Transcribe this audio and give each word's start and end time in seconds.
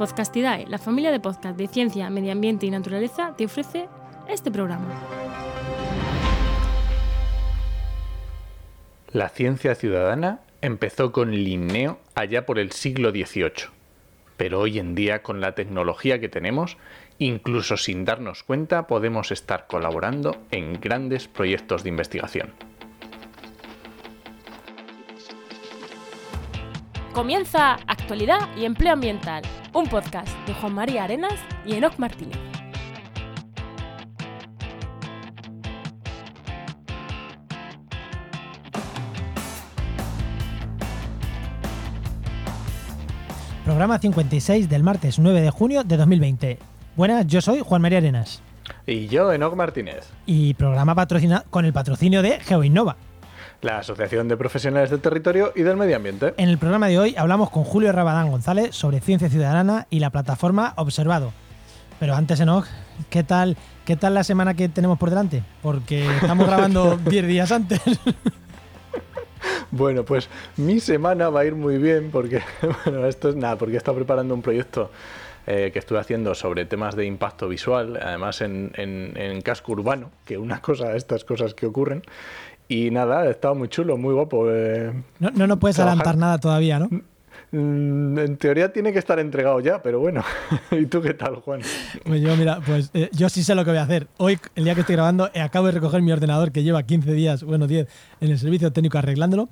Podcastidae, 0.00 0.64
la 0.66 0.78
familia 0.78 1.12
de 1.12 1.20
podcast 1.20 1.58
de 1.58 1.68
ciencia, 1.68 2.08
medio 2.08 2.32
ambiente 2.32 2.64
y 2.64 2.70
naturaleza, 2.70 3.34
te 3.36 3.44
ofrece 3.44 3.86
este 4.30 4.50
programa. 4.50 4.86
La 9.12 9.28
ciencia 9.28 9.74
ciudadana 9.74 10.40
empezó 10.62 11.12
con 11.12 11.32
Linneo 11.32 12.00
allá 12.14 12.46
por 12.46 12.58
el 12.58 12.72
siglo 12.72 13.10
XVIII, 13.10 13.68
pero 14.38 14.60
hoy 14.60 14.78
en 14.78 14.94
día 14.94 15.22
con 15.22 15.42
la 15.42 15.54
tecnología 15.54 16.18
que 16.18 16.30
tenemos, 16.30 16.78
incluso 17.18 17.76
sin 17.76 18.06
darnos 18.06 18.42
cuenta, 18.42 18.86
podemos 18.86 19.30
estar 19.30 19.66
colaborando 19.66 20.34
en 20.50 20.80
grandes 20.80 21.28
proyectos 21.28 21.82
de 21.82 21.90
investigación. 21.90 22.54
Comienza 27.12 27.74
Actualidad 27.88 28.48
y 28.56 28.64
Empleo 28.64 28.92
Ambiental, 28.92 29.42
un 29.74 29.88
podcast 29.88 30.28
de 30.46 30.54
Juan 30.54 30.72
María 30.72 31.02
Arenas 31.04 31.34
y 31.66 31.74
Enoc 31.74 31.98
Martínez. 31.98 32.38
Programa 43.64 43.98
56 43.98 44.68
del 44.68 44.84
martes 44.84 45.18
9 45.18 45.40
de 45.40 45.50
junio 45.50 45.82
de 45.82 45.96
2020. 45.96 46.58
Buenas, 46.94 47.26
yo 47.26 47.40
soy 47.40 47.60
Juan 47.60 47.82
María 47.82 47.98
Arenas. 47.98 48.40
Y 48.86 49.08
yo, 49.08 49.32
Enoc 49.32 49.56
Martínez. 49.56 50.08
Y 50.26 50.54
programa 50.54 50.94
patrocinado 50.94 51.42
con 51.50 51.64
el 51.64 51.72
patrocinio 51.72 52.22
de 52.22 52.38
GeoInnova. 52.38 52.96
La 53.62 53.78
Asociación 53.78 54.28
de 54.28 54.36
Profesionales 54.36 54.90
del 54.90 55.00
Territorio 55.00 55.52
y 55.54 55.62
del 55.62 55.76
Medio 55.76 55.96
Ambiente. 55.96 56.34
En 56.38 56.48
el 56.48 56.58
programa 56.58 56.88
de 56.88 56.98
hoy 56.98 57.14
hablamos 57.18 57.50
con 57.50 57.64
Julio 57.64 57.92
Rabadán 57.92 58.30
González 58.30 58.74
sobre 58.74 59.00
ciencia 59.00 59.28
ciudadana 59.28 59.86
y 59.90 60.00
la 60.00 60.10
plataforma 60.10 60.72
Observado. 60.76 61.32
Pero 61.98 62.14
antes, 62.14 62.40
Enoch, 62.40 62.66
¿qué 63.10 63.22
tal, 63.22 63.58
¿qué 63.84 63.96
tal 63.96 64.14
la 64.14 64.24
semana 64.24 64.54
que 64.54 64.70
tenemos 64.70 64.98
por 64.98 65.10
delante? 65.10 65.42
Porque 65.62 66.06
estamos 66.16 66.46
grabando 66.46 66.96
10 67.04 67.26
días 67.26 67.52
antes. 67.52 67.80
Bueno, 69.70 70.04
pues 70.04 70.28
mi 70.56 70.80
semana 70.80 71.28
va 71.28 71.40
a 71.40 71.44
ir 71.44 71.54
muy 71.54 71.76
bien 71.76 72.10
porque, 72.10 72.40
bueno, 72.84 73.06
esto 73.06 73.28
es 73.28 73.36
nada, 73.36 73.56
porque 73.56 73.74
he 73.74 73.78
estado 73.78 73.96
preparando 73.96 74.34
un 74.34 74.42
proyecto 74.42 74.90
eh, 75.46 75.70
que 75.72 75.78
estuve 75.78 75.98
haciendo 75.98 76.34
sobre 76.34 76.64
temas 76.64 76.96
de 76.96 77.06
impacto 77.06 77.48
visual, 77.48 77.98
además 78.02 78.40
en, 78.40 78.72
en, 78.76 79.12
en 79.16 79.40
casco 79.42 79.72
urbano, 79.72 80.10
que 80.24 80.38
una 80.38 80.60
cosa, 80.60 80.96
estas 80.96 81.24
cosas 81.24 81.54
que 81.54 81.66
ocurren. 81.66 82.02
Y 82.70 82.88
nada, 82.92 83.22
ha 83.22 83.30
estado 83.30 83.56
muy 83.56 83.68
chulo, 83.68 83.96
muy 83.96 84.14
guapo. 84.14 84.46
Eh, 84.48 84.92
no, 85.18 85.30
no 85.32 85.46
nos 85.48 85.58
puedes 85.58 85.74
trabajar. 85.74 85.98
adelantar 85.98 86.16
nada 86.16 86.38
todavía, 86.38 86.78
¿no? 86.78 86.88
Mm, 87.50 88.16
En 88.16 88.36
teoría 88.36 88.72
tiene 88.72 88.92
que 88.92 89.00
estar 89.00 89.18
entregado 89.18 89.58
ya, 89.58 89.82
pero 89.82 89.98
bueno. 89.98 90.22
¿Y 90.70 90.86
tú 90.86 91.02
qué 91.02 91.12
tal, 91.14 91.34
Juan? 91.36 91.62
Pues 92.04 92.20
yo, 92.20 92.36
mira, 92.36 92.60
pues 92.64 92.90
eh, 92.94 93.10
yo 93.12 93.28
sí 93.28 93.42
sé 93.42 93.56
lo 93.56 93.64
que 93.64 93.70
voy 93.72 93.78
a 93.78 93.82
hacer. 93.82 94.06
Hoy, 94.18 94.38
el 94.54 94.62
día 94.62 94.76
que 94.76 94.82
estoy 94.82 94.94
grabando, 94.94 95.30
eh, 95.34 95.40
acabo 95.40 95.66
de 95.66 95.72
recoger 95.72 96.00
mi 96.00 96.12
ordenador 96.12 96.52
que 96.52 96.62
lleva 96.62 96.84
15 96.84 97.12
días, 97.12 97.42
bueno, 97.42 97.66
10, 97.66 97.88
en 98.20 98.30
el 98.30 98.38
servicio 98.38 98.72
técnico 98.72 98.98
arreglándolo. 98.98 99.48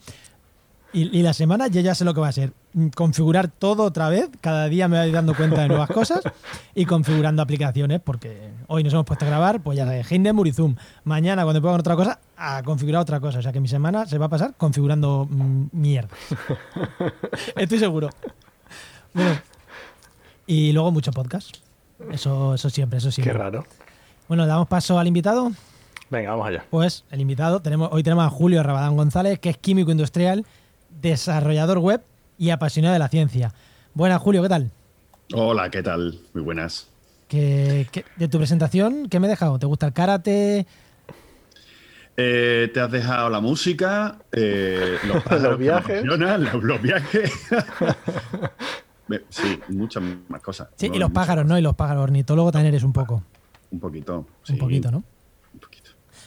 Y, 0.92 1.18
y 1.18 1.22
la 1.22 1.34
semana 1.34 1.68
yo 1.68 1.82
ya 1.82 1.94
sé 1.94 2.04
lo 2.06 2.14
que 2.14 2.20
va 2.20 2.28
a 2.28 2.32
ser. 2.32 2.52
Mm, 2.72 2.88
Configurar 2.88 3.48
todo 3.48 3.84
otra 3.84 4.08
vez. 4.08 4.30
Cada 4.40 4.68
día 4.68 4.88
me 4.88 4.98
voy 4.98 5.10
dando 5.12 5.34
cuenta 5.34 5.60
de 5.62 5.68
nuevas 5.68 5.90
cosas 5.90 6.20
y 6.74 6.86
configurando 6.86 7.42
aplicaciones, 7.42 8.00
porque 8.00 8.50
hoy 8.68 8.82
nos 8.84 8.92
hemos 8.94 9.04
puesto 9.04 9.26
a 9.26 9.28
grabar, 9.28 9.60
pues 9.60 9.76
ya 9.76 9.84
sabes, 9.84 10.10
Hindenburg 10.10 10.48
y 10.48 10.52
Zoom. 10.52 10.76
Mañana, 11.04 11.44
cuando 11.44 11.60
pongan 11.60 11.80
otra 11.80 11.94
cosa, 11.94 12.20
a 12.38 12.62
configurar 12.62 13.02
otra 13.02 13.20
cosa. 13.20 13.38
O 13.38 13.42
sea 13.42 13.52
que 13.52 13.60
mi 13.60 13.68
semana 13.68 14.06
se 14.06 14.16
va 14.16 14.26
a 14.26 14.28
pasar 14.30 14.54
configurando 14.56 15.26
mm, 15.30 15.66
mierda. 15.72 16.08
Estoy 17.56 17.78
seguro. 17.78 18.08
Bueno, 19.12 19.38
y 20.46 20.72
luego 20.72 20.90
mucho 20.90 21.12
podcast. 21.12 21.56
Eso, 22.10 22.54
eso 22.54 22.70
siempre, 22.70 22.98
eso 22.98 23.08
Qué 23.08 23.12
siempre. 23.12 23.34
raro. 23.34 23.66
Bueno, 24.28 24.46
damos 24.46 24.68
paso 24.68 24.98
al 24.98 25.06
invitado. 25.06 25.50
Venga, 26.10 26.30
vamos 26.30 26.46
allá. 26.48 26.64
Pues 26.70 27.04
el 27.10 27.20
invitado, 27.20 27.60
tenemos, 27.60 27.90
hoy 27.92 28.02
tenemos 28.02 28.24
a 28.24 28.30
Julio 28.30 28.62
Rabadán 28.62 28.96
González, 28.96 29.38
que 29.38 29.50
es 29.50 29.58
químico 29.58 29.90
industrial, 29.90 30.46
desarrollador 30.90 31.78
web 31.78 32.02
y 32.38 32.50
apasionado 32.50 32.92
de 32.92 32.98
la 32.98 33.08
ciencia. 33.08 33.52
Buenas, 33.94 34.20
Julio, 34.20 34.42
¿qué 34.42 34.48
tal? 34.48 34.70
Hola, 35.34 35.70
¿qué 35.70 35.82
tal? 35.82 36.20
Muy 36.34 36.42
buenas. 36.42 36.88
¿Qué- 37.28 37.86
qué- 37.92 38.04
de 38.16 38.28
tu 38.28 38.38
presentación, 38.38 39.08
¿qué 39.08 39.20
me 39.20 39.26
he 39.26 39.30
dejado? 39.30 39.58
¿Te 39.58 39.66
gusta 39.66 39.86
el 39.86 39.92
karate? 39.92 40.66
Eh, 42.16 42.70
te 42.74 42.80
has 42.80 42.90
dejado 42.90 43.28
la 43.30 43.40
música, 43.40 44.18
eh, 44.32 44.96
los, 45.06 45.22
pájaros 45.24 45.58
me 45.58 45.64
viajes. 45.64 46.04
los, 46.04 46.18
los 46.64 46.82
viajes. 46.82 47.32
Sí, 49.30 49.58
muchas 49.68 50.02
más 50.28 50.42
cosas. 50.42 50.68
Sí, 50.76 50.90
No, 50.90 50.96
y 50.96 50.98
los 50.98 51.10
pájaros, 51.12 51.46
¿no? 51.46 51.58
Y 51.58 51.62
los 51.62 51.74
pájaros, 51.74 52.02
ornitólogo 52.02 52.52
también 52.52 52.74
eres 52.74 52.82
un 52.82 52.92
poco. 52.92 53.22
Un 53.70 53.80
poquito. 53.80 54.26
Un 54.50 54.58
poquito, 54.58 54.90
¿no? 54.90 55.02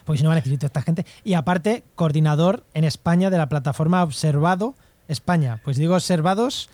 Porque 0.06 0.17
si 0.17 0.23
no 0.23 0.29
va 0.29 0.35
a 0.35 0.38
necesito 0.38 0.66
esta 0.66 0.81
gente. 0.81 1.06
Y 1.23 1.34
aparte, 1.34 1.84
coordinador 1.95 2.63
en 2.73 2.84
España 2.84 3.29
de 3.29 3.38
la 3.38 3.50
plataforma 3.50 4.03
Observado 4.03 4.75
España. 5.07 5.59
Pues 5.63 5.78
digo 5.78 5.95
observados, 5.95 6.69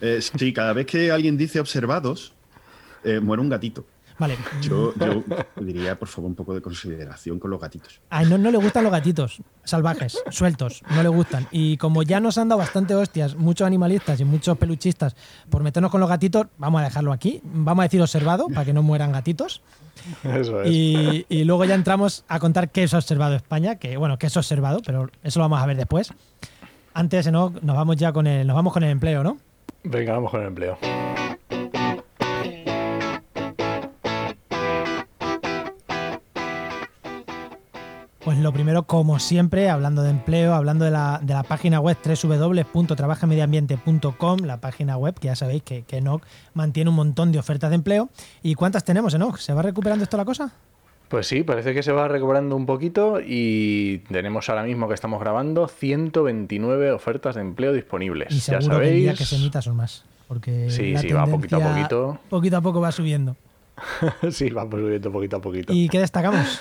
Eh, 0.00 0.20
sí, 0.20 0.52
cada 0.52 0.72
vez 0.72 0.86
que 0.86 1.12
alguien 1.12 1.36
dice 1.36 1.60
observados, 1.60 2.32
eh, 3.04 3.20
muere 3.20 3.40
un 3.40 3.48
gatito. 3.48 3.84
Vale. 4.18 4.36
Yo, 4.60 4.94
yo 4.94 5.22
diría, 5.60 5.98
por 5.98 6.08
favor, 6.08 6.30
un 6.30 6.34
poco 6.34 6.54
de 6.54 6.60
consideración 6.60 7.38
con 7.38 7.50
los 7.50 7.60
gatitos. 7.60 8.00
A 8.10 8.22
no, 8.24 8.38
no 8.38 8.50
le 8.50 8.58
gustan 8.58 8.84
los 8.84 8.92
gatitos 8.92 9.40
salvajes, 9.64 10.22
sueltos, 10.30 10.82
no 10.90 11.02
le 11.02 11.08
gustan. 11.08 11.46
Y 11.50 11.76
como 11.76 12.02
ya 12.02 12.20
nos 12.20 12.38
han 12.38 12.48
dado 12.48 12.58
bastante 12.58 12.94
hostias, 12.94 13.36
muchos 13.36 13.66
animalistas 13.66 14.20
y 14.20 14.24
muchos 14.24 14.58
peluchistas, 14.58 15.14
por 15.50 15.62
meternos 15.62 15.90
con 15.90 16.00
los 16.00 16.08
gatitos, 16.08 16.46
vamos 16.58 16.80
a 16.80 16.84
dejarlo 16.84 17.12
aquí. 17.12 17.40
Vamos 17.44 17.82
a 17.82 17.84
decir 17.84 18.00
observado 18.00 18.48
para 18.48 18.64
que 18.64 18.72
no 18.72 18.82
mueran 18.82 19.12
gatitos. 19.12 19.62
Eso 20.24 20.62
es. 20.62 20.70
Y, 20.70 21.26
y 21.28 21.44
luego 21.44 21.64
ya 21.64 21.74
entramos 21.74 22.24
a 22.28 22.38
contar 22.40 22.70
qué 22.70 22.84
es 22.84 22.94
observado 22.94 23.36
España, 23.36 23.76
que 23.76 23.96
bueno, 23.96 24.18
qué 24.18 24.26
es 24.26 24.36
observado, 24.36 24.80
pero 24.84 25.10
eso 25.22 25.38
lo 25.38 25.44
vamos 25.44 25.62
a 25.62 25.66
ver 25.66 25.76
después. 25.76 26.12
Antes 26.94 27.30
¿no? 27.30 27.52
nos 27.62 27.76
vamos 27.76 27.96
ya 27.96 28.12
con 28.12 28.26
el, 28.26 28.46
nos 28.46 28.56
vamos 28.56 28.72
con 28.72 28.82
el 28.82 28.90
empleo, 28.90 29.22
¿no? 29.22 29.38
Venga, 29.84 30.12
vamos 30.12 30.30
con 30.30 30.40
el 30.42 30.48
empleo. 30.48 30.78
Pues 38.24 38.38
lo 38.38 38.52
primero, 38.52 38.84
como 38.84 39.18
siempre, 39.18 39.68
hablando 39.68 40.04
de 40.04 40.10
empleo, 40.10 40.54
hablando 40.54 40.84
de 40.84 40.92
la, 40.92 41.18
de 41.20 41.34
la 41.34 41.42
página 41.42 41.80
web 41.80 41.96
www.trabajamediambiente.com, 42.04 44.38
la 44.44 44.60
página 44.60 44.96
web 44.96 45.18
que 45.18 45.26
ya 45.26 45.34
sabéis 45.34 45.64
que, 45.64 45.82
que 45.82 45.96
Enoch 45.96 46.22
mantiene 46.54 46.90
un 46.90 46.96
montón 46.96 47.32
de 47.32 47.40
ofertas 47.40 47.70
de 47.70 47.76
empleo. 47.76 48.10
¿Y 48.42 48.54
cuántas 48.54 48.84
tenemos, 48.84 49.12
Enoch? 49.14 49.38
¿Se 49.38 49.52
va 49.52 49.62
recuperando 49.62 50.04
esto 50.04 50.16
la 50.16 50.24
cosa? 50.24 50.52
Pues 51.08 51.26
sí, 51.26 51.42
parece 51.42 51.74
que 51.74 51.82
se 51.82 51.90
va 51.90 52.06
recuperando 52.06 52.54
un 52.54 52.64
poquito 52.64 53.18
y 53.20 53.98
tenemos 54.08 54.48
ahora 54.48 54.62
mismo 54.62 54.86
que 54.86 54.94
estamos 54.94 55.18
grabando 55.20 55.66
129 55.66 56.92
ofertas 56.92 57.34
de 57.34 57.40
empleo 57.40 57.72
disponibles. 57.72 58.32
Y 58.32 58.38
ya 58.38 58.60
seguro 58.60 58.78
que 58.80 58.88
el 58.88 58.94
día 58.94 59.10
sabéis. 59.10 59.18
que 59.18 59.24
se 59.24 59.36
emita 59.36 59.60
son 59.60 59.76
más. 59.76 60.04
Porque 60.28 60.70
Sí, 60.70 60.96
sí, 61.00 61.12
va 61.12 61.26
poquito 61.26 61.56
a 61.56 61.60
poquito. 61.60 62.20
Poquito 62.30 62.56
a 62.56 62.60
poco 62.60 62.80
va 62.80 62.92
subiendo. 62.92 63.34
sí, 64.30 64.48
vamos 64.50 64.78
subiendo 64.80 65.10
poquito 65.10 65.38
a 65.38 65.40
poquito. 65.40 65.72
¿Y 65.72 65.88
qué 65.88 65.98
destacamos? 65.98 66.60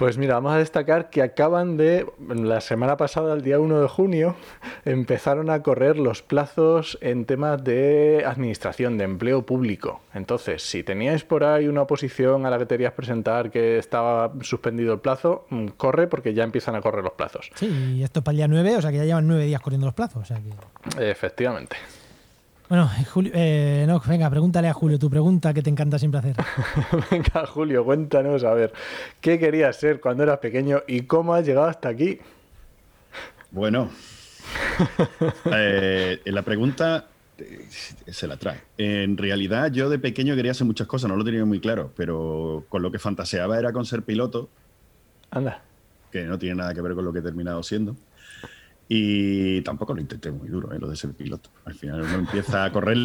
Pues 0.00 0.16
mira, 0.16 0.32
vamos 0.36 0.54
a 0.54 0.56
destacar 0.56 1.10
que 1.10 1.20
acaban 1.20 1.76
de, 1.76 2.06
la 2.34 2.62
semana 2.62 2.96
pasada, 2.96 3.34
el 3.34 3.42
día 3.42 3.60
1 3.60 3.82
de 3.82 3.86
junio, 3.86 4.34
empezaron 4.86 5.50
a 5.50 5.62
correr 5.62 5.98
los 5.98 6.22
plazos 6.22 6.96
en 7.02 7.26
temas 7.26 7.62
de 7.62 8.24
administración, 8.26 8.96
de 8.96 9.04
empleo 9.04 9.44
público. 9.44 10.00
Entonces, 10.14 10.62
si 10.62 10.82
teníais 10.82 11.24
por 11.24 11.44
ahí 11.44 11.68
una 11.68 11.82
oposición 11.82 12.46
a 12.46 12.50
la 12.50 12.58
que 12.58 12.66
querías 12.66 12.94
presentar 12.94 13.50
que 13.50 13.76
estaba 13.76 14.32
suspendido 14.40 14.94
el 14.94 15.00
plazo, 15.00 15.44
mm, 15.50 15.66
corre 15.76 16.06
porque 16.06 16.32
ya 16.32 16.44
empiezan 16.44 16.76
a 16.76 16.80
correr 16.80 17.04
los 17.04 17.12
plazos. 17.12 17.50
Sí, 17.54 17.66
y 17.98 18.02
esto 18.02 18.20
es 18.20 18.24
para 18.24 18.32
el 18.32 18.36
día 18.38 18.48
9, 18.48 18.76
o 18.76 18.80
sea 18.80 18.90
que 18.90 18.96
ya 18.96 19.04
llevan 19.04 19.28
9 19.28 19.44
días 19.44 19.60
corriendo 19.60 19.86
los 19.86 19.94
plazos. 19.94 20.22
O 20.22 20.24
sea 20.24 20.40
que... 20.40 21.10
Efectivamente. 21.10 21.76
Bueno, 22.70 22.88
Julio, 23.12 23.32
eh, 23.34 23.82
Enoch, 23.82 24.06
venga, 24.06 24.30
pregúntale 24.30 24.68
a 24.68 24.72
Julio 24.72 24.96
tu 24.96 25.10
pregunta 25.10 25.52
que 25.52 25.60
te 25.60 25.70
encanta 25.70 25.98
siempre 25.98 26.20
hacer. 26.20 26.36
Venga, 27.10 27.44
Julio, 27.44 27.84
cuéntanos, 27.84 28.44
a 28.44 28.54
ver, 28.54 28.72
¿qué 29.20 29.40
querías 29.40 29.74
ser 29.74 30.00
cuando 30.00 30.22
eras 30.22 30.38
pequeño 30.38 30.84
y 30.86 31.00
cómo 31.00 31.34
has 31.34 31.44
llegado 31.44 31.66
hasta 31.66 31.88
aquí? 31.88 32.20
Bueno, 33.50 33.90
eh, 35.52 36.20
la 36.26 36.42
pregunta 36.42 37.08
eh, 37.38 37.66
se 37.68 38.28
la 38.28 38.36
trae. 38.36 38.60
En 38.78 39.16
realidad, 39.16 39.72
yo 39.72 39.90
de 39.90 39.98
pequeño 39.98 40.36
quería 40.36 40.52
hacer 40.52 40.64
muchas 40.64 40.86
cosas, 40.86 41.10
no 41.10 41.16
lo 41.16 41.24
tenía 41.24 41.44
muy 41.44 41.58
claro, 41.58 41.90
pero 41.96 42.66
con 42.68 42.82
lo 42.82 42.92
que 42.92 43.00
fantaseaba 43.00 43.58
era 43.58 43.72
con 43.72 43.84
ser 43.84 44.04
piloto, 44.04 44.48
Anda. 45.32 45.60
que 46.12 46.22
no 46.22 46.38
tiene 46.38 46.54
nada 46.54 46.72
que 46.72 46.82
ver 46.82 46.94
con 46.94 47.04
lo 47.04 47.12
que 47.12 47.18
he 47.18 47.22
terminado 47.22 47.64
siendo. 47.64 47.96
Y 48.92 49.60
tampoco 49.62 49.94
lo 49.94 50.00
intenté 50.00 50.32
muy 50.32 50.48
duro, 50.48 50.74
eh, 50.74 50.78
lo 50.80 50.88
de 50.88 50.96
ser 50.96 51.12
piloto. 51.12 51.48
Al 51.64 51.74
final 51.74 52.02
uno 52.02 52.14
empieza 52.14 52.64
a 52.64 52.72
correr 52.72 52.96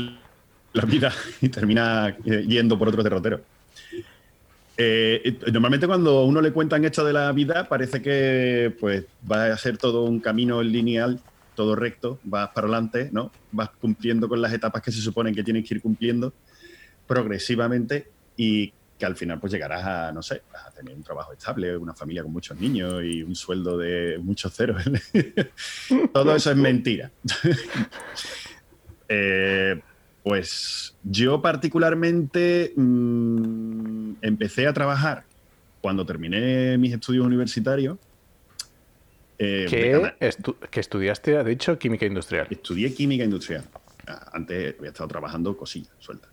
la 0.74 0.84
vida 0.84 1.14
y 1.42 1.50
termina 1.50 2.18
eh, 2.26 2.44
yendo 2.48 2.78
por 2.78 2.88
otro 2.88 3.04
derrotero. 3.04 3.42
Eh, 4.78 5.38
normalmente 5.54 5.86
cuando 5.86 6.26
uno 6.26 6.42
le 6.42 6.52
cuentan 6.52 6.84
esto 6.84 7.06
de 7.06 7.14
la 7.14 7.32
vida 7.32 7.70
parece 7.70 8.02
que 8.02 8.76
pues 8.80 9.06
va 9.32 9.54
a 9.54 9.58
ser 9.58 9.78
todo 9.78 10.04
un 10.04 10.20
camino 10.20 10.62
lineal 10.62 11.22
todo 11.56 11.76
recto, 11.76 12.20
vas 12.24 12.50
para 12.50 12.68
adelante, 12.68 13.10
¿no? 13.12 13.32
Vas 13.52 13.70
cumpliendo 13.80 14.28
con 14.28 14.42
las 14.42 14.54
etapas 14.54 14.82
que 14.82 14.92
se 14.92 15.02
suponen 15.02 15.34
que 15.34 15.44
tienes 15.44 15.68
que 15.68 15.76
ir 15.76 15.82
cumpliendo 15.82 16.34
progresivamente 17.08 18.10
y 18.36 18.74
que 18.98 19.06
al 19.06 19.16
final 19.16 19.40
pues 19.40 19.52
llegarás 19.52 19.84
a, 19.84 20.12
no 20.12 20.22
sé, 20.22 20.42
a 20.54 20.72
tener 20.72 20.96
un 20.96 21.04
trabajo 21.04 21.34
estable, 21.34 21.76
una 21.76 21.94
familia 21.94 22.24
con 22.24 22.32
muchos 22.32 22.60
niños 22.60 23.04
y 23.04 23.24
un 23.24 23.36
sueldo 23.36 23.78
de 23.78 24.18
muchos 24.20 24.54
ceros. 24.54 24.84
Todo 26.14 26.36
eso 26.36 26.52
es 26.52 26.58
mentira. 26.58 27.12
Eh, 29.08 29.80
pues 30.24 30.96
yo 31.04 31.40
particularmente 31.40 32.74
mm, 32.76 34.14
empecé 34.24 34.66
a 34.66 34.74
trabajar 34.74 35.26
cuando 35.80 36.04
terminé 36.04 36.76
mis 36.80 36.92
estudios 36.92 37.24
universitarios. 37.24 38.00
Eh, 39.38 39.68
¿Qué, 39.70 40.80
estudiaste? 40.80 41.38
Ha 41.38 41.44
dicho 41.44 41.78
química 41.78 42.08
industrial. 42.08 42.48
Estudié 42.50 42.92
química 42.96 43.24
industrial. 43.24 43.66
Ah, 44.08 44.32
antes 44.34 44.76
había 44.80 44.90
estado 44.90 45.10
trabajando 45.10 45.56
cosillas, 45.56 45.94
suelta. 46.00 46.28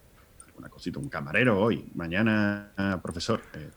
Una 0.57 0.69
cosita, 0.69 0.99
un 0.99 1.09
camarero 1.09 1.61
hoy, 1.61 1.91
mañana 1.95 3.01
profesor. 3.03 3.41
Eh, 3.55 3.71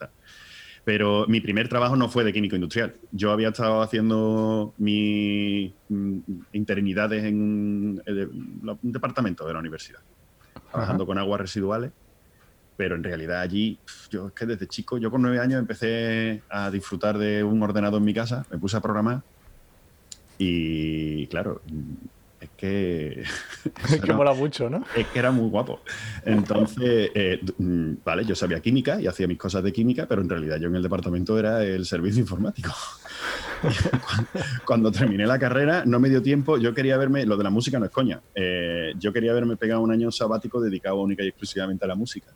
Pero 0.84 1.26
mi 1.26 1.40
primer 1.40 1.68
trabajo 1.68 1.96
no 1.96 2.08
fue 2.08 2.22
de 2.24 2.32
químico 2.32 2.54
industrial. 2.54 2.94
Yo 3.10 3.32
había 3.32 3.48
estado 3.48 3.82
haciendo 3.82 4.74
mis 4.78 5.72
mm, 5.88 6.18
interinidades 6.52 7.24
en, 7.24 8.02
un 8.06 8.78
departamento 8.82 9.46
de 9.46 9.52
la 9.52 9.58
universidad, 9.58 10.00
trabajando 10.70 11.06
con 11.06 11.18
aguas 11.18 11.40
residuales 11.40 11.92
pero 12.76 12.94
en 12.94 13.02
realidad 13.02 13.40
allí, 13.40 13.78
yo 14.10 14.28
es 14.28 14.34
que 14.34 14.44
desde 14.44 14.66
chico, 14.66 14.98
yo 14.98 15.10
con 15.10 15.22
nueve 15.22 15.40
años 15.40 15.58
empecé 15.58 16.42
a 16.50 16.70
disfrutar 16.70 17.16
de 17.16 17.42
un 17.42 17.62
ordenador 17.62 17.98
en 18.00 18.04
mi 18.04 18.12
casa, 18.12 18.44
me 18.50 18.58
puse 18.58 18.76
a 18.76 18.80
programar 18.80 19.22
y 20.38 21.26
claro, 21.28 21.62
es 22.40 22.50
que... 22.56 23.24
Es 23.88 24.00
que 24.00 24.12
mola 24.12 24.34
mucho, 24.34 24.68
¿no? 24.68 24.84
Es 24.96 25.06
que 25.08 25.18
era 25.18 25.30
muy 25.30 25.48
guapo. 25.48 25.80
Entonces, 26.24 27.10
eh, 27.14 27.40
mm, 27.58 27.94
vale, 28.04 28.24
yo 28.24 28.34
sabía 28.34 28.60
química 28.60 29.00
y 29.00 29.06
hacía 29.06 29.26
mis 29.26 29.38
cosas 29.38 29.62
de 29.62 29.72
química, 29.72 30.06
pero 30.06 30.22
en 30.22 30.28
realidad 30.28 30.58
yo 30.58 30.68
en 30.68 30.76
el 30.76 30.82
departamento 30.82 31.38
era 31.38 31.62
el 31.64 31.86
servicio 31.86 32.20
informático. 32.22 32.72
Cuando 34.64 34.90
terminé 34.90 35.26
la 35.26 35.38
carrera, 35.38 35.84
no 35.86 35.98
me 35.98 36.08
dio 36.08 36.22
tiempo. 36.22 36.58
Yo 36.58 36.74
quería 36.74 36.96
verme, 36.96 37.24
lo 37.26 37.36
de 37.36 37.44
la 37.44 37.50
música 37.50 37.78
no 37.78 37.86
es 37.86 37.90
coña. 37.90 38.20
Eh, 38.34 38.92
yo 38.98 39.12
quería 39.12 39.32
haberme 39.32 39.56
pegado 39.56 39.80
un 39.80 39.90
año 39.90 40.10
sabático 40.10 40.60
dedicado 40.60 40.96
única 40.96 41.22
y 41.22 41.28
exclusivamente 41.28 41.84
a 41.84 41.88
la 41.88 41.94
música. 41.94 42.28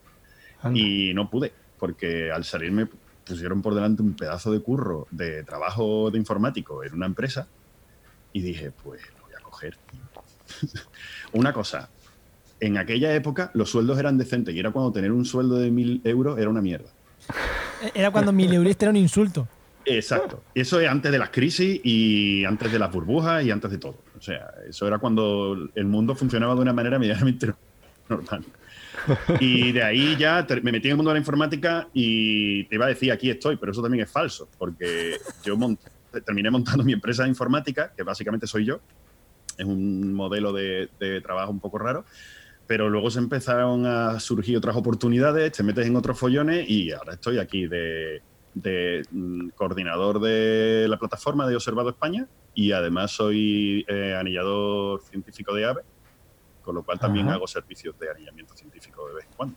Y 0.74 1.14
no 1.14 1.30
pude, 1.30 1.52
porque 1.78 2.30
al 2.30 2.44
salirme 2.44 2.86
pusieron 3.24 3.62
por 3.62 3.74
delante 3.74 4.02
un 4.02 4.14
pedazo 4.14 4.52
de 4.52 4.60
curro 4.60 5.06
de 5.10 5.42
trabajo 5.44 6.10
de 6.10 6.18
informático 6.18 6.84
en 6.84 6.94
una 6.94 7.06
empresa 7.06 7.48
y 8.32 8.42
dije, 8.42 8.70
pues 8.70 9.00
coger. 9.60 9.76
una 11.32 11.52
cosa, 11.52 11.88
en 12.58 12.78
aquella 12.78 13.14
época 13.14 13.50
los 13.54 13.70
sueldos 13.70 13.98
eran 13.98 14.18
decentes 14.18 14.54
y 14.54 14.58
era 14.58 14.70
cuando 14.70 14.92
tener 14.92 15.12
un 15.12 15.24
sueldo 15.24 15.56
de 15.56 15.70
mil 15.70 16.00
euros 16.04 16.38
era 16.38 16.48
una 16.48 16.60
mierda. 16.60 16.90
Era 17.94 18.10
cuando 18.10 18.32
mil 18.32 18.52
euros 18.52 18.76
era 18.78 18.90
un 18.90 18.96
insulto. 18.96 19.48
Exacto. 19.84 20.42
Eso 20.54 20.78
es 20.80 20.88
antes 20.88 21.10
de 21.10 21.18
las 21.18 21.30
crisis 21.30 21.80
y 21.82 22.44
antes 22.44 22.70
de 22.70 22.78
las 22.78 22.92
burbujas 22.92 23.44
y 23.44 23.50
antes 23.50 23.70
de 23.70 23.78
todo. 23.78 23.96
O 24.18 24.22
sea, 24.22 24.50
eso 24.68 24.86
era 24.86 24.98
cuando 24.98 25.56
el 25.74 25.86
mundo 25.86 26.14
funcionaba 26.14 26.54
de 26.54 26.60
una 26.60 26.72
manera 26.72 26.98
medianamente 26.98 27.52
normal. 28.08 28.44
Y 29.38 29.72
de 29.72 29.82
ahí 29.82 30.16
ya 30.16 30.46
me 30.62 30.72
metí 30.72 30.88
en 30.88 30.92
el 30.92 30.96
mundo 30.96 31.10
de 31.10 31.14
la 31.14 31.20
informática 31.20 31.88
y 31.94 32.64
te 32.64 32.74
iba 32.74 32.84
a 32.84 32.88
decir, 32.88 33.10
aquí 33.10 33.30
estoy, 33.30 33.56
pero 33.56 33.72
eso 33.72 33.80
también 33.80 34.04
es 34.04 34.10
falso, 34.10 34.48
porque 34.58 35.16
yo 35.42 35.56
terminé 36.24 36.50
montando 36.50 36.84
mi 36.84 36.92
empresa 36.92 37.22
de 37.22 37.30
informática, 37.30 37.92
que 37.96 38.02
básicamente 38.02 38.46
soy 38.46 38.66
yo. 38.66 38.80
Es 39.60 39.66
un 39.66 40.12
modelo 40.14 40.52
de, 40.52 40.88
trabajo 41.22 41.50
un 41.50 41.60
poco 41.60 41.78
raro 41.78 42.04
pero 42.66 42.88
luego 42.88 43.10
se 43.10 43.18
empezaron 43.18 43.84
a 43.84 44.20
surgir 44.20 44.56
otras 44.56 44.76
oportunidades, 44.76 45.50
te 45.50 45.64
metes 45.64 45.88
en 45.88 45.96
otros 45.96 46.16
follones 46.16 46.70
y 46.70 46.92
ahora 46.92 47.14
estoy 47.14 47.38
aquí 47.38 47.66
de, 47.66 48.22
mm, 49.10 49.48
coordinador 49.56 50.20
de 50.20 50.86
la 50.88 50.96
plataforma 50.96 51.48
de 51.48 51.56
Observado 51.56 51.90
España 51.90 52.28
y 52.54 52.70
además 52.70 53.10
soy 53.10 53.84
eh, 53.88 54.14
anillador 54.16 55.02
científico 55.02 55.52
de 55.52 55.64
aves 55.64 55.84
con 56.62 56.76
lo 56.76 56.84
cual 56.84 57.00
también 57.00 57.28
hago 57.28 57.48
servicios 57.48 57.98
de 57.98 58.10
anillamiento 58.10 58.54
científico 58.54 59.08
de 59.08 59.14
vez 59.14 59.24
en 59.24 59.32
cuando. 59.36 59.56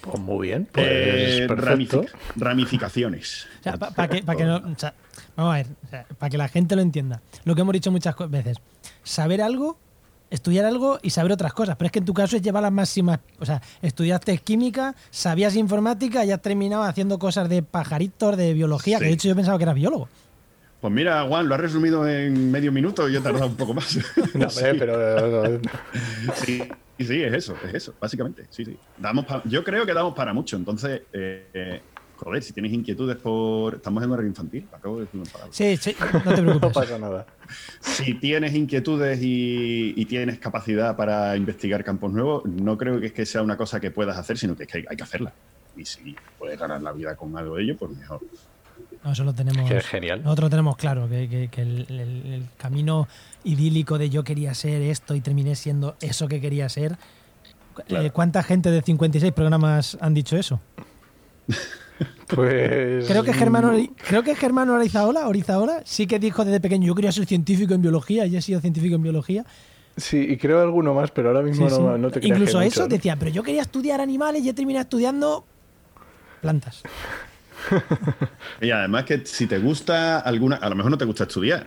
Pues 0.00 0.18
muy 0.18 0.48
bien. 0.48 0.68
Pues 0.72 0.86
eh, 0.86 1.46
ramificaciones. 2.36 3.46
para 3.94 4.08
que, 4.08 4.22
vamos 4.22 4.84
a 5.36 5.52
ver, 5.52 5.66
para 6.18 6.30
que 6.30 6.38
la 6.38 6.48
gente 6.48 6.76
lo 6.76 6.82
entienda. 6.82 7.20
Lo 7.44 7.54
que 7.54 7.62
hemos 7.62 7.72
dicho 7.72 7.90
muchas 7.90 8.14
veces. 8.30 8.58
Saber 9.02 9.42
algo, 9.42 9.78
estudiar 10.30 10.64
algo 10.64 10.98
y 11.02 11.10
saber 11.10 11.32
otras 11.32 11.52
cosas. 11.52 11.76
Pero 11.76 11.86
es 11.86 11.92
que 11.92 11.98
en 11.98 12.04
tu 12.04 12.14
caso 12.14 12.36
es 12.36 12.42
llevar 12.42 12.62
las 12.62 12.72
máximas. 12.72 13.20
O 13.38 13.46
sea, 13.46 13.60
estudiaste 13.82 14.38
química, 14.38 14.94
sabías 15.10 15.56
informática 15.56 16.24
y 16.24 16.30
has 16.30 16.42
terminado 16.42 16.82
haciendo 16.84 17.18
cosas 17.18 17.48
de 17.48 17.62
pajaritos, 17.62 18.36
de 18.36 18.54
biología, 18.54 18.98
que 18.98 19.06
de 19.06 19.12
hecho 19.12 19.28
yo 19.28 19.36
pensaba 19.36 19.58
que 19.58 19.64
eras 19.64 19.74
biólogo. 19.74 20.08
Pues 20.80 20.92
mira, 20.92 21.24
Juan, 21.24 21.48
lo 21.48 21.56
has 21.56 21.60
resumido 21.60 22.06
en 22.06 22.52
medio 22.52 22.70
minuto 22.70 23.08
y 23.08 23.12
yo 23.12 23.18
he 23.18 23.22
tardado 23.22 23.46
un 23.46 23.56
poco 23.56 23.74
más. 23.74 23.98
No, 24.34 24.46
pero... 24.78 25.60
sí, 26.34 26.62
sí, 27.04 27.22
es 27.22 27.32
eso, 27.32 27.56
es 27.64 27.74
eso, 27.74 27.94
básicamente. 28.00 28.46
Sí, 28.50 28.64
sí. 28.64 28.76
Damos 28.96 29.24
yo 29.44 29.62
creo 29.64 29.86
que 29.86 29.94
damos 29.94 30.14
para 30.14 30.32
mucho. 30.32 30.56
Entonces, 30.56 31.02
eh, 31.12 31.80
joder, 32.18 32.42
si 32.42 32.52
tienes 32.52 32.72
inquietudes 32.72 33.16
por... 33.16 33.76
Estamos 33.76 34.02
en 34.02 34.10
horario 34.10 34.28
infantil, 34.28 34.66
acabo 34.72 34.96
de 34.96 35.04
decir 35.04 35.20
una 35.20 35.30
palabra. 35.30 35.52
Sí, 35.54 35.76
sí, 35.76 35.96
no 36.00 36.34
te 36.34 36.42
preocupes. 36.42 36.60
no 36.60 36.72
pasa 36.72 36.98
nada. 36.98 37.26
Si 37.80 38.14
tienes 38.14 38.54
inquietudes 38.54 39.18
y, 39.22 40.04
tienes 40.06 40.38
capacidad 40.38 40.96
para 40.96 41.36
investigar 41.36 41.84
campos 41.84 42.12
nuevos, 42.12 42.44
no 42.44 42.76
creo 42.76 43.00
que 43.00 43.06
es 43.06 43.12
que 43.12 43.26
sea 43.26 43.42
una 43.42 43.56
cosa 43.56 43.78
que 43.80 43.90
puedas 43.90 44.16
hacer, 44.16 44.36
sino 44.36 44.56
que 44.56 44.64
es 44.64 44.68
que 44.68 44.84
hay 44.88 44.96
que 44.96 45.02
hacerla. 45.02 45.32
Y 45.76 45.84
si 45.84 46.16
puedes 46.38 46.58
ganar 46.58 46.82
la 46.82 46.92
vida 46.92 47.14
con 47.14 47.36
algo 47.36 47.56
de 47.56 47.62
ello, 47.62 47.76
pues 47.76 47.96
mejor. 47.96 48.20
No, 49.08 49.12
eso 49.14 49.24
lo 49.24 49.32
tenemos. 49.32 49.70
genial. 49.86 50.22
Nosotros 50.22 50.50
tenemos 50.50 50.76
claro 50.76 51.08
que, 51.08 51.48
el, 51.56 52.46
camino 52.58 53.08
idílico 53.42 53.96
de 53.96 54.10
yo 54.10 54.22
quería 54.22 54.52
ser 54.52 54.82
esto 54.82 55.14
y 55.14 55.22
terminé 55.22 55.54
siendo 55.56 55.96
eso 56.02 56.28
que 56.28 56.42
quería 56.42 56.68
ser. 56.68 56.98
Eh, 57.88 58.10
¿Cuánta 58.12 58.42
gente 58.42 58.70
de 58.70 58.82
56 58.82 59.32
programas 59.32 59.96
han 60.02 60.12
dicho 60.12 60.36
eso? 60.36 60.60
pues. 62.28 63.06
Creo 63.06 63.24
que 63.24 63.32
Germán, 63.32 63.88
creo 63.96 64.22
que 64.22 64.34
Germán 64.34 64.68
Orizaola, 64.68 65.26
Orizaola 65.26 65.80
sí 65.86 66.06
que 66.06 66.18
dijo 66.18 66.44
desde 66.44 66.60
pequeño: 66.60 66.86
Yo 66.86 66.94
quería 66.94 67.12
ser 67.12 67.24
científico 67.24 67.72
en 67.72 67.80
biología 67.80 68.26
y 68.26 68.36
he 68.36 68.42
sido 68.42 68.60
científico 68.60 68.96
en 68.96 69.02
biología. 69.02 69.46
Sí, 69.96 70.18
y 70.18 70.36
creo 70.36 70.60
alguno 70.60 70.92
más, 70.92 71.10
pero 71.12 71.28
ahora 71.28 71.40
mismo 71.40 71.66
no, 71.70 72.10
te 72.10 72.20
creas 72.20 72.38
Incluso 72.38 72.60
eso 72.60 72.86
decía, 72.86 73.16
pero 73.16 73.30
yo 73.30 73.42
quería 73.42 73.62
estudiar 73.62 74.02
animales 74.02 74.42
y 74.42 74.50
he 74.50 74.52
terminado 74.52 74.82
estudiando 74.82 75.46
plantas. 76.42 76.82
y 78.60 78.70
además 78.70 79.04
que 79.04 79.24
si 79.24 79.46
te 79.46 79.58
gusta 79.58 80.20
alguna, 80.20 80.56
a 80.56 80.68
lo 80.68 80.76
mejor 80.76 80.90
no 80.90 80.98
te 80.98 81.04
gusta 81.04 81.24
estudiar 81.24 81.66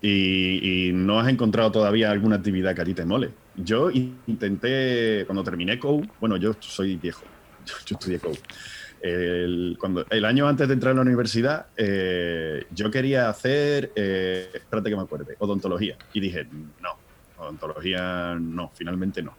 y, 0.00 0.90
no 0.92 1.18
has 1.18 1.28
encontrado 1.28 1.72
todavía 1.72 2.10
alguna 2.10 2.36
actividad 2.36 2.74
que 2.74 2.82
a 2.82 2.84
ti 2.84 2.94
te 2.94 3.04
mole. 3.04 3.30
Yo 3.56 3.90
intenté, 3.90 5.24
cuando 5.26 5.42
terminé 5.42 5.78
COU, 5.78 6.06
bueno, 6.20 6.36
yo 6.36 6.54
soy 6.60 6.96
viejo, 6.96 7.24
yo, 7.66 7.96
estudié 7.96 8.18
COU. 8.18 8.36
El, 9.00 9.76
cuando, 9.78 10.04
el 10.10 10.24
año 10.24 10.48
antes 10.48 10.66
de 10.66 10.74
entrar 10.74 10.92
a 10.92 10.96
la 10.96 11.02
universidad, 11.02 11.66
eh, 11.76 12.64
yo 12.70 12.90
quería 12.90 13.28
hacer, 13.28 13.92
eh, 13.94 14.50
espérate 14.52 14.90
que 14.90 14.96
me 14.96 15.02
acuerde, 15.02 15.36
odontología. 15.38 15.96
Y 16.12 16.20
dije, 16.20 16.46
no, 16.80 16.98
odontología 17.38 18.36
no, 18.40 18.72
finalmente 18.74 19.22
no. 19.22 19.36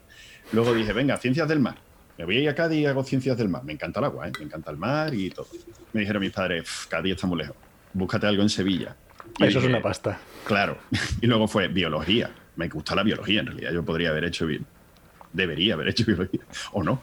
Luego 0.53 0.73
dije, 0.73 0.93
venga, 0.93 1.17
ciencias 1.17 1.47
del 1.47 1.59
mar 1.59 1.88
me 2.19 2.25
voy 2.25 2.35
a 2.35 2.39
ir 2.41 2.49
a 2.49 2.53
Cádiz 2.53 2.79
y 2.79 2.85
hago 2.85 3.01
ciencias 3.05 3.38
del 3.38 3.47
mar. 3.47 3.63
Me 3.63 3.71
encanta 3.71 4.01
el 4.01 4.05
agua, 4.05 4.27
¿eh? 4.27 4.31
me 4.38 4.43
encanta 4.43 4.69
el 4.71 4.75
mar 4.75 5.13
y 5.13 5.29
todo. 5.29 5.47
Me 5.93 6.01
dijeron 6.01 6.21
mis 6.21 6.33
padres, 6.33 6.85
Cádiz 6.89 7.13
está 7.13 7.27
muy 7.27 7.38
lejos, 7.38 7.55
búscate 7.93 8.27
algo 8.27 8.41
en 8.43 8.49
Sevilla. 8.49 8.93
Eso 9.39 9.59
es 9.59 9.65
una 9.65 9.81
pasta. 9.81 10.19
Claro. 10.45 10.77
Y 11.21 11.27
luego 11.27 11.47
fue 11.47 11.69
biología. 11.69 12.29
Me 12.57 12.67
gusta 12.67 12.93
la 12.93 13.03
biología, 13.03 13.39
en 13.39 13.45
realidad. 13.45 13.71
Yo 13.71 13.85
podría 13.85 14.09
haber 14.09 14.25
hecho 14.25 14.45
bien. 14.45 14.65
Debería 15.31 15.75
haber 15.75 15.88
hecho 15.88 16.03
biología, 16.07 16.41
o 16.73 16.83
no. 16.83 17.01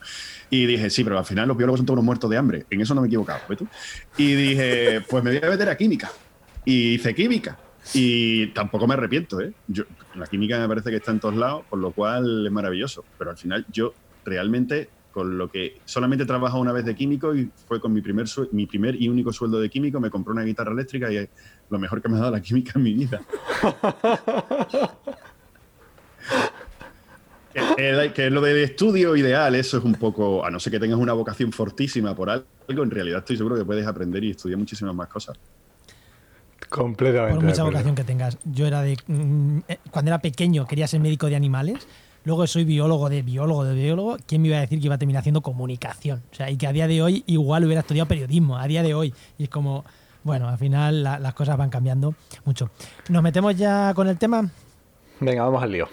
Y 0.50 0.66
dije, 0.66 0.90
sí, 0.90 1.02
pero 1.02 1.18
al 1.18 1.24
final 1.24 1.48
los 1.48 1.56
biólogos 1.56 1.78
son 1.78 1.86
todos 1.86 1.94
unos 1.94 2.04
muertos 2.04 2.28
de 2.28 2.36
hambre. 2.36 2.66
En 2.68 2.82
eso 2.82 2.94
no 2.94 3.00
me 3.00 3.06
he 3.06 3.08
equivocado, 3.08 3.40
¿ves 3.48 3.56
tú? 3.56 3.68
Y 4.18 4.34
dije, 4.34 5.00
pues 5.08 5.24
me 5.24 5.30
voy 5.30 5.48
a 5.48 5.50
meter 5.50 5.70
a 5.70 5.78
química. 5.78 6.10
Y 6.66 6.96
hice 6.96 7.14
química. 7.14 7.58
Y 7.94 8.48
tampoco 8.48 8.86
me 8.86 8.92
arrepiento, 8.92 9.40
¿eh? 9.40 9.54
Yo, 9.66 9.84
la 10.14 10.26
química 10.26 10.58
me 10.58 10.68
parece 10.68 10.90
que 10.90 10.96
está 10.96 11.10
en 11.10 11.20
todos 11.20 11.36
lados, 11.36 11.64
por 11.70 11.78
lo 11.78 11.92
cual 11.92 12.44
es 12.44 12.52
maravilloso. 12.52 13.02
Pero 13.16 13.30
al 13.30 13.38
final 13.38 13.64
yo 13.72 13.94
realmente 14.26 14.90
con 15.16 15.38
lo 15.38 15.50
que 15.50 15.80
solamente 15.86 16.24
he 16.24 16.26
trabajado 16.26 16.60
una 16.60 16.72
vez 16.72 16.84
de 16.84 16.94
químico 16.94 17.34
y 17.34 17.50
fue 17.66 17.80
con 17.80 17.90
mi 17.90 18.02
primer, 18.02 18.26
mi 18.52 18.66
primer 18.66 19.00
y 19.00 19.08
único 19.08 19.32
sueldo 19.32 19.58
de 19.58 19.70
químico, 19.70 19.98
me 19.98 20.10
compré 20.10 20.32
una 20.32 20.42
guitarra 20.42 20.72
eléctrica 20.72 21.10
y 21.10 21.16
es 21.16 21.30
lo 21.70 21.78
mejor 21.78 22.02
que 22.02 22.10
me 22.10 22.16
ha 22.16 22.20
dado 22.20 22.32
la 22.32 22.42
química 22.42 22.72
en 22.74 22.82
mi 22.82 22.92
vida. 22.92 23.22
que, 28.14 28.26
es 28.26 28.30
lo 28.30 28.42
de 28.42 28.62
estudio 28.62 29.16
ideal, 29.16 29.54
eso 29.54 29.78
es 29.78 29.84
un 29.84 29.94
poco, 29.94 30.44
a 30.44 30.50
no 30.50 30.60
ser 30.60 30.72
que 30.72 30.80
tengas 30.80 30.98
una 30.98 31.14
vocación 31.14 31.50
fortísima 31.50 32.14
por 32.14 32.28
algo, 32.28 32.44
en 32.68 32.90
realidad 32.90 33.20
estoy 33.20 33.38
seguro 33.38 33.56
que 33.56 33.64
puedes 33.64 33.86
aprender 33.86 34.22
y 34.22 34.32
estudiar 34.32 34.58
muchísimas 34.58 34.94
más 34.94 35.08
cosas. 35.08 35.40
Completamente. 36.68 37.36
Por 37.36 37.44
mucha 37.46 37.62
vocación 37.62 37.94
que 37.94 38.04
tengas. 38.04 38.36
Yo 38.44 38.66
era 38.66 38.82
de. 38.82 38.98
mm, 39.06 39.60
eh, 39.66 39.78
cuando 39.90 40.10
era 40.10 40.18
pequeño 40.18 40.66
quería 40.66 40.86
ser 40.86 41.00
médico 41.00 41.26
de 41.28 41.36
animales. 41.36 41.88
Luego 42.26 42.44
soy 42.48 42.64
biólogo 42.64 43.08
de 43.08 43.22
biólogo 43.22 43.62
de 43.64 43.72
biólogo. 43.76 44.16
¿Quién 44.26 44.42
me 44.42 44.48
iba 44.48 44.56
a 44.56 44.60
decir 44.62 44.80
que 44.80 44.86
iba 44.86 44.96
a 44.96 44.98
terminar 44.98 45.20
haciendo 45.20 45.42
comunicación? 45.42 46.24
O 46.32 46.34
sea, 46.34 46.50
y 46.50 46.56
que 46.56 46.66
a 46.66 46.72
día 46.72 46.88
de 46.88 47.00
hoy 47.00 47.22
igual 47.28 47.64
hubiera 47.64 47.82
estudiado 47.82 48.08
periodismo, 48.08 48.58
a 48.58 48.66
día 48.66 48.82
de 48.82 48.94
hoy. 48.94 49.14
Y 49.38 49.44
es 49.44 49.48
como, 49.48 49.84
bueno, 50.24 50.48
al 50.48 50.58
final 50.58 51.04
la- 51.04 51.20
las 51.20 51.34
cosas 51.34 51.56
van 51.56 51.70
cambiando 51.70 52.16
mucho. 52.44 52.68
¿Nos 53.10 53.22
metemos 53.22 53.54
ya 53.56 53.94
con 53.94 54.08
el 54.08 54.18
tema? 54.18 54.50
Venga, 55.20 55.44
vamos 55.44 55.62
al 55.62 55.70
lío. 55.70 55.88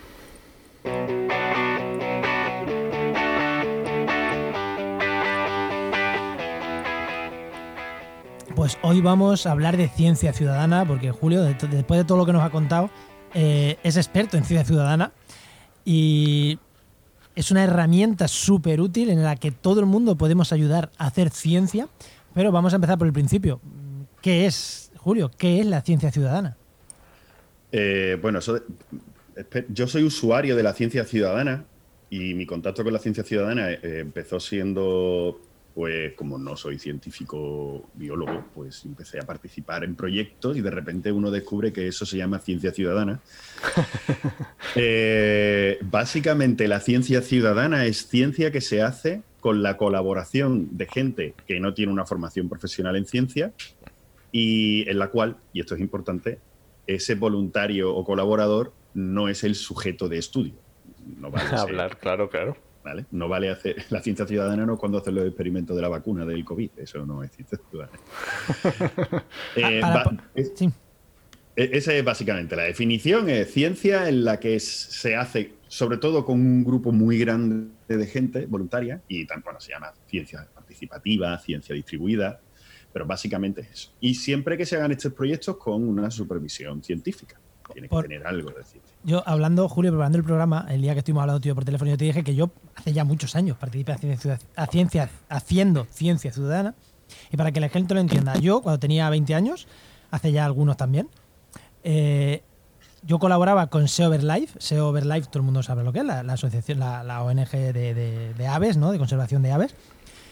Pues 8.56 8.78
hoy 8.84 9.02
vamos 9.02 9.46
a 9.46 9.52
hablar 9.52 9.78
de 9.78 9.88
ciencia 9.90 10.32
ciudadana, 10.34 10.86
porque 10.86 11.12
Julio, 11.12 11.42
de- 11.42 11.56
después 11.56 12.00
de 12.00 12.04
todo 12.06 12.18
lo 12.18 12.26
que 12.26 12.34
nos 12.34 12.44
ha 12.44 12.50
contado, 12.52 12.90
eh, 13.34 13.78
es 13.84 13.98
experto 13.98 14.38
en 14.38 14.44
ciencia 14.46 14.66
ciudadana 14.66 15.12
y 15.86 16.60
es 17.36 17.52
una 17.52 17.64
herramienta 17.64 18.28
súper 18.28 18.82
útil 18.82 19.10
en 19.10 19.24
la 19.24 19.36
que 19.36 19.52
todo 19.52 19.80
el 19.80 19.86
mundo 19.86 20.16
podemos 20.16 20.54
ayudar 20.54 20.92
a 20.98 21.08
hacer 21.08 21.30
ciencia. 21.30 21.88
Pero 22.34 22.52
vamos 22.52 22.74
a 22.74 22.78
empezar 22.78 22.98
por 22.98 23.08
el 23.08 23.14
principio. 23.14 23.60
¿Qué 24.22 24.46
es, 24.46 24.92
Julio? 24.98 25.30
¿Qué 25.38 25.60
es 25.60 25.66
la 25.66 25.82
ciencia 25.82 26.12
ciudadana? 26.12 26.58
Eh, 27.72 28.18
bueno, 28.22 28.40
eso 28.40 28.60
yo 29.70 29.88
soy 29.88 30.04
usuario 30.04 30.56
de 30.56 30.64
la 30.64 30.74
ciencia 30.74 31.06
ciudadana 31.06 31.66
y 32.10 32.34
mi 32.34 32.46
contacto 32.46 32.84
con 32.84 32.94
la 32.94 33.00
ciencia 33.00 33.24
ciudadana 33.24 33.72
eh, 33.72 33.80
empezó 34.00 34.40
siendo, 34.40 35.42
pues 35.74 36.14
como 36.14 36.38
no 36.38 36.56
soy 36.56 36.78
científico 36.78 37.90
biólogo, 37.96 38.46
pues 38.54 38.86
empecé 38.86 39.20
a 39.20 39.24
participar 39.26 39.84
en 39.84 39.96
proyectos 39.96 40.56
y 40.56 40.62
de 40.62 40.70
repente 40.70 41.12
uno 41.12 41.32
descubre 41.32 41.74
que 41.74 41.88
eso 41.88 42.06
se 42.06 42.18
llama 42.18 42.40
ciencia 42.40 42.72
ciudadana. 42.72 43.20
Eh, 44.76 45.78
básicamente 45.82 46.68
la 46.68 46.80
ciencia 46.80 47.22
ciudadana 47.22 47.86
es 47.86 48.08
ciencia 48.08 48.52
que 48.52 48.60
se 48.62 48.82
hace 48.82 49.22
con 49.40 49.62
la 49.62 49.78
colaboración 49.78 50.70
de 50.78 50.88
gente 50.88 51.36
que 51.48 51.60
no 51.60 51.74
tiene 51.76 51.92
una 51.92 52.06
formación 52.08 52.50
profesional 52.50 52.96
en 52.96 53.06
ciencia 53.06 53.54
y 54.32 54.90
en 54.90 54.98
la 54.98 55.10
cual, 55.10 55.38
y 55.54 55.60
esto 55.60 55.76
es 55.76 55.82
importante, 55.82 56.40
ese 56.88 57.14
voluntario 57.16 57.94
o 57.96 58.04
colaborador 58.04 58.74
no 58.96 59.30
es 59.30 59.44
el 59.44 59.54
sujeto 59.54 60.10
de 60.10 60.18
estudio. 60.18 60.54
No 61.20 61.30
vale, 61.30 61.50
ser- 61.50 61.60
Hablar, 61.60 61.98
claro, 62.00 62.30
claro. 62.30 62.58
¿Vale? 62.84 63.06
No 63.12 63.28
vale 63.30 63.50
hacer 63.50 63.76
la 63.90 64.02
ciencia 64.02 64.26
ciudadana 64.28 64.66
no 64.66 64.78
cuando 64.78 64.98
hacen 64.98 65.16
los 65.16 65.26
experimentos 65.26 65.76
de 65.76 65.82
la 65.82 65.90
vacuna 65.90 66.26
del 66.26 66.44
COVID, 66.46 66.72
eso 66.78 67.06
no 67.06 67.24
es 67.24 67.32
ciencia 67.32 67.60
ciudadana. 67.70 68.00
Eh, 69.56 69.82
Ah, 69.84 69.94
para- 70.04 70.30
es- 70.36 70.52
Sí. 70.56 70.70
e- 71.56 71.70
esa 71.74 71.94
es 71.94 72.04
básicamente 72.04 72.56
la 72.56 72.64
definición, 72.64 73.30
es 73.30 73.52
ciencia 73.52 74.10
en 74.10 74.24
la 74.26 74.40
que 74.40 74.56
es- 74.56 74.68
se 74.68 75.16
hace 75.16 75.54
sobre 75.68 75.98
todo 75.98 76.24
con 76.24 76.40
un 76.40 76.64
grupo 76.64 76.92
muy 76.92 77.18
grande 77.18 77.68
de 77.88 78.06
gente 78.06 78.46
voluntaria 78.46 79.02
y 79.08 79.26
tan, 79.26 79.42
bueno, 79.42 79.60
se 79.60 79.72
llama 79.72 79.92
ciencia 80.08 80.48
participativa, 80.54 81.38
ciencia 81.40 81.74
distribuida, 81.74 82.40
pero 82.92 83.08
básicamente 83.08 83.62
es 83.62 83.72
eso. 83.72 83.92
Y 84.00 84.14
siempre 84.14 84.56
que 84.56 84.68
se 84.68 84.76
hagan 84.76 84.92
estos 84.92 85.14
proyectos 85.14 85.58
con 85.58 85.84
una 85.88 86.12
supervisión 86.12 86.84
científica, 86.84 87.40
tiene 87.72 87.88
que 87.88 87.96
tener 88.04 88.28
algo 88.28 88.50
de. 88.50 88.64
Yo 89.04 89.24
hablando, 89.26 89.70
Julio, 89.70 89.92
preparando 89.92 90.18
el 90.18 90.24
programa, 90.24 90.66
el 90.70 90.82
día 90.82 90.94
que 90.94 91.00
estuvimos 91.00 91.22
hablando 91.22 91.40
tío 91.40 91.56
por 91.56 91.64
teléfono, 91.66 91.92
yo 91.92 91.98
te 91.98 92.06
dije 92.06 92.24
que 92.24 92.36
yo 92.36 92.50
hace 92.76 92.92
ya 92.94 93.04
muchos 93.06 93.36
años 93.36 93.58
participé 93.58 93.94
a 93.94 93.98
ciencia, 93.98 94.40
a 94.56 94.68
ciencia- 94.68 95.10
haciendo 95.30 95.86
ciencia 95.92 96.32
ciudadana. 96.34 96.76
Y 97.32 97.38
para 97.38 97.52
que 97.52 97.60
la 97.60 97.70
gente 97.70 97.94
lo 97.94 98.00
entienda, 98.00 98.36
yo 98.40 98.62
cuando 98.62 98.80
tenía 98.80 99.10
20 99.10 99.36
años, 99.36 99.68
hace 100.12 100.32
ya 100.32 100.46
algunos 100.46 100.78
también, 100.78 101.08
eh, 101.84 102.42
yo 103.06 103.20
colaboraba 103.20 103.68
con 103.68 103.88
SEO 103.88 104.08
Overlife. 104.10 104.60
SEO 104.60 104.88
Overlife, 104.90 105.28
todo 105.28 105.40
el 105.40 105.44
mundo 105.46 105.62
sabe 105.64 105.84
lo 105.84 105.92
que 105.92 106.00
es, 106.00 106.06
la, 106.06 106.24
la 106.24 106.34
asociación, 106.34 106.80
la, 106.80 107.04
la 107.04 107.22
ONG 107.24 107.50
de, 107.52 107.74
de- 107.94 108.34
de 108.34 108.48
aves, 108.48 108.78
¿no? 108.78 108.92
De 108.92 108.98
conservación 108.98 109.42
de 109.42 109.52
aves. 109.52 109.76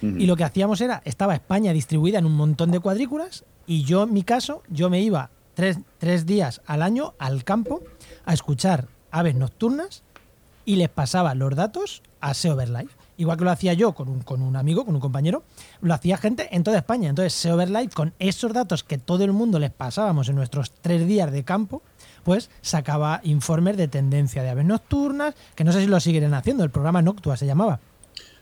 Y 0.01 0.25
lo 0.25 0.35
que 0.35 0.43
hacíamos 0.43 0.81
era, 0.81 1.01
estaba 1.05 1.35
España 1.35 1.73
distribuida 1.73 2.17
en 2.17 2.25
un 2.25 2.35
montón 2.35 2.71
de 2.71 2.79
cuadrículas 2.79 3.43
y 3.67 3.83
yo, 3.83 4.03
en 4.03 4.13
mi 4.13 4.23
caso, 4.23 4.63
yo 4.69 4.89
me 4.89 4.99
iba 5.01 5.29
tres, 5.99 6.25
días 6.25 6.61
al 6.65 6.81
año 6.81 7.13
al 7.19 7.43
campo 7.43 7.81
a 8.25 8.33
escuchar 8.33 8.87
aves 9.11 9.35
nocturnas 9.35 10.01
y 10.65 10.77
les 10.77 10.89
pasaba 10.89 11.35
los 11.35 11.55
datos 11.55 12.01
a 12.19 12.33
SEO. 12.33 12.57
Igual 13.17 13.37
que 13.37 13.43
lo 13.43 13.51
hacía 13.51 13.73
yo 13.73 13.93
con 13.93 14.09
un, 14.09 14.21
con 14.21 14.41
un 14.41 14.55
amigo, 14.55 14.85
con 14.85 14.95
un 14.95 15.01
compañero, 15.01 15.43
lo 15.81 15.93
hacía 15.93 16.17
gente 16.17 16.49
en 16.55 16.63
toda 16.63 16.77
España. 16.77 17.09
Entonces, 17.09 17.33
SEO 17.33 17.59
con 17.93 18.13
esos 18.17 18.53
datos 18.53 18.83
que 18.83 18.97
todo 18.97 19.23
el 19.23 19.33
mundo 19.33 19.59
les 19.59 19.69
pasábamos 19.69 20.29
en 20.29 20.35
nuestros 20.35 20.71
tres 20.71 21.05
días 21.05 21.31
de 21.31 21.43
campo, 21.43 21.83
pues 22.23 22.49
sacaba 22.61 23.21
informes 23.23 23.77
de 23.77 23.87
tendencia 23.87 24.41
de 24.41 24.49
aves 24.49 24.65
nocturnas, 24.65 25.35
que 25.53 25.63
no 25.63 25.71
sé 25.71 25.81
si 25.81 25.87
lo 25.87 25.99
siguen 25.99 26.33
haciendo, 26.33 26.63
el 26.63 26.71
programa 26.71 27.03
Noctua 27.03 27.37
se 27.37 27.45
llamaba. 27.45 27.79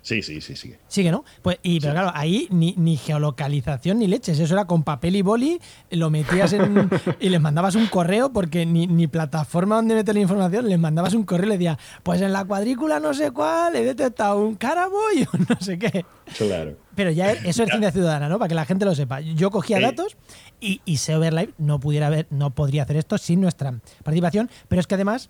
Sí, 0.02 0.22
sí, 0.22 0.42
sí, 0.42 0.56
sigue. 0.56 0.80
Sigue, 0.88 1.12
¿no? 1.12 1.24
Pues, 1.42 1.58
y, 1.62 1.80
pero 1.80 1.92
Sí. 1.94 1.96
claro, 2.00 2.12
ahí 2.16 2.48
ni, 2.52 2.74
ni 2.78 2.98
geolocalización 2.98 4.00
ni 4.00 4.08
leches. 4.08 4.40
Eso 4.40 4.54
era 4.54 4.66
con 4.66 4.84
papel 4.84 5.16
y 5.16 5.22
boli, 5.22 5.60
lo 5.92 6.10
metías 6.10 6.54
en. 6.54 6.90
y 7.20 7.30
les 7.30 7.42
mandabas 7.42 7.76
un 7.76 7.88
correo, 7.88 8.32
porque 8.32 8.66
ni, 8.66 8.88
ni 8.88 9.08
plataforma 9.08 9.76
donde 9.76 9.96
meter 9.96 10.16
la 10.16 10.22
información, 10.22 10.68
les 10.70 10.80
mandabas 10.80 11.14
un 11.14 11.24
correo 11.24 11.48
y 11.48 11.50
le 11.50 11.58
decías, 11.58 11.78
pues 12.04 12.22
en 12.22 12.32
la 12.34 12.46
cuadrícula 12.46 13.00
no 13.00 13.14
sé 13.14 13.32
cuál, 13.32 13.76
he 13.76 13.84
detectado 13.84 14.40
un 14.40 14.56
caraboy 14.56 15.28
o 15.34 15.38
no 15.38 15.56
sé 15.60 15.78
qué. 15.78 16.06
Claro. 16.38 16.78
Pero 16.96 17.12
ya 17.12 17.32
eso 17.32 17.64
es 17.64 17.70
ciencia 17.70 17.92
ciudadana, 17.92 18.28
¿no? 18.30 18.40
Para 18.40 18.50
que 18.50 18.56
la 18.56 18.66
gente 18.66 18.86
lo 18.86 18.94
sepa. 18.96 19.22
Yo 19.22 19.52
cogía 19.52 19.80
datos 19.80 20.18
y, 20.60 20.82
y 20.86 20.98
SEO 20.98 21.18
Overlive 21.20 21.54
no 21.58 21.80
pudiera 21.80 22.08
haber, 22.08 22.28
no 22.30 22.50
podría 22.52 22.84
hacer 22.84 22.98
esto 22.98 23.18
sin 23.18 23.40
nuestra 23.42 23.74
participación, 24.04 24.50
pero 24.68 24.80
es 24.82 24.88
que 24.88 24.96
además 24.96 25.30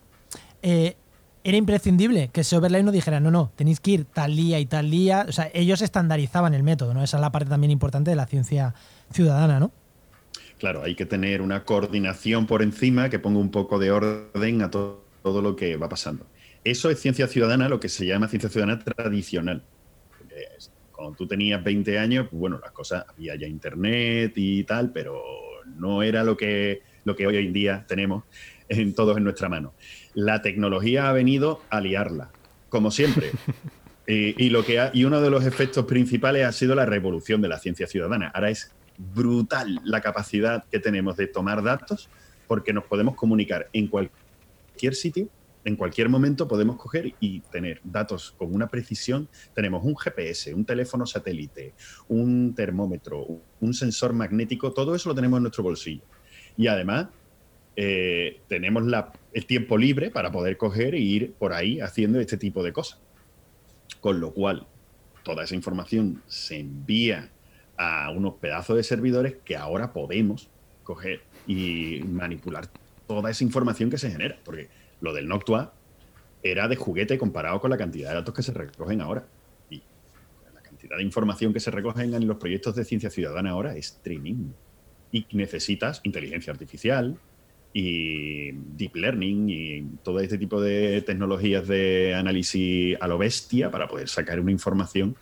eh, 0.61 0.95
era 1.49 1.57
imprescindible 1.57 2.29
que 2.31 2.41
Overlive 2.55 2.83
no 2.83 2.91
dijera, 2.91 3.19
no, 3.19 3.31
no, 3.31 3.51
tenéis 3.55 3.79
que 3.79 3.91
ir 3.91 4.05
tal 4.05 4.35
día 4.35 4.59
y 4.59 4.65
tal 4.65 4.89
día. 4.91 5.25
O 5.27 5.31
sea, 5.31 5.49
ellos 5.53 5.81
estandarizaban 5.81 6.53
el 6.53 6.63
método, 6.63 6.93
¿no? 6.93 7.03
Esa 7.03 7.17
es 7.17 7.21
la 7.21 7.31
parte 7.31 7.49
también 7.49 7.71
importante 7.71 8.11
de 8.11 8.15
la 8.15 8.27
ciencia 8.27 8.73
ciudadana, 9.11 9.59
¿no? 9.59 9.71
Claro, 10.59 10.83
hay 10.83 10.95
que 10.95 11.05
tener 11.05 11.41
una 11.41 11.63
coordinación 11.63 12.45
por 12.45 12.61
encima 12.61 13.09
que 13.09 13.17
ponga 13.17 13.39
un 13.39 13.49
poco 13.49 13.79
de 13.79 13.91
orden 13.91 14.61
a 14.61 14.69
to- 14.69 15.03
todo 15.23 15.41
lo 15.41 15.55
que 15.55 15.75
va 15.75 15.89
pasando. 15.89 16.25
Eso 16.63 16.89
es 16.89 16.99
ciencia 16.99 17.27
ciudadana, 17.27 17.67
lo 17.69 17.79
que 17.79 17.89
se 17.89 18.05
llama 18.05 18.27
ciencia 18.27 18.49
ciudadana 18.49 18.79
tradicional. 18.83 19.63
Cuando 20.91 21.15
tú 21.15 21.27
tenías 21.27 21.63
20 21.63 21.97
años, 21.97 22.27
pues 22.29 22.39
bueno, 22.39 22.59
las 22.61 22.71
cosas, 22.73 23.05
había 23.09 23.35
ya 23.35 23.47
internet 23.47 24.33
y 24.35 24.65
tal, 24.65 24.91
pero 24.91 25.21
no 25.65 26.03
era 26.03 26.23
lo 26.23 26.35
que, 26.35 26.81
lo 27.05 27.15
que 27.15 27.25
hoy 27.25 27.37
en 27.37 27.53
día 27.53 27.85
tenemos 27.87 28.25
en 28.67 28.93
todos 28.93 29.15
en 29.17 29.23
nuestra 29.23 29.47
mano. 29.47 29.73
La 30.13 30.41
tecnología 30.41 31.09
ha 31.09 31.13
venido 31.13 31.61
a 31.69 31.81
liarla, 31.81 32.31
como 32.69 32.91
siempre. 32.91 33.31
Y, 34.07 34.35
y 34.45 34.49
lo 34.49 34.65
que 34.65 34.79
ha- 34.79 34.91
y 34.93 35.03
uno 35.05 35.21
de 35.21 35.29
los 35.29 35.45
efectos 35.45 35.85
principales 35.85 36.45
ha 36.45 36.51
sido 36.51 36.75
la 36.75 36.85
revolución 36.85 37.41
de 37.41 37.47
la 37.49 37.59
ciencia 37.59 37.87
ciudadana. 37.87 38.31
Ahora 38.33 38.49
es 38.49 38.71
brutal 38.97 39.79
la 39.83 40.01
capacidad 40.01 40.65
que 40.69 40.79
tenemos 40.79 41.15
de 41.17 41.27
tomar 41.27 41.63
datos 41.63 42.09
porque 42.47 42.73
nos 42.73 42.83
podemos 42.85 43.15
comunicar 43.15 43.69
en 43.73 43.87
cualquier 43.87 44.95
sitio, 44.95 45.29
en 45.63 45.75
cualquier 45.75 46.09
momento 46.09 46.47
podemos 46.47 46.77
coger 46.77 47.13
y 47.19 47.41
tener 47.41 47.79
datos 47.83 48.33
con 48.37 48.53
una 48.53 48.67
precisión. 48.67 49.29
Tenemos 49.53 49.83
un 49.85 49.95
GPS, 49.95 50.53
un 50.53 50.65
teléfono 50.65 51.05
satélite, 51.05 51.73
un 52.07 52.55
termómetro, 52.55 53.25
un 53.59 53.73
sensor 53.73 54.13
magnético, 54.13 54.73
todo 54.73 54.95
eso 54.95 55.09
lo 55.09 55.15
tenemos 55.15 55.37
en 55.37 55.43
nuestro 55.43 55.63
bolsillo. 55.63 56.01
Y 56.57 56.67
además 56.67 57.07
eh, 57.75 58.41
tenemos 58.47 58.83
la- 58.85 59.11
el 59.33 59.45
tiempo 59.45 59.77
libre 59.77 60.09
para 60.09 60.31
poder 60.31 60.57
coger 60.57 60.95
e 60.95 60.99
ir 60.99 61.33
por 61.33 61.53
ahí 61.53 61.79
haciendo 61.81 62.19
este 62.19 62.37
tipo 62.37 62.63
de 62.63 62.73
cosas. 62.73 62.99
Con 64.01 64.19
lo 64.19 64.33
cual, 64.33 64.67
toda 65.23 65.43
esa 65.43 65.55
información 65.55 66.21
se 66.27 66.59
envía 66.59 67.29
a 67.77 68.11
unos 68.11 68.35
pedazos 68.35 68.75
de 68.75 68.83
servidores 68.83 69.35
que 69.45 69.55
ahora 69.55 69.93
podemos 69.93 70.49
coger 70.83 71.21
y 71.47 72.01
manipular 72.07 72.67
toda 73.07 73.29
esa 73.29 73.43
información 73.43 73.89
que 73.89 73.97
se 73.97 74.11
genera. 74.11 74.37
Porque 74.43 74.69
lo 75.01 75.13
del 75.13 75.27
Noctua 75.27 75.73
era 76.43 76.67
de 76.67 76.75
juguete 76.75 77.17
comparado 77.17 77.59
con 77.59 77.69
la 77.69 77.77
cantidad 77.77 78.09
de 78.09 78.15
datos 78.15 78.33
que 78.33 78.43
se 78.43 78.53
recogen 78.53 79.01
ahora. 79.01 79.25
Y 79.69 79.81
la 80.53 80.61
cantidad 80.61 80.97
de 80.97 81.03
información 81.03 81.53
que 81.53 81.59
se 81.59 81.71
recogen 81.71 82.13
en 82.13 82.27
los 82.27 82.37
proyectos 82.37 82.75
de 82.75 82.85
ciencia 82.85 83.09
ciudadana 83.09 83.51
ahora 83.51 83.75
es 83.75 83.99
tremendo. 84.01 84.55
Y 85.11 85.25
necesitas 85.31 86.01
inteligencia 86.03 86.51
artificial 86.53 87.17
y 87.73 88.51
deep 88.51 88.95
learning 88.95 89.49
y 89.49 89.81
todo 90.03 90.19
este 90.19 90.37
tipo 90.37 90.59
de 90.59 91.01
tecnologías 91.03 91.67
de 91.67 92.15
análisis 92.15 92.97
a 92.99 93.07
lo 93.07 93.17
bestia 93.17 93.69
para 93.69 93.87
poder 93.87 94.09
sacar 94.09 94.39
una 94.39 94.51
información 94.51 95.15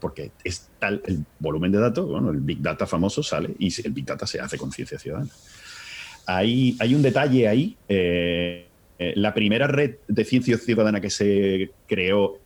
porque 0.00 0.32
es 0.42 0.68
tal 0.80 1.00
el 1.06 1.24
volumen 1.38 1.70
de 1.70 1.78
datos, 1.78 2.08
bueno, 2.08 2.30
el 2.30 2.40
Big 2.40 2.60
Data 2.60 2.86
famoso 2.86 3.22
sale 3.22 3.54
y 3.58 3.72
el 3.86 3.92
Big 3.92 4.04
Data 4.04 4.26
se 4.26 4.40
hace 4.40 4.58
con 4.58 4.72
ciencia 4.72 4.98
ciudadana. 4.98 5.30
Hay, 6.26 6.76
hay 6.80 6.94
un 6.94 7.02
detalle 7.02 7.46
ahí. 7.46 7.76
eh, 7.88 8.66
eh, 8.98 9.14
la 9.16 9.34
primera 9.34 9.66
red 9.66 9.96
de 10.06 10.24
ciencia 10.24 10.56
ciudadana 10.58 11.00
que 11.00 11.10
se 11.10 11.70
creó, 11.88 12.38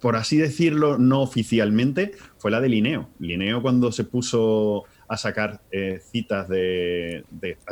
por 0.00 0.16
así 0.16 0.36
decirlo, 0.36 0.98
no 0.98 1.20
oficialmente, 1.20 2.12
fue 2.38 2.50
la 2.50 2.60
de 2.60 2.68
Lineo. 2.68 3.10
Lineo 3.20 3.62
cuando 3.62 3.92
se 3.92 4.04
puso 4.04 4.84
a 5.08 5.16
sacar 5.16 5.60
eh, 5.70 6.00
citas 6.12 6.48
de, 6.48 7.24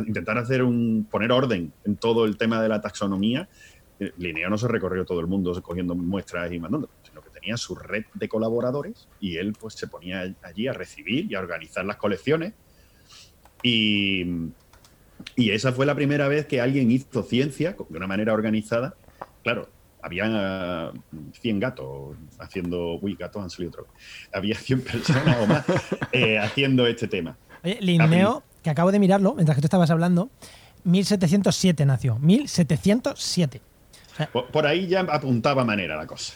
intentar 0.07 0.38
hacer 0.38 0.62
un 0.62 1.07
poner 1.11 1.31
orden 1.31 1.73
en 1.85 1.97
todo 1.97 2.25
el 2.25 2.37
tema 2.38 2.62
de 2.62 2.69
la 2.69 2.81
taxonomía. 2.81 3.49
Eh, 4.00 4.12
Linneo 4.16 4.49
no 4.49 4.59
se 4.59 4.69
recorrió 4.69 5.05
todo 5.05 5.21
el 5.21 5.26
mundo 5.26 5.61
cogiendo 5.62 5.95
muestras 5.95 6.50
y 6.50 6.59
mandando, 6.59 6.88
sino 7.07 7.21
que 7.21 7.31
tenía 7.31 7.57
su 7.57 7.75
red 7.75 8.05
de 8.14 8.28
colaboradores 8.28 9.07
y 9.21 9.37
él 9.37 9.52
pues 9.59 9.75
se 9.75 9.87
ponía 9.87 10.35
allí 10.43 10.66
a 10.66 10.73
recibir 10.73 11.31
y 11.31 11.35
a 11.35 11.40
organizar 11.40 11.85
las 11.85 11.97
colecciones. 11.97 12.55
Y, 13.62 14.25
y 15.35 15.50
esa 15.50 15.73
fue 15.73 15.85
la 15.85 15.95
primera 15.95 16.28
vez 16.28 16.47
que 16.47 16.61
alguien 16.61 16.90
hizo 16.90 17.23
ciencia 17.23 17.76
de 17.88 17.97
una 17.97 18.07
manera 18.07 18.33
organizada. 18.33 18.95
Claro, 19.43 19.69
había 20.06 20.92
100 21.40 21.60
gatos 21.60 22.16
haciendo. 22.38 22.98
Uy, 23.00 23.16
gatos 23.16 23.42
han 23.42 23.50
salido 23.50 23.70
otro. 23.70 23.86
Había 24.32 24.54
100 24.54 24.80
personas 24.82 25.36
o 25.40 25.46
más 25.46 25.64
eh, 26.12 26.38
haciendo 26.38 26.86
este 26.86 27.08
tema. 27.08 27.36
Oye, 27.64 27.78
Linneo, 27.80 28.44
que 28.62 28.70
acabo 28.70 28.92
de 28.92 29.00
mirarlo 29.00 29.34
mientras 29.34 29.56
que 29.56 29.62
tú 29.62 29.66
estabas 29.66 29.90
hablando, 29.90 30.30
1707 30.84 31.84
nació. 31.86 32.18
1707. 32.20 33.60
por, 34.52 34.66
ahí 34.66 34.86
ya 34.86 35.00
apuntaba 35.00 35.64
manera 35.64 35.96
la 35.96 36.06
cosa. 36.06 36.34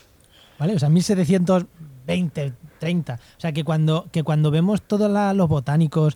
¿Vale? 0.58 0.74
O 0.74 0.78
sea, 0.78 0.90
1720, 0.90 2.52
30. 2.80 3.14
O 3.14 3.40
sea, 3.40 3.52
que 3.52 3.62
cuando, 3.62 4.08
que 4.10 4.24
cuando 4.24 4.50
vemos 4.50 4.82
todos 4.82 5.10
los 5.36 5.48
botánicos 5.48 6.12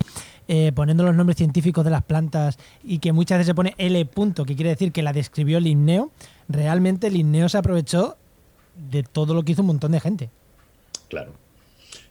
eh, 0.47 0.73
poniendo 0.75 1.05
los 1.05 1.15
nombres 1.15 1.37
científicos 1.37 1.85
de 1.85 1.91
las 1.91 2.03
plantas 2.03 2.59
y 2.83 2.99
que 2.99 3.13
muchas 3.13 3.39
veces 3.39 3.49
se 3.49 3.55
pone 3.55 3.75
L 3.79 4.05
punto, 4.07 4.45
que 4.45 4.55
quiere 4.55 4.71
decir 4.71 4.93
que 4.93 5.03
la 5.03 5.13
describió 5.13 5.59
Linneo, 5.61 6.11
realmente 6.49 7.11
Linneo 7.11 7.49
se 7.49 7.59
aprovechó 7.59 8.17
de 8.91 9.03
todo 9.03 9.35
lo 9.35 9.43
que 9.43 9.53
hizo 9.53 9.63
un 9.63 9.69
montón 9.69 9.93
de 9.93 10.01
gente. 10.01 10.31
Claro. 11.09 11.33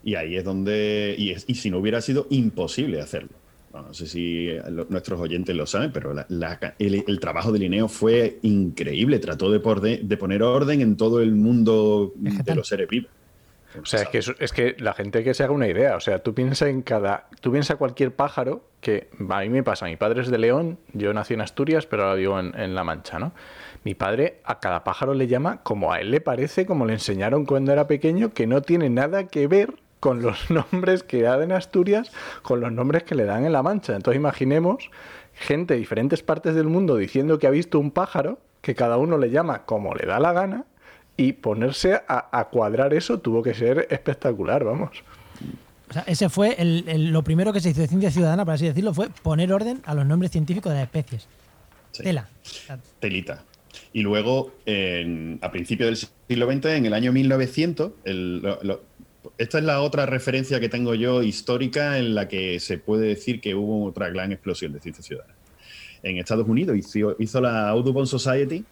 Y 0.03 0.15
ahí 0.15 0.35
es 0.35 0.43
donde. 0.43 1.15
Y, 1.17 1.35
si 1.55 1.69
no 1.69 1.77
hubiera 1.77 2.01
sido 2.01 2.27
imposible 2.29 3.01
hacerlo. 3.01 3.29
No, 3.73 3.93
sé 3.93 4.05
si 4.05 4.49
nuestros 4.89 5.19
oyentes 5.19 5.55
lo 5.55 5.65
saben, 5.65 5.91
pero 5.91 6.13
el, 6.77 7.19
trabajo 7.19 7.51
de 7.51 7.59
Linneo 7.59 7.87
fue 7.87 8.37
increíble. 8.43 9.17
Trató 9.17 9.49
de, 9.49 9.97
de, 10.03 10.17
poner 10.17 10.43
orden 10.43 10.81
en 10.81 10.95
todo 10.95 11.21
el 11.21 11.33
mundo 11.33 12.13
de 12.15 12.55
los 12.55 12.67
seres 12.67 12.87
vivos. 12.87 13.09
O 13.81 13.85
sea, 13.85 14.01
es 14.01 14.09
que, 14.09 14.17
es 14.43 14.53
que 14.53 14.75
la 14.79 14.93
gente 14.93 15.23
que 15.23 15.33
se 15.33 15.43
haga 15.43 15.53
una 15.53 15.67
idea. 15.67 15.95
O 15.95 15.99
sea, 15.99 16.19
tú 16.19 16.33
piensas 16.33 16.69
en 16.69 16.81
cada. 16.81 17.27
Tú 17.41 17.51
piensas 17.51 17.77
cualquier 17.77 18.15
pájaro 18.15 18.63
que. 18.81 19.09
A 19.29 19.39
mí 19.41 19.49
me 19.49 19.63
pasa. 19.63 19.85
Mi 19.85 19.95
padre 19.95 20.21
es 20.21 20.29
de 20.29 20.37
León, 20.37 20.79
yo 20.93 21.13
nací 21.13 21.33
en 21.33 21.41
Asturias, 21.41 21.85
pero 21.85 22.03
ahora 22.03 22.15
vivo 22.15 22.39
en, 22.39 22.57
en 22.59 22.75
La 22.75 22.83
Mancha, 22.83 23.19
¿no? 23.19 23.33
Mi 23.83 23.95
padre 23.95 24.39
a 24.45 24.59
cada 24.59 24.83
pájaro 24.83 25.13
le 25.13 25.27
llama 25.27 25.61
como 25.63 25.91
a 25.91 25.99
él 25.99 26.11
le 26.11 26.21
parece, 26.21 26.65
como 26.65 26.85
le 26.85 26.93
enseñaron 26.93 27.45
cuando 27.45 27.71
era 27.73 27.87
pequeño, 27.87 28.33
que 28.33 28.47
no 28.47 28.61
tiene 28.61 28.89
nada 28.89 29.27
que 29.27 29.47
ver 29.47 29.73
con 29.99 30.21
los 30.21 30.49
nombres 30.51 31.03
que 31.03 31.21
da 31.21 31.41
en 31.41 31.53
Asturias, 31.53 32.11
con 32.41 32.59
los 32.59 32.71
nombres 32.71 33.03
que 33.03 33.15
le 33.15 33.23
dan 33.23 33.45
en 33.45 33.53
La 33.53 33.63
Mancha. 33.63 33.95
Entonces 33.95 34.19
imaginemos 34.19 34.91
gente 35.33 35.73
de 35.73 35.79
diferentes 35.79 36.21
partes 36.23 36.55
del 36.55 36.67
mundo 36.67 36.97
diciendo 36.97 37.39
que 37.39 37.47
ha 37.47 37.51
visto 37.51 37.79
un 37.79 37.91
pájaro, 37.91 38.39
que 38.61 38.75
cada 38.75 38.97
uno 38.97 39.17
le 39.17 39.29
llama 39.29 39.65
como 39.65 39.95
le 39.95 40.05
da 40.05 40.19
la 40.19 40.33
gana, 40.33 40.65
y 41.15 41.33
ponerse 41.33 42.01
a, 42.07 42.47
cuadrar 42.51 42.93
eso 42.93 43.19
tuvo 43.19 43.43
que 43.43 43.53
ser 43.53 43.87
espectacular, 43.89 44.63
vamos. 44.63 44.91
O 45.89 45.93
sea, 45.93 46.03
ese 46.07 46.29
fue 46.29 46.57
lo 46.59 47.23
primero 47.23 47.53
que 47.53 47.59
se 47.59 47.69
hizo 47.69 47.81
de 47.81 47.87
ciencia 47.87 48.09
ciudadana, 48.09 48.45
por 48.45 48.55
así 48.55 48.65
decirlo, 48.65 48.93
fue 48.93 49.09
poner 49.09 49.53
orden 49.53 49.81
a 49.85 49.93
los 49.93 50.05
nombres 50.05 50.31
científicos 50.31 50.71
de 50.71 50.79
las 50.79 50.85
especies. 50.85 51.27
Tela. 51.91 52.27
Telita. 52.99 53.43
Y 53.91 54.01
luego, 54.01 54.53
a 55.41 55.51
principios 55.51 55.87
del 55.87 56.09
siglo 56.27 56.51
XX, 56.51 56.65
en 56.65 56.85
el 56.87 56.93
año 56.93 57.11
1900, 57.11 57.91
esta 59.37 59.57
es 59.57 59.63
la 59.63 59.81
otra 59.81 60.05
referencia 60.05 60.59
que 60.59 60.69
tengo 60.69 60.95
yo 60.95 61.21
histórica 61.21 61.97
en 61.97 62.15
la 62.15 62.27
que 62.27 62.59
se 62.59 62.77
puede 62.77 63.07
decir 63.07 63.39
que 63.39 63.55
hubo 63.55 63.85
otra 63.85 64.09
gran 64.09 64.31
explosión 64.31 64.73
de 64.73 64.79
ciencia 64.79 65.03
ciudadana. 65.03 65.35
En 66.01 66.17
Estados 66.17 66.47
Unidos 66.47 66.77
hizo, 66.77 67.15
hizo 67.19 67.39
la 67.39 67.69
Audubon 67.69 68.07
Society, 68.07 68.65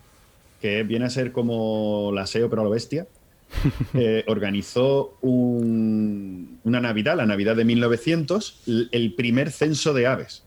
que 0.62 0.84
viene 0.84 1.06
a 1.06 1.10
ser 1.10 1.32
como 1.32 2.12
la 2.14 2.28
SEO 2.28 2.50
pero 2.50 2.62
a 2.62 2.66
lo 2.66 2.72
bestia, 2.72 3.08
eh, 3.94 4.24
organizó 4.28 5.18
una 5.22 6.80
Navidad, 6.80 7.18
la 7.18 7.26
Navidad 7.26 7.56
de 7.56 7.66
1900, 7.66 8.64
el 8.92 9.14
primer 9.16 9.52
censo 9.52 9.94
de 9.94 10.08
aves. 10.08 10.46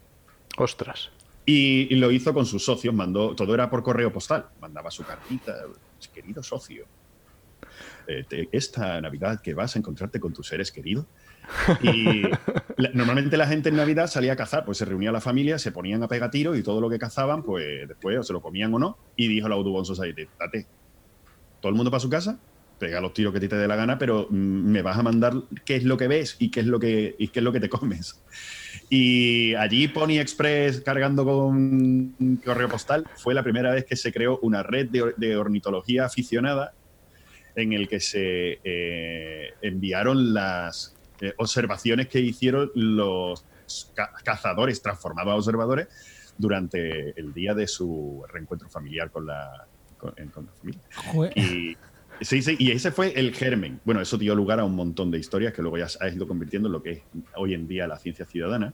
Ostras. 0.57 1.11
Y, 1.47 1.95
lo 1.97 2.11
hizo 2.11 2.33
con 2.33 2.47
sus 2.47 2.65
socios, 2.65 2.95
mandó, 2.95 3.35
todo 3.35 3.53
era 3.53 3.69
por 3.69 3.83
correo 3.83 4.11
postal, 4.11 4.47
mandaba 4.61 4.91
su 4.91 5.05
cartita, 5.05 5.55
querido 6.15 6.43
socio, 6.43 6.87
eh, 8.07 8.49
esta 8.53 9.01
Navidad 9.01 9.41
que 9.43 9.53
vas 9.53 9.77
a 9.77 9.79
encontrarte 9.79 10.21
con 10.21 10.33
tus 10.33 10.49
seres 10.49 10.71
queridos. 10.73 11.05
Y 11.83 12.23
normalmente 12.95 13.37
la 13.37 13.47
gente 13.47 13.69
en 13.69 13.77
Navidad 13.77 14.07
salía 14.07 14.33
a 14.33 14.37
cazar, 14.37 14.65
pues 14.65 14.79
se 14.79 14.85
reunía 14.85 15.13
la 15.13 15.21
familia, 15.21 15.59
se 15.59 15.73
ponían 15.73 16.03
a 16.03 16.09
pegar 16.09 16.31
tiros 16.31 16.59
y 16.59 16.63
todo 16.63 16.81
lo 16.81 16.91
que 16.91 16.99
cazaban, 16.99 17.43
pues 17.43 17.89
después 17.89 18.19
o 18.19 18.23
se 18.23 18.33
lo 18.33 18.41
comían 18.41 18.73
o 18.75 18.79
no. 18.79 18.99
Y 19.17 19.29
dijo 19.29 19.49
la 19.49 19.55
Audubon 19.55 19.85
Society, 19.85 20.27
date, 20.39 20.67
todo 21.61 21.71
el 21.71 21.77
mundo 21.77 21.91
para 21.91 22.01
su 22.01 22.11
casa, 22.11 22.39
pega 22.79 23.01
los 23.01 23.15
tiros 23.15 23.33
que 23.33 23.41
te 23.41 23.57
dé 23.57 23.69
la 23.69 23.77
gana, 23.77 23.99
pero 23.99 24.27
mm, 24.29 24.35
me 24.35 24.83
vas 24.83 24.99
a 24.99 25.03
mandar 25.03 25.35
qué 25.65 25.77
es 25.77 25.85
lo 25.85 25.97
que 25.97 26.09
ves 26.09 26.37
y 26.39 26.51
qué 26.51 26.61
es 26.61 26.67
lo 26.67 26.79
que, 26.79 27.15
y 27.19 27.29
qué 27.29 27.41
es 27.41 27.45
lo 27.45 27.53
que 27.53 27.61
te 27.61 27.69
comes. 27.69 28.23
Y 28.91 29.55
allí 29.55 29.89
Pony 29.89 30.19
Express 30.19 30.81
cargando 30.81 31.25
con 31.25 32.39
correo 32.45 32.69
postal 32.69 33.05
fue 33.17 33.35
la 33.35 33.43
primera 33.43 33.73
vez 33.73 33.85
que 33.85 33.97
se 33.97 34.13
creó 34.13 34.39
una 34.43 34.63
red 34.63 34.89
de, 34.89 35.37
ornitología 35.37 36.05
aficionada 36.05 36.75
en 37.57 37.73
el 37.73 37.89
que 37.89 38.01
se 38.01 38.59
eh, 38.65 39.55
enviaron 39.63 40.35
las 40.35 40.95
eh, 41.21 41.35
observaciones 41.39 42.09
que 42.09 42.21
hicieron 42.21 42.71
los 42.75 43.45
cazadores 44.25 44.83
transformados 44.83 45.33
a 45.33 45.37
observadores 45.37 45.89
durante 46.37 47.19
el 47.19 47.33
día 47.33 47.55
de 47.55 47.67
su 47.67 48.25
reencuentro 48.29 48.69
familiar 48.69 49.11
con 49.11 49.27
la, 49.27 49.67
familia. 50.61 50.81
Y, 51.35 51.77
Sí, 52.21 52.43
sí, 52.43 52.57
y 52.59 52.71
ese 52.71 52.93
fue 52.93 53.13
el 53.19 53.35
germen. 53.35 53.81
Bueno, 53.85 54.01
eso 54.01 54.17
dio 54.17 54.35
lugar 54.35 54.61
a 54.61 54.65
un 54.65 54.75
montón 54.75 55.11
de 55.11 55.19
historias 55.19 55.53
que 55.53 55.63
luego 55.63 55.79
ya 55.79 55.89
ha 56.01 56.09
ido 56.09 56.29
convirtiendo 56.29 56.69
en 56.69 56.73
lo 56.73 56.83
que 56.83 56.91
es 56.93 57.03
hoy 57.35 57.55
en 57.55 57.67
día 57.67 57.87
la 57.87 57.99
ciencia 57.99 58.25
ciudadana 58.25 58.73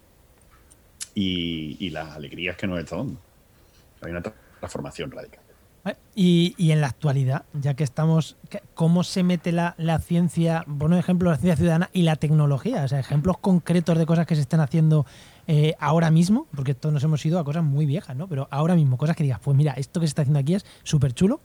y, 1.14 1.90
las 1.90 2.14
alegrías 2.14 2.57
que 2.57 2.66
nos 2.66 2.79
está 2.79 2.96
dando. 2.96 3.20
Hay 4.03 4.11
una 4.11 4.22
transformación 4.22 5.11
radical. 5.11 5.42
Y, 6.14 6.70
en 6.70 6.82
la 6.82 6.88
actualidad, 6.88 7.44
ya 7.54 7.74
que 7.74 7.84
estamos, 7.84 8.36
¿cómo 8.74 9.02
se 9.02 9.22
mete 9.22 9.52
la, 9.52 9.74
ciencia, 10.00 10.64
bueno, 10.66 10.98
ejemplo, 10.98 11.30
la 11.30 11.36
ciencia 11.36 11.56
ciudadana 11.56 11.90
y 11.92 12.02
la 12.02 12.16
tecnología? 12.16 12.84
O 12.84 12.88
sea, 12.88 12.98
ejemplos 13.00 13.38
concretos 13.38 13.96
de 13.96 14.04
cosas 14.04 14.26
que 14.26 14.34
se 14.34 14.42
están 14.42 14.60
haciendo 14.60 15.06
eh, 15.46 15.74
ahora 15.78 16.10
mismo, 16.10 16.46
porque 16.54 16.74
todos 16.74 16.92
nos 16.92 17.04
hemos 17.04 17.24
ido 17.24 17.38
a 17.38 17.44
cosas 17.44 17.64
muy 17.64 17.86
viejas, 17.86 18.14
¿no? 18.14 18.28
Pero 18.28 18.48
ahora 18.50 18.74
mismo, 18.74 18.98
cosas 18.98 19.16
que 19.16 19.22
digas, 19.22 19.40
pues 19.42 19.56
mira, 19.56 19.72
esto 19.72 20.00
que 20.00 20.06
se 20.06 20.10
está 20.10 20.22
haciendo 20.22 20.40
aquí 20.40 20.54
es 20.54 20.66
súper 20.82 21.14
chulo 21.14 21.40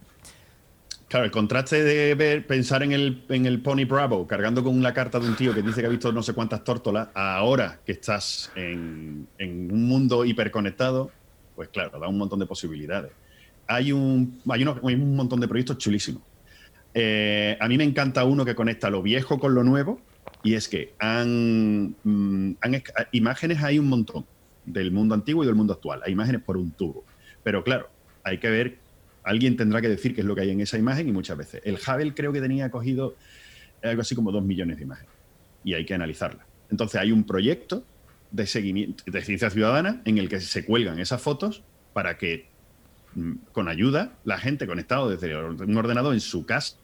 Claro, 1.08 1.26
el 1.26 1.32
contraste 1.32 1.84
de 1.84 2.16
ver, 2.16 2.48
pensar 2.48 2.82
en 2.82 2.92
el, 2.92 3.24
en 3.30 3.46
el 3.46 3.62
Pony 3.62 3.86
Bravo 3.88 4.26
cargando 4.26 4.64
con 4.64 4.82
la 4.82 4.94
carta 4.94 5.20
de 5.20 5.28
un 5.28 5.36
tío 5.36 5.54
que 5.54 5.62
dice 5.62 5.82
que 5.82 5.88
ha 5.88 5.90
visto 5.90 6.12
no 6.12 6.24
sé 6.24 6.34
cuántas 6.34 6.64
tórtolas, 6.64 7.10
ahora 7.14 7.80
que 7.86 7.92
estás 7.92 8.52
en, 8.56 9.28
un 9.40 9.88
mundo 9.88 10.26
hiperconectado, 10.26 11.12
pues 11.56 11.70
claro, 11.70 12.00
da 12.00 12.08
un 12.08 12.18
montón 12.18 12.40
de 12.40 12.48
posibilidades. 12.48 13.12
Hay 13.68 13.92
un, 13.92 14.40
hay 14.50 14.96
un 14.96 15.16
montón 15.16 15.40
de 15.40 15.48
proyectos 15.48 15.78
chulísimos. 15.78 16.22
Eh, 16.94 17.58
a 17.60 17.68
mí 17.68 17.78
me 17.78 17.84
encanta 17.84 18.24
uno 18.24 18.46
que 18.46 18.56
conecta 18.56 18.90
lo 18.90 19.02
viejo 19.02 19.40
con 19.40 19.54
lo 19.54 19.64
nuevo, 19.64 20.00
y 20.44 20.54
es 20.54 20.68
que 20.70 20.94
han, 21.00 21.96
mm, 22.04 22.58
han, 22.62 22.84
imágenes 23.12 23.64
hay 23.64 23.80
un 23.80 23.90
montón 23.90 24.26
del 24.66 24.92
mundo 24.92 25.16
antiguo 25.16 25.44
y 25.44 25.48
del 25.48 25.56
mundo 25.56 25.74
actual. 25.74 26.02
Hay 26.06 26.14
imágenes 26.14 26.42
por 26.42 26.58
un 26.58 26.72
tubo. 26.72 27.04
Pero 27.44 27.64
claro, 27.64 27.90
hay 28.24 28.38
que 28.38 28.50
ver 28.50 28.78
alguien 29.26 29.58
tendrá 29.58 29.82
que 29.82 29.90
decir 29.90 30.14
qué 30.16 30.22
es 30.22 30.28
lo 30.28 30.36
que 30.36 30.42
hay 30.42 30.52
en 30.52 30.62
esa 30.62 30.78
imagen 30.78 31.10
y 31.10 31.12
muchas 31.12 31.38
veces. 31.38 31.62
El 31.66 31.76
Hubble 31.76 32.14
creo 32.14 32.32
que 32.32 32.40
tenía 32.40 32.70
cogido 32.70 33.16
algo 33.84 34.02
así 34.02 34.16
como 34.16 34.32
dos 34.32 34.44
millones 34.44 34.78
de 34.78 34.84
imágenes 34.84 35.12
y 35.64 35.74
hay 35.74 35.84
que 35.84 35.94
analizarlas. 35.94 36.46
Entonces 36.70 37.02
hay 37.02 37.12
un 37.12 37.26
proyecto 37.26 37.84
de 38.32 38.46
seguimiento 38.46 39.04
de 39.08 39.22
ciencia 39.22 39.50
ciudadana 39.50 40.02
en 40.06 40.20
el 40.20 40.30
que 40.30 40.40
se 40.40 40.64
cuelgan 40.64 41.00
esas 41.00 41.22
fotos 41.22 41.64
para 41.94 42.18
que 42.18 42.48
con 43.52 43.68
ayuda 43.68 44.14
la 44.26 44.38
gente 44.38 44.68
conectado 44.68 45.10
desde 45.10 45.36
un 45.38 45.78
ordenador 45.78 46.14
en 46.14 46.20
su 46.20 46.46
casa 46.46 46.78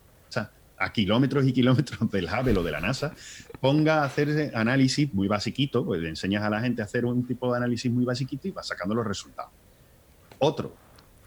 a 0.81 0.91
kilómetros 0.91 1.45
y 1.45 1.53
kilómetros 1.53 2.09
del 2.09 2.25
Hubble 2.25 2.57
o 2.57 2.63
de 2.63 2.71
la 2.71 2.81
NASA, 2.81 3.13
ponga 3.59 4.01
a 4.01 4.05
hacer 4.05 4.51
análisis 4.55 5.13
muy 5.13 5.27
basiquito, 5.27 5.85
pues 5.85 6.01
le 6.01 6.09
enseñas 6.09 6.43
a 6.43 6.49
la 6.49 6.59
gente 6.59 6.81
a 6.81 6.85
hacer 6.85 7.05
un 7.05 7.25
tipo 7.27 7.51
de 7.51 7.57
análisis 7.57 7.91
muy 7.91 8.03
basiquito 8.03 8.47
y 8.47 8.51
va 8.51 8.63
sacando 8.63 8.95
los 8.95 9.05
resultados. 9.05 9.51
Otro 10.39 10.75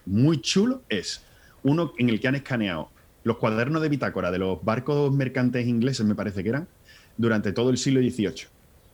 muy 0.07 0.41
chulo 0.41 0.83
es 0.89 1.25
uno 1.63 1.93
en 1.99 2.09
el 2.09 2.19
que 2.19 2.29
han 2.29 2.35
escaneado 2.35 2.91
los 3.23 3.39
cuadernos 3.39 3.81
de 3.81 3.89
bitácora 3.89 4.33
de 4.33 4.39
los 4.39 4.63
barcos 4.63 5.13
mercantes 5.13 5.67
ingleses, 5.67 6.05
me 6.05 6.17
parece 6.17 6.43
que 6.43 6.49
eran, 6.49 6.69
durante 7.17 7.53
todo 7.53 7.71
el 7.71 7.79
siglo 7.79 8.01
XVIII. 8.01 8.49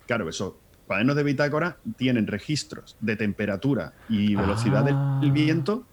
Claro, 0.06 0.28
esos 0.28 0.54
cuadernos 0.86 1.16
de 1.16 1.22
bitácora 1.22 1.78
tienen 1.96 2.26
registros 2.26 2.96
de 3.00 3.16
temperatura 3.16 3.94
y 4.10 4.34
velocidad 4.34 4.84
del 4.84 4.94
ah. 4.94 5.20
viento 5.32 5.86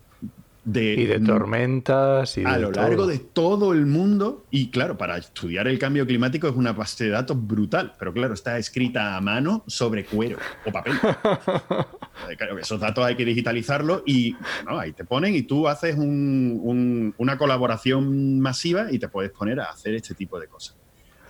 de, 0.67 0.93
y 0.95 1.05
de 1.05 1.19
tormentas 1.21 2.37
y 2.37 2.43
a 2.45 2.53
de 2.55 2.59
lo 2.59 2.71
todo. 2.71 2.83
largo 2.83 3.07
de 3.07 3.19
todo 3.19 3.71
el 3.73 3.85
mundo. 3.85 4.45
Y 4.51 4.69
claro, 4.69 4.97
para 4.97 5.17
estudiar 5.17 5.67
el 5.67 5.79
cambio 5.79 6.05
climático 6.05 6.47
es 6.49 6.55
una 6.55 6.73
base 6.73 7.05
de 7.05 7.11
datos 7.11 7.37
brutal, 7.47 7.93
pero 7.97 8.11
claro, 8.11 8.33
está 8.33 8.57
escrita 8.57 9.15
a 9.15 9.21
mano 9.21 9.63
sobre 9.67 10.03
cuero 10.05 10.37
o 10.65 10.71
papel. 10.71 10.93
Eh, 12.29 12.35
claro, 12.35 12.57
esos 12.57 12.79
datos 12.79 13.05
hay 13.05 13.15
que 13.15 13.23
digitalizarlos 13.23 14.01
y 14.05 14.35
bueno, 14.63 14.79
ahí 14.79 14.91
te 14.91 15.05
ponen 15.05 15.35
y 15.35 15.43
tú 15.43 15.67
haces 15.67 15.95
un- 15.95 16.59
un- 16.61 17.13
una 17.19 17.37
colaboración 17.37 18.39
masiva 18.39 18.91
y 18.91 18.97
te 18.99 19.07
puedes 19.07 19.31
poner 19.31 19.59
a 19.61 19.65
hacer 19.65 19.93
este 19.93 20.13
tipo 20.15 20.39
de 20.39 20.47
cosas. 20.47 20.75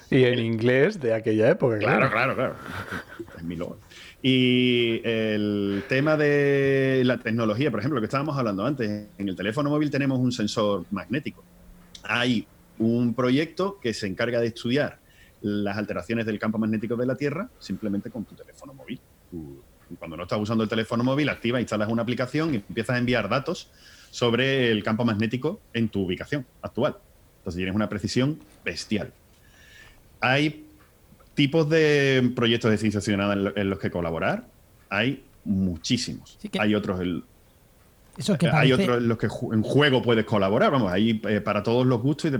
Y 0.09 0.23
en 0.23 0.39
inglés 0.39 0.99
de 1.01 1.13
aquella 1.13 1.49
época, 1.49 1.77
Claro, 1.77 2.09
claro. 2.09 2.35
claro, 2.35 2.35
claro. 2.35 2.55
Es 3.37 3.43
mi 3.43 3.57
logo. 3.57 3.77
Y 4.29 4.99
el 5.05 5.85
tema 5.87 6.17
de 6.17 7.01
la 7.05 7.17
tecnología, 7.17 7.71
por 7.71 7.79
ejemplo, 7.79 7.95
lo 7.95 8.01
que 8.01 8.07
estábamos 8.07 8.37
hablando 8.37 8.65
antes, 8.65 9.07
en 9.17 9.29
el 9.29 9.37
teléfono 9.37 9.69
móvil 9.69 9.89
tenemos 9.89 10.19
un 10.19 10.33
sensor 10.33 10.83
magnético. 10.91 11.45
Hay 12.03 12.45
un 12.77 13.13
proyecto 13.13 13.79
que 13.79 13.93
se 13.93 14.05
encarga 14.05 14.41
de 14.41 14.47
estudiar 14.47 14.99
las 15.43 15.77
alteraciones 15.77 16.25
del 16.25 16.39
campo 16.39 16.57
magnético 16.57 16.97
de 16.97 17.05
la 17.05 17.15
Tierra 17.15 17.49
simplemente 17.57 18.09
con 18.09 18.25
tu 18.25 18.35
teléfono 18.35 18.73
móvil. 18.73 18.99
Tú, 19.31 19.63
cuando 19.97 20.17
no 20.17 20.23
estás 20.23 20.41
usando 20.41 20.65
el 20.65 20.69
teléfono 20.69 21.05
móvil, 21.05 21.29
activas, 21.29 21.61
instalas 21.61 21.87
una 21.87 22.01
aplicación 22.01 22.53
y 22.53 22.57
empiezas 22.57 22.97
a 22.97 22.99
enviar 22.99 23.29
datos 23.29 23.71
sobre 24.11 24.71
el 24.71 24.83
campo 24.83 25.05
magnético 25.05 25.61
en 25.71 25.87
tu 25.87 26.01
ubicación 26.01 26.45
actual. 26.61 26.97
Entonces 27.37 27.59
tienes 27.59 27.73
una 27.73 27.87
precisión 27.87 28.37
bestial. 28.65 29.13
Hay 30.19 30.66
tipos 31.37 31.69
de 31.69 32.33
proyectos 32.35 32.71
de 32.71 32.77
ciencia 32.77 32.99
ciudadana 32.99 33.33
en, 33.33 33.43
lo- 33.45 33.55
en 33.57 33.69
los 33.69 33.79
que 33.79 33.89
colaborar. 33.91 34.45
Hay 34.89 35.23
muchísimos. 35.45 36.37
Que- 36.51 36.59
Hay 36.59 36.75
otros 36.75 36.99
en, 36.99 37.23
Eso 38.17 38.37
que 38.37 38.49
hay 38.49 38.73
otros 38.73 38.97
en 38.97 39.07
los 39.07 39.17
que 39.17 39.29
ju- 39.29 39.53
en 39.53 39.61
juego 39.61 40.01
puedes 40.01 40.25
colaborar. 40.25 40.71
Vamos, 40.71 40.91
hay 40.91 41.21
eh, 41.29 41.39
para 41.39 41.61
todos 41.63 41.85
los 41.85 42.01
gustos 42.01 42.31
y 42.31 42.37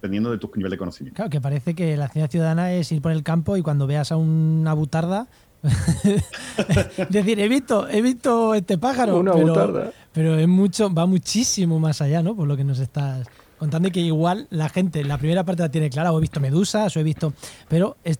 dependiendo 0.00 0.30
de 0.30 0.38
tu 0.38 0.50
nivel 0.56 0.70
de 0.70 0.78
conocimiento. 0.78 1.16
Claro, 1.16 1.30
que 1.30 1.40
parece 1.40 1.74
que 1.74 1.96
la 1.96 2.08
ciencia 2.08 2.28
ciudadana 2.30 2.72
es 2.72 2.90
ir 2.90 3.00
por 3.02 3.12
el 3.12 3.22
campo 3.22 3.56
y 3.56 3.62
cuando 3.62 3.86
veas 3.86 4.10
a 4.10 4.16
una 4.16 4.72
butarda 4.74 5.26
decir, 7.08 7.40
he 7.40 7.48
visto, 7.48 7.88
he 7.88 8.02
visto 8.02 8.54
este 8.54 8.78
pájaro. 8.78 9.18
Una 9.18 9.32
pero, 9.32 9.46
butarda. 9.48 9.92
Pero 10.12 10.38
es 10.38 10.48
mucho, 10.48 10.92
va 10.92 11.06
muchísimo 11.06 11.78
más 11.78 12.00
allá, 12.00 12.22
¿no? 12.22 12.34
Por 12.36 12.48
lo 12.48 12.56
que 12.56 12.64
nos 12.64 12.78
estás 12.78 13.26
contando 13.64 13.90
que 13.90 14.00
igual 14.00 14.46
la 14.50 14.68
gente, 14.68 15.02
la 15.04 15.16
primera 15.18 15.42
parte 15.44 15.62
la 15.62 15.70
tiene 15.70 15.88
clara, 15.90 16.12
o 16.12 16.18
he 16.18 16.20
visto 16.20 16.38
medusas, 16.40 16.94
o 16.96 17.00
he 17.00 17.02
visto. 17.02 17.32
Pero 17.68 17.96
es- 18.04 18.18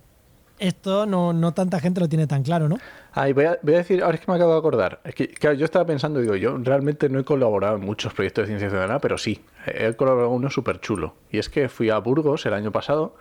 esto 0.58 1.04
no, 1.04 1.32
no 1.32 1.52
tanta 1.52 1.80
gente 1.80 2.00
lo 2.00 2.08
tiene 2.08 2.26
tan 2.26 2.42
claro, 2.42 2.68
¿no? 2.68 2.78
Ah, 3.12 3.28
y 3.28 3.32
voy 3.32 3.44
a, 3.44 3.58
voy 3.62 3.74
a 3.74 3.78
decir, 3.78 4.02
ahora 4.02 4.14
es 4.14 4.20
que 4.24 4.30
me 4.30 4.36
acabo 4.36 4.52
de 4.52 4.58
acordar. 4.58 5.00
Es 5.04 5.14
que, 5.14 5.28
claro, 5.28 5.56
yo 5.56 5.64
estaba 5.64 5.84
pensando, 5.84 6.20
digo, 6.20 6.36
yo 6.36 6.56
realmente 6.58 7.08
no 7.08 7.18
he 7.18 7.24
colaborado 7.24 7.76
en 7.76 7.82
muchos 7.84 8.14
proyectos 8.14 8.42
de 8.44 8.46
ciencia 8.48 8.70
ciudadana, 8.70 9.00
pero 9.00 9.18
sí, 9.18 9.44
he 9.66 9.92
colaborado 9.94 10.30
en 10.30 10.36
uno 10.36 10.50
súper 10.50 10.80
chulo. 10.80 11.14
Y 11.30 11.38
es 11.38 11.48
que 11.48 11.68
fui 11.68 11.90
a 11.90 11.98
Burgos 11.98 12.46
el 12.46 12.54
año 12.54 12.70
pasado 12.72 13.16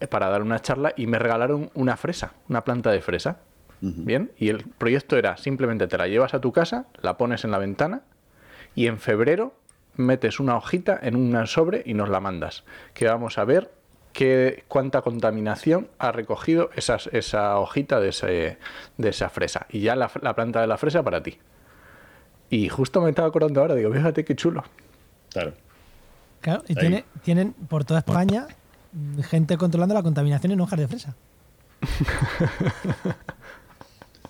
eh, 0.00 0.06
para 0.06 0.28
dar 0.28 0.40
una 0.42 0.60
charla 0.60 0.94
y 0.96 1.06
me 1.06 1.18
regalaron 1.18 1.70
una 1.74 1.96
fresa, 1.96 2.32
una 2.48 2.64
planta 2.64 2.90
de 2.90 3.00
fresa. 3.02 3.38
Bien, 3.80 4.32
y 4.38 4.48
el 4.48 4.64
proyecto 4.64 5.16
era 5.16 5.36
simplemente 5.36 5.86
te 5.86 5.96
la 5.98 6.08
llevas 6.08 6.34
a 6.34 6.40
tu 6.40 6.50
casa, 6.50 6.86
la 7.00 7.16
pones 7.16 7.44
en 7.44 7.52
la 7.52 7.58
ventana 7.58 8.00
y 8.74 8.86
en 8.88 8.98
febrero 8.98 9.52
metes 9.98 10.40
una 10.40 10.56
hojita 10.56 10.98
en 11.02 11.14
un 11.16 11.46
sobre 11.46 11.82
y 11.84 11.92
nos 11.92 12.08
la 12.08 12.20
mandas. 12.20 12.64
Que 12.94 13.06
vamos 13.06 13.36
a 13.36 13.44
ver 13.44 13.70
qué, 14.14 14.64
cuánta 14.68 15.02
contaminación 15.02 15.88
ha 15.98 16.10
recogido 16.12 16.70
esas- 16.74 17.08
esa 17.12 17.58
hojita 17.58 18.00
de, 18.00 18.08
ese- 18.08 18.58
de 18.96 19.08
esa 19.10 19.28
fresa. 19.28 19.66
Y 19.70 19.80
ya 19.80 19.94
la, 19.96 20.10
la 20.22 20.34
planta 20.34 20.60
de 20.62 20.66
la 20.66 20.78
fresa 20.78 21.02
para 21.02 21.22
ti. 21.22 21.38
Y 22.48 22.68
justo 22.70 23.02
me 23.02 23.10
estaba 23.10 23.28
acordando 23.28 23.60
ahora, 23.60 23.74
digo, 23.74 23.92
fíjate 23.92 24.24
qué 24.24 24.34
chulo. 24.34 24.64
Claro. 25.30 25.52
Claro, 26.40 26.62
y 26.68 26.74
tiene, 26.74 27.04
tienen 27.22 27.52
por 27.52 27.84
toda 27.84 27.98
España 28.00 28.46
gente 29.28 29.58
controlando 29.58 29.94
la 29.94 30.02
contaminación 30.02 30.52
en 30.52 30.60
hojas 30.60 30.78
de 30.78 30.88
fresa. 30.88 31.14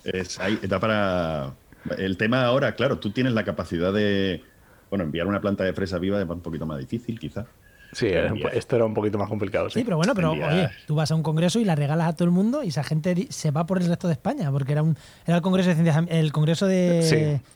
Es, 0.03 0.39
ahí, 0.39 0.57
da 0.67 0.79
para. 0.79 1.53
El 1.97 2.17
tema 2.17 2.43
ahora, 2.45 2.75
claro, 2.75 2.99
tú 2.99 3.11
tienes 3.11 3.33
la 3.33 3.43
capacidad 3.43 3.91
de. 3.93 4.43
Bueno, 4.89 5.03
enviar 5.05 5.27
una 5.27 5.39
planta 5.41 5.63
de 5.63 5.73
fresa 5.73 5.97
viva 5.99 6.19
es 6.21 6.27
un 6.27 6.41
poquito 6.41 6.65
más 6.65 6.77
difícil, 6.79 7.19
quizá. 7.19 7.45
Sí, 7.91 8.05
era 8.07 8.31
un 8.33 8.39
po- 8.39 8.49
esto 8.49 8.75
era 8.75 8.85
un 8.85 8.93
poquito 8.93 9.17
más 9.17 9.27
complicado. 9.29 9.69
Sí, 9.69 9.79
Sí, 9.79 9.83
pero 9.83 9.97
bueno, 9.97 10.13
pero 10.13 10.31
Enviar. 10.33 10.53
oye, 10.53 10.69
tú 10.85 10.93
vas 10.95 11.09
a 11.11 11.15
un 11.15 11.23
congreso 11.23 11.59
y 11.59 11.65
la 11.65 11.75
regalas 11.75 12.09
a 12.09 12.13
todo 12.13 12.25
el 12.25 12.31
mundo 12.31 12.63
y 12.63 12.67
esa 12.67 12.83
gente 12.83 13.27
se 13.29 13.49
va 13.51 13.65
por 13.65 13.81
el 13.81 13.87
resto 13.87 14.07
de 14.07 14.13
España, 14.13 14.51
porque 14.51 14.73
era 14.73 14.83
un 14.83 14.95
era 15.25 15.37
el 15.37 15.41
congreso 15.41 15.69
de 15.69 15.75
ciencias, 15.75 16.05
el 16.09 16.31
congreso 16.31 16.67
de, 16.67 17.01
Sí. 17.41 17.51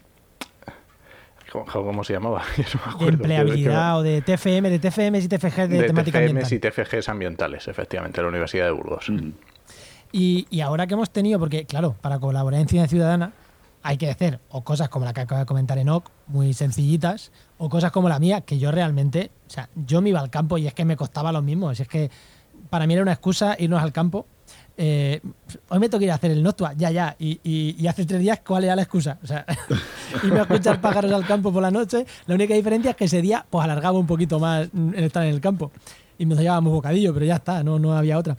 ¿Cómo, 1.71 2.03
se 2.03 2.13
llamaba? 2.13 2.41
Yo 2.57 2.63
no 2.91 2.97
me 2.97 3.05
de 3.05 3.11
empleabilidad 3.11 3.99
o 3.99 4.01
de 4.01 4.21
TFM, 4.23 4.71
de 4.71 4.79
TFMs 4.79 5.25
y 5.25 5.27
TFG 5.27 5.55
de, 5.67 5.67
de 5.67 5.83
temática 5.83 6.19
TFMs 6.19 6.29
ambiental. 6.51 6.53
y 6.53 6.59
TFGs 6.59 7.09
ambientales, 7.09 7.67
efectivamente, 7.67 8.17
de 8.17 8.23
la 8.23 8.29
Universidad 8.29 8.65
de 8.65 8.71
Burgos. 8.71 9.11
Y, 10.11 10.47
y 10.49 10.61
ahora 10.61 10.87
que 10.87 10.95
hemos 10.95 11.11
tenido, 11.11 11.37
porque 11.39 11.65
claro, 11.65 11.95
para 12.01 12.17
colaborar 12.19 12.59
en 12.59 12.67
Ciencia 12.67 12.87
Ciudadana 12.89 13.33
hay 13.83 13.97
que 13.97 14.09
hacer 14.09 14.39
o 14.49 14.63
cosas 14.63 14.89
como 14.89 15.05
la 15.05 15.13
que 15.13 15.21
acaba 15.21 15.39
de 15.41 15.45
comentar 15.45 15.77
Enoch, 15.77 16.09
muy 16.27 16.53
sencillitas, 16.53 17.31
o 17.57 17.69
cosas 17.69 17.91
como 17.91 18.09
la 18.09 18.17
mía, 18.19 18.41
que 18.41 18.57
yo 18.57 18.71
realmente, 18.71 19.29
o 19.47 19.49
sea, 19.49 19.69
yo 19.75 20.01
me 20.01 20.09
iba 20.09 20.19
al 20.19 20.29
campo 20.29 20.57
y 20.57 20.67
es 20.67 20.73
que 20.73 20.85
me 20.85 20.95
costaba 20.97 21.31
lo 21.31 21.41
mismo. 21.41 21.73
Si 21.75 21.83
es 21.83 21.87
que 21.87 22.09
para 22.69 22.87
mí 22.87 22.93
era 22.93 23.03
una 23.03 23.11
excusa 23.13 23.55
irnos 23.59 23.81
al 23.83 23.91
campo. 23.91 24.25
Eh, 24.75 25.21
hoy 25.69 25.79
me 25.79 25.87
toca 25.89 26.03
ir 26.03 26.11
a 26.11 26.15
hacer 26.15 26.31
el 26.31 26.41
Noctua, 26.41 26.73
ya, 26.73 26.89
ya, 26.89 27.15
y, 27.19 27.39
y- 27.43 27.75
y 27.77 27.87
hace 27.87 28.05
tres 28.05 28.19
días, 28.21 28.39
¿cuál 28.45 28.63
era 28.63 28.75
la 28.75 28.81
excusa? 28.81 29.19
O 29.23 29.27
sea, 29.27 29.45
irme 30.23 30.39
a 30.39 30.43
escuchar 30.43 30.81
pájaros 30.81 31.11
al 31.11 31.25
campo 31.27 31.51
por 31.53 31.61
la 31.61 31.69
noche. 31.71 32.05
La 32.25 32.35
única 32.35 32.53
diferencia 32.55 32.91
es 32.91 32.97
que 32.97 33.05
ese 33.05 33.21
día, 33.21 33.45
pues 33.49 33.63
alargaba 33.63 33.99
un 33.99 34.07
poquito 34.07 34.39
más 34.39 34.67
el 34.73 35.03
estar 35.03 35.23
en 35.23 35.29
el 35.33 35.41
campo. 35.41 35.71
Y 36.17 36.25
nos 36.25 36.39
llevábamos 36.39 36.73
bocadillo, 36.73 37.13
pero 37.13 37.25
ya 37.25 37.35
está, 37.35 37.63
no, 37.63 37.77
no 37.79 37.93
había 37.95 38.17
otra. 38.17 38.35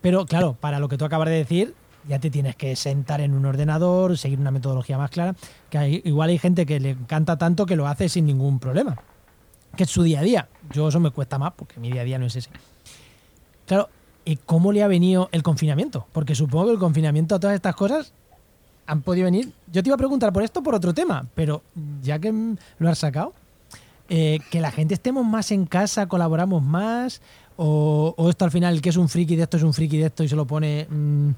Pero 0.00 0.24
claro, 0.26 0.56
para 0.58 0.78
lo 0.78 0.88
que 0.88 0.96
tú 0.96 1.04
acabas 1.04 1.28
de 1.28 1.34
decir, 1.36 1.74
ya 2.08 2.18
te 2.18 2.30
tienes 2.30 2.56
que 2.56 2.76
sentar 2.76 3.20
en 3.20 3.32
un 3.34 3.44
ordenador, 3.46 4.16
seguir 4.18 4.38
una 4.38 4.50
metodología 4.50 4.98
más 4.98 5.10
clara, 5.10 5.34
que 5.70 5.78
hay- 5.78 6.02
igual 6.04 6.30
hay 6.30 6.38
gente 6.38 6.66
que 6.66 6.78
le 6.80 6.90
encanta 6.90 7.36
tanto 7.36 7.66
que 7.66 7.76
lo 7.76 7.86
hace 7.88 8.08
sin 8.08 8.26
ningún 8.26 8.58
problema, 8.58 8.96
que 9.76 9.84
es 9.84 9.90
su 9.90 10.02
día 10.02 10.20
a 10.20 10.22
día. 10.22 10.48
Yo 10.72 10.88
eso 10.88 11.00
me 11.00 11.10
cuesta 11.10 11.38
más 11.38 11.52
porque 11.56 11.80
mi 11.80 11.90
día 11.90 12.02
a 12.02 12.04
día 12.04 12.18
no 12.18 12.26
es 12.26 12.36
ese. 12.36 12.50
Claro, 13.66 13.88
¿y 14.24 14.36
cómo 14.36 14.72
le 14.72 14.82
ha 14.82 14.88
venido 14.88 15.28
el 15.32 15.42
confinamiento? 15.42 16.06
Porque 16.12 16.34
supongo 16.34 16.66
que 16.66 16.72
el 16.72 16.78
confinamiento 16.78 17.34
a 17.34 17.40
todas 17.40 17.54
estas 17.56 17.74
cosas 17.74 18.12
han 18.86 19.02
podido 19.02 19.24
venir. 19.24 19.52
Yo 19.72 19.82
te 19.82 19.88
iba 19.88 19.94
a 19.94 19.98
preguntar 19.98 20.32
por 20.32 20.42
esto 20.44 20.62
por 20.62 20.74
otro 20.74 20.94
tema, 20.94 21.26
pero 21.34 21.62
ya 22.02 22.18
que 22.20 22.32
lo 22.78 22.88
has 22.88 22.98
sacado, 22.98 23.34
eh, 24.08 24.38
que 24.52 24.60
la 24.60 24.70
gente 24.70 24.94
estemos 24.94 25.26
más 25.26 25.50
en 25.50 25.66
casa, 25.66 26.06
colaboramos 26.06 26.62
más, 26.62 27.20
o, 27.56 28.14
esto 28.30 28.44
al 28.44 28.50
final, 28.52 28.80
que 28.80 28.90
es 28.90 28.96
un 28.96 29.08
friki 29.08 29.34
de 29.34 29.42
esto 29.44 29.56
es 29.56 29.62
un 29.64 29.72
friki 29.72 29.96
de 29.98 30.06
esto 30.06 30.22
y 30.22 30.28
se 30.28 30.36
lo 30.36 30.46
pone 30.46 30.86
mm, 30.88 31.30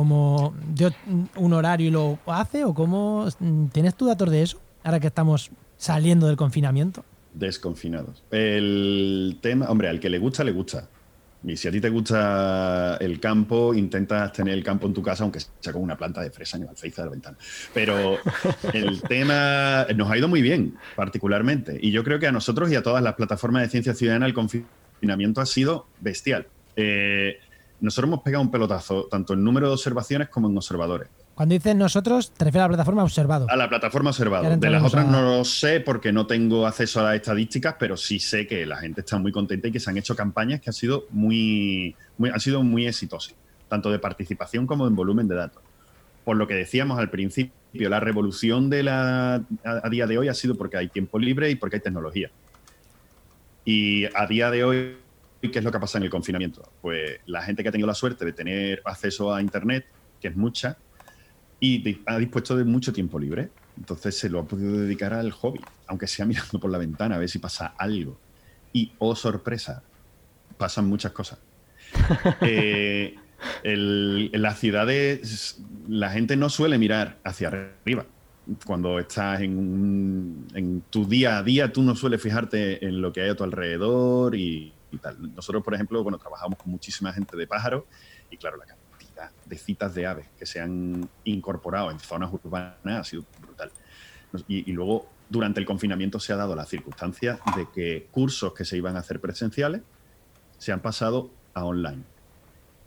como 0.00 0.54
de 0.74 0.90
un 1.36 1.52
horario 1.52 1.88
y 1.88 1.90
lo 1.90 2.18
hace, 2.24 2.64
o 2.64 2.72
cómo 2.72 3.28
tienes 3.70 3.94
tú 3.94 4.06
datos 4.06 4.30
de 4.30 4.40
eso, 4.40 4.58
ahora 4.82 4.98
que 4.98 5.08
estamos 5.08 5.50
saliendo 5.76 6.26
del 6.26 6.38
confinamiento. 6.38 7.04
Desconfinados. 7.34 8.22
El 8.30 9.36
tema, 9.42 9.68
hombre, 9.68 9.90
al 9.90 10.00
que 10.00 10.08
le 10.08 10.18
gusta, 10.18 10.42
le 10.42 10.52
gusta. 10.52 10.88
Y 11.44 11.54
si 11.58 11.68
a 11.68 11.70
ti 11.70 11.82
te 11.82 11.90
gusta 11.90 12.96
el 12.98 13.20
campo, 13.20 13.74
intentas 13.74 14.32
tener 14.32 14.54
el 14.54 14.64
campo 14.64 14.86
en 14.86 14.94
tu 14.94 15.02
casa, 15.02 15.22
aunque 15.24 15.40
sea 15.40 15.70
con 15.74 15.82
una 15.82 15.98
planta 15.98 16.22
de 16.22 16.30
fresa 16.30 16.56
en 16.56 16.62
el 16.62 16.70
alféizar 16.70 17.04
de 17.04 17.10
la 17.10 17.12
ventana. 17.12 17.36
Pero 17.74 18.16
el 18.72 19.02
tema 19.06 19.86
nos 19.94 20.10
ha 20.10 20.16
ido 20.16 20.28
muy 20.28 20.40
bien, 20.40 20.78
particularmente. 20.96 21.78
Y 21.78 21.90
yo 21.90 22.04
creo 22.04 22.18
que 22.18 22.26
a 22.26 22.32
nosotros 22.32 22.72
y 22.72 22.74
a 22.74 22.82
todas 22.82 23.02
las 23.02 23.16
plataformas 23.16 23.64
de 23.64 23.68
ciencia 23.68 23.92
ciudadana 23.92 24.24
el 24.24 24.32
confinamiento 24.32 25.42
ha 25.42 25.46
sido 25.46 25.88
bestial. 26.00 26.46
Eh, 26.74 27.38
nosotros 27.80 28.08
hemos 28.08 28.22
pegado 28.22 28.42
un 28.42 28.50
pelotazo, 28.50 29.06
tanto 29.10 29.32
en 29.34 29.42
número 29.44 29.66
de 29.68 29.72
observaciones 29.74 30.28
como 30.28 30.48
en 30.48 30.56
observadores. 30.56 31.08
Cuando 31.34 31.54
dices 31.54 31.74
nosotros, 31.74 32.32
te 32.32 32.44
refieres 32.44 32.64
a 32.64 32.68
la 32.68 32.74
plataforma 32.74 33.02
observado. 33.02 33.46
A 33.48 33.56
la 33.56 33.68
plataforma 33.68 34.10
observado. 34.10 34.56
De 34.58 34.70
las 34.70 34.82
otras 34.82 35.06
a- 35.06 35.10
no 35.10 35.22
lo 35.38 35.44
sé 35.44 35.80
porque 35.80 36.12
no 36.12 36.26
tengo 36.26 36.66
acceso 36.66 37.00
a 37.00 37.04
las 37.04 37.14
estadísticas, 37.16 37.76
pero 37.78 37.96
sí 37.96 38.18
sé 38.18 38.46
que 38.46 38.66
la 38.66 38.76
gente 38.76 39.00
está 39.00 39.18
muy 39.18 39.32
contenta 39.32 39.68
y 39.68 39.72
que 39.72 39.80
se 39.80 39.88
han 39.88 39.96
hecho 39.96 40.14
campañas 40.14 40.60
que 40.60 40.68
han 40.68 40.74
sido 40.74 41.06
muy, 41.10 41.96
muy- 42.18 42.28
han 42.30 42.40
sido 42.40 42.62
muy 42.62 42.86
exitosas, 42.86 43.34
tanto 43.68 43.90
de 43.90 43.98
participación 43.98 44.66
como 44.66 44.86
en 44.86 44.94
volumen 44.94 45.28
de 45.28 45.36
datos. 45.36 45.62
Por 46.24 46.36
lo 46.36 46.46
que 46.46 46.54
decíamos 46.54 46.98
al 46.98 47.08
principio, 47.08 47.52
la 47.88 48.00
revolución 48.00 48.68
de 48.68 48.82
la, 48.82 49.34
a, 49.36 49.42
a 49.64 49.88
día 49.88 50.06
de 50.06 50.18
hoy 50.18 50.28
ha 50.28 50.34
sido 50.34 50.56
porque 50.56 50.76
hay 50.76 50.88
tiempo 50.88 51.18
libre 51.18 51.48
y 51.50 51.54
porque 51.54 51.76
hay 51.76 51.82
tecnología. 51.82 52.30
Y 53.64 54.04
a 54.14 54.26
día 54.26 54.50
de 54.50 54.64
hoy, 54.64 54.96
¿qué 55.48 55.58
es 55.58 55.64
lo 55.64 55.72
que 55.72 55.80
pasa 55.80 55.98
en 55.98 56.04
el 56.04 56.10
confinamiento? 56.10 56.70
Pues 56.82 57.20
la 57.26 57.42
gente 57.42 57.62
que 57.62 57.68
ha 57.70 57.72
tenido 57.72 57.86
la 57.86 57.94
suerte 57.94 58.24
de 58.24 58.32
tener 58.32 58.82
acceso 58.84 59.32
a 59.34 59.40
Internet, 59.40 59.86
que 60.20 60.28
es 60.28 60.36
mucha, 60.36 60.76
y 61.58 61.98
ha 62.06 62.18
dispuesto 62.18 62.56
de 62.56 62.64
mucho 62.64 62.92
tiempo 62.92 63.18
libre. 63.18 63.50
Entonces 63.76 64.18
se 64.18 64.28
lo 64.28 64.40
ha 64.40 64.44
podido 64.46 64.78
dedicar 64.78 65.14
al 65.14 65.30
hobby, 65.32 65.60
aunque 65.86 66.06
sea 66.06 66.26
mirando 66.26 66.58
por 66.60 66.70
la 66.70 66.78
ventana 66.78 67.16
a 67.16 67.18
ver 67.18 67.28
si 67.28 67.38
pasa 67.38 67.74
algo. 67.78 68.18
Y, 68.72 68.92
oh 68.98 69.16
sorpresa, 69.16 69.82
pasan 70.58 70.86
muchas 70.86 71.12
cosas. 71.12 71.38
Eh, 72.42 73.14
el- 73.62 74.30
en 74.32 74.42
las 74.42 74.58
ciudades 74.58 75.58
la 75.88 76.10
gente 76.10 76.36
no 76.36 76.50
suele 76.50 76.76
mirar 76.78 77.18
hacia 77.24 77.48
arriba. 77.48 78.04
cuando 78.66 78.98
estás 78.98 79.40
en, 79.40 80.46
en, 80.54 80.82
tu 80.90 81.06
día 81.06 81.38
a 81.38 81.42
día, 81.42 81.72
tú 81.72 81.82
no 81.82 81.94
sueles 81.96 82.20
fijarte 82.22 82.84
en 82.84 83.00
lo 83.00 83.12
que 83.12 83.22
hay 83.22 83.30
a 83.30 83.34
tu 83.36 83.44
alrededor 83.44 84.34
y, 84.34 84.72
y 84.90 84.98
tal. 84.98 85.34
Nosotros, 85.34 85.62
por 85.62 85.74
ejemplo, 85.74 86.02
bueno, 86.02 86.18
trabajamos 86.18 86.58
con 86.58 86.70
muchísima 86.70 87.12
gente 87.12 87.36
de 87.36 87.46
pájaros 87.46 87.84
y 88.30 88.36
claro, 88.36 88.56
la 88.56 88.66
cantidad 88.66 89.30
de 89.46 89.56
citas 89.56 89.94
de 89.94 90.06
aves 90.06 90.28
que 90.38 90.46
se 90.46 90.60
han 90.60 91.08
incorporado 91.24 91.90
en 91.90 91.98
zonas 91.98 92.32
urbanas 92.32 92.76
ha 92.84 93.04
sido 93.04 93.24
brutal. 93.40 93.70
Y, 94.46 94.70
y 94.70 94.72
luego, 94.72 95.08
durante 95.28 95.60
el 95.60 95.66
confinamiento 95.66 96.20
se 96.20 96.32
ha 96.32 96.36
dado 96.36 96.54
la 96.54 96.66
circunstancia 96.66 97.38
de 97.56 97.68
que 97.72 98.08
cursos 98.10 98.52
que 98.52 98.64
se 98.64 98.76
iban 98.76 98.96
a 98.96 99.00
hacer 99.00 99.20
presenciales 99.20 99.82
se 100.58 100.72
han 100.72 100.80
pasado 100.80 101.30
a 101.54 101.64
online. 101.64 102.04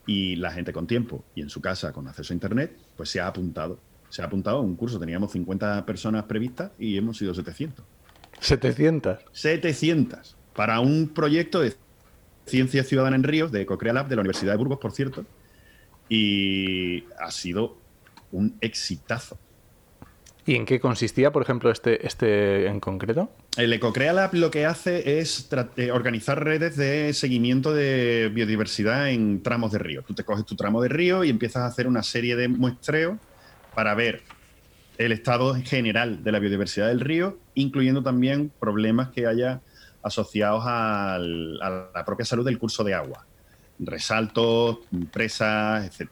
Y 0.05 0.35
la 0.35 0.51
gente 0.51 0.73
con 0.73 0.85
tiempo 0.85 1.23
y 1.33 1.41
en 1.41 1.49
su 1.49 1.61
casa 1.61 1.93
con 1.93 2.07
acceso 2.07 2.33
a 2.33 2.35
Internet, 2.35 2.77
pues 2.95 3.09
se 3.09 3.19
ha 3.21 3.27
apuntado. 3.27 3.79
Se 4.09 4.21
ha 4.21 4.25
apuntado 4.25 4.57
a 4.57 4.61
un 4.61 4.75
curso. 4.75 4.99
Teníamos 4.99 5.31
50 5.31 5.85
personas 5.85 6.25
previstas 6.25 6.71
y 6.77 6.97
hemos 6.97 7.17
sido 7.17 7.33
700. 7.33 7.83
¿700? 8.41 9.19
700. 9.31 10.37
Para 10.53 10.79
un 10.81 11.09
proyecto 11.09 11.61
de 11.61 11.73
Ciencia 12.45 12.83
Ciudadana 12.83 13.15
en 13.15 13.23
Ríos, 13.23 13.51
de 13.51 13.65
Cocrea 13.65 13.93
Lab, 13.93 14.07
de 14.07 14.15
la 14.15 14.21
Universidad 14.21 14.53
de 14.53 14.57
Burgos, 14.57 14.79
por 14.79 14.91
cierto. 14.91 15.25
Y 16.09 17.05
ha 17.19 17.31
sido 17.31 17.77
un 18.31 18.57
exitazo. 18.61 19.37
¿Y 20.45 20.55
en 20.55 20.65
qué 20.65 20.79
consistía, 20.79 21.31
por 21.31 21.41
ejemplo, 21.43 21.71
este, 21.71 22.05
este 22.05 22.67
en 22.67 22.81
concreto? 22.81 23.31
El 23.55 23.71
Ecocrea 23.71 24.11
Lab 24.11 24.33
lo 24.33 24.51
que 24.51 24.65
hace 24.65 25.19
es 25.19 25.47
eh, 25.77 25.91
organizar 25.91 26.43
redes 26.43 26.75
de 26.75 27.13
seguimiento 27.13 27.73
de 27.73 28.29
biodiversidad 28.33 29.09
en 29.09 29.41
tramos 29.41 29.71
de 29.71 29.79
río. 29.79 30.01
Tú 30.01 30.13
te 30.13 30.25
coges 30.25 30.45
tu 30.45 30.55
tramo 30.55 30.81
de 30.81 30.89
río 30.89 31.23
y 31.23 31.29
empiezas 31.29 31.61
a 31.63 31.67
hacer 31.67 31.87
una 31.87 32.03
serie 32.03 32.35
de 32.35 32.49
muestreos 32.49 33.19
para 33.73 33.93
ver 33.95 34.21
el 34.97 35.13
estado 35.13 35.55
general 35.63 36.23
de 36.23 36.31
la 36.31 36.39
biodiversidad 36.39 36.89
del 36.89 36.99
río, 36.99 37.37
incluyendo 37.55 38.03
también 38.03 38.51
problemas 38.59 39.09
que 39.09 39.25
haya 39.25 39.61
asociados 40.03 40.63
al, 40.65 41.59
a 41.61 41.89
la 41.93 42.05
propia 42.05 42.25
salud 42.25 42.45
del 42.45 42.59
curso 42.59 42.83
de 42.83 42.93
agua, 42.93 43.25
resaltos, 43.79 44.79
presas, 45.11 45.85
etc. 45.85 46.11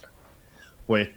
Pues 0.87 1.09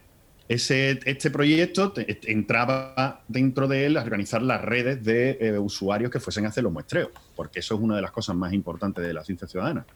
ese, 0.49 1.01
este 1.05 1.31
proyecto 1.31 1.95
entraba 1.97 3.23
dentro 3.29 3.67
de 3.67 3.87
él 3.87 3.97
a 3.97 4.03
organizar 4.03 4.43
las 4.43 4.61
redes 4.61 5.03
de 5.03 5.39
eh, 5.41 5.59
usuarios 5.59 6.11
que 6.11 6.21
fuesen 6.21 6.45
a 6.45 6.49
hacer 6.49 6.63
los 6.63 6.73
muestreos, 6.73 7.11
porque 7.35 7.61
eso 7.61 7.75
es 7.77 7.81
una 7.81 7.97
de 7.97 8.03
las 8.03 8.11
cosas 8.11 8.37
más 8.37 8.53
importantes 8.53 9.07
de 9.07 9.15
la 9.15 9.25
ciencia 9.25 9.49
ciudadana. 9.49 9.87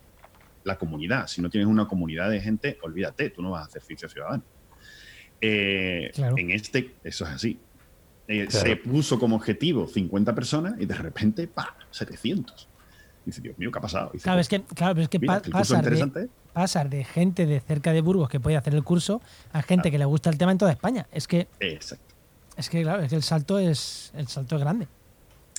La 0.65 0.79
comunidad. 0.79 1.27
Si 1.27 1.43
no 1.43 1.51
tienes 1.51 1.69
una 1.69 1.87
comunidad 1.87 2.31
de 2.31 2.41
gente, 2.41 2.79
olvídate, 2.83 3.31
tú 3.31 3.43
no 3.43 3.51
vas 3.51 3.63
a 3.63 3.67
hacer 3.67 3.83
ciencia 3.83 4.09
ciudadana. 4.09 4.43
Eh, 5.41 6.11
En 6.17 6.51
este, 6.51 6.95
eso 7.05 7.25
es 7.25 7.31
así. 7.31 7.59
Eh, 8.27 8.47
Se 8.51 8.77
puso 8.77 9.19
como 9.19 9.37
objetivo 9.37 9.87
50 9.87 10.35
personas 10.35 10.75
y 10.79 10.87
de 10.87 10.95
repente, 10.95 11.47
¡pa! 11.47 11.77
700. 11.91 12.68
Dice, 13.29 13.41
Dios 13.41 13.59
mío, 13.59 13.71
¿qué 13.71 13.79
ha 13.79 13.83
pasado? 13.83 14.11
Dice, 14.13 14.25
claro, 14.25 14.41
es 14.41 14.49
que, 14.49 14.63
claro, 14.63 15.01
es 15.01 15.09
que 15.09 15.19
mira, 15.19 15.41
pa 15.41 15.51
pasar, 15.51 15.85
de, 15.85 16.29
pasar, 16.53 16.91
de, 16.91 17.05
gente 17.05 17.47
de 17.47 17.61
cerca 17.61 17.93
de 17.93 18.01
Burgos 18.01 18.29
que 18.29 18.41
puede 18.41 18.57
hacer 18.57 18.75
el 18.75 18.83
curso 18.83 19.23
a 19.53 19.63
gente 19.63 19.83
claro. 19.83 19.93
que 19.93 19.99
le 19.99 20.05
gusta 20.05 20.31
el 20.31 20.39
tema 20.39 20.53
en 20.53 20.59
toda 20.59 20.73
España. 20.73 21.07
Es 21.13 21.29
que. 21.29 21.49
Exacto. 21.61 22.15
Es 22.57 22.69
que, 22.69 22.83
claro, 22.83 23.03
es 23.03 23.11
que 23.11 23.17
el 23.17 23.23
salto 23.23 23.59
es, 23.59 24.13
el 24.17 24.27
salto 24.27 24.57
es 24.57 24.61
grande. 24.61 24.89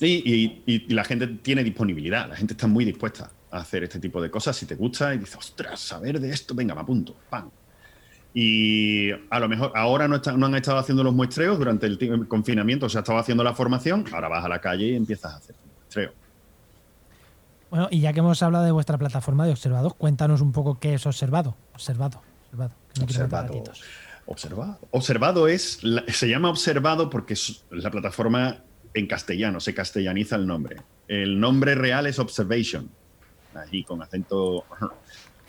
Y, 0.01 0.07
y, 0.07 0.63
y, 0.65 0.93
la 0.93 1.03
gente 1.03 1.27
tiene 1.27 1.63
disponibilidad, 1.63 2.27
la 2.27 2.35
gente 2.35 2.53
está 2.53 2.67
muy 2.67 2.85
dispuesta 2.85 3.31
a 3.51 3.59
hacer 3.59 3.83
este 3.83 3.99
tipo 3.99 4.21
de 4.21 4.29
cosas 4.29 4.55
si 4.55 4.65
te 4.65 4.75
gusta 4.75 5.13
y 5.13 5.17
dices, 5.17 5.35
ostras, 5.37 5.79
saber 5.79 6.19
de 6.19 6.29
esto, 6.29 6.53
venga, 6.53 6.75
me 6.75 6.81
apunto, 6.81 7.15
¡pam! 7.29 7.49
Y 8.33 9.11
a 9.11 9.39
lo 9.39 9.49
mejor 9.49 9.71
ahora 9.75 10.07
no, 10.07 10.17
está, 10.17 10.33
no, 10.33 10.45
han 10.45 10.55
estado 10.55 10.77
haciendo 10.77 11.03
los 11.03 11.13
muestreos 11.13 11.57
durante 11.57 11.87
el, 11.87 11.97
el 11.99 12.27
confinamiento, 12.27 12.85
o 12.85 12.89
sea, 12.89 12.99
estado 12.99 13.17
haciendo 13.17 13.43
la 13.43 13.53
formación, 13.53 14.05
ahora 14.11 14.27
vas 14.27 14.45
a 14.45 14.49
la 14.49 14.59
calle 14.59 14.87
y 14.87 14.95
empiezas 14.95 15.33
a 15.33 15.37
hacer 15.37 15.55
muestreo. 15.77 16.13
Bueno, 17.69 17.87
y 17.91 17.99
ya 17.99 18.13
que 18.13 18.19
hemos 18.19 18.41
hablado 18.41 18.65
de 18.65 18.71
vuestra 18.71 18.97
plataforma 18.97 19.45
de 19.45 19.51
observados, 19.51 19.93
cuéntanos 19.93 20.41
un 20.41 20.51
poco 20.51 20.79
qué 20.79 20.95
es 20.95 21.05
observado. 21.05 21.55
Observado, 21.73 22.21
observado. 22.45 22.73
No 22.97 23.03
observado. 23.03 23.63
Observado. 24.25 24.79
Observado 24.91 25.47
es, 25.47 25.79
se 26.07 26.29
llama 26.29 26.49
observado 26.49 27.09
porque 27.09 27.33
es 27.33 27.63
la 27.71 27.89
plataforma 27.89 28.57
en 28.93 29.07
castellano, 29.07 29.59
se 29.59 29.73
castellaniza 29.73 30.35
el 30.35 30.47
nombre. 30.47 30.77
El 31.07 31.39
nombre 31.39 31.75
real 31.75 32.07
es 32.07 32.19
Observation, 32.19 32.89
ahí 33.53 33.83
con 33.83 34.01
acento 34.01 34.65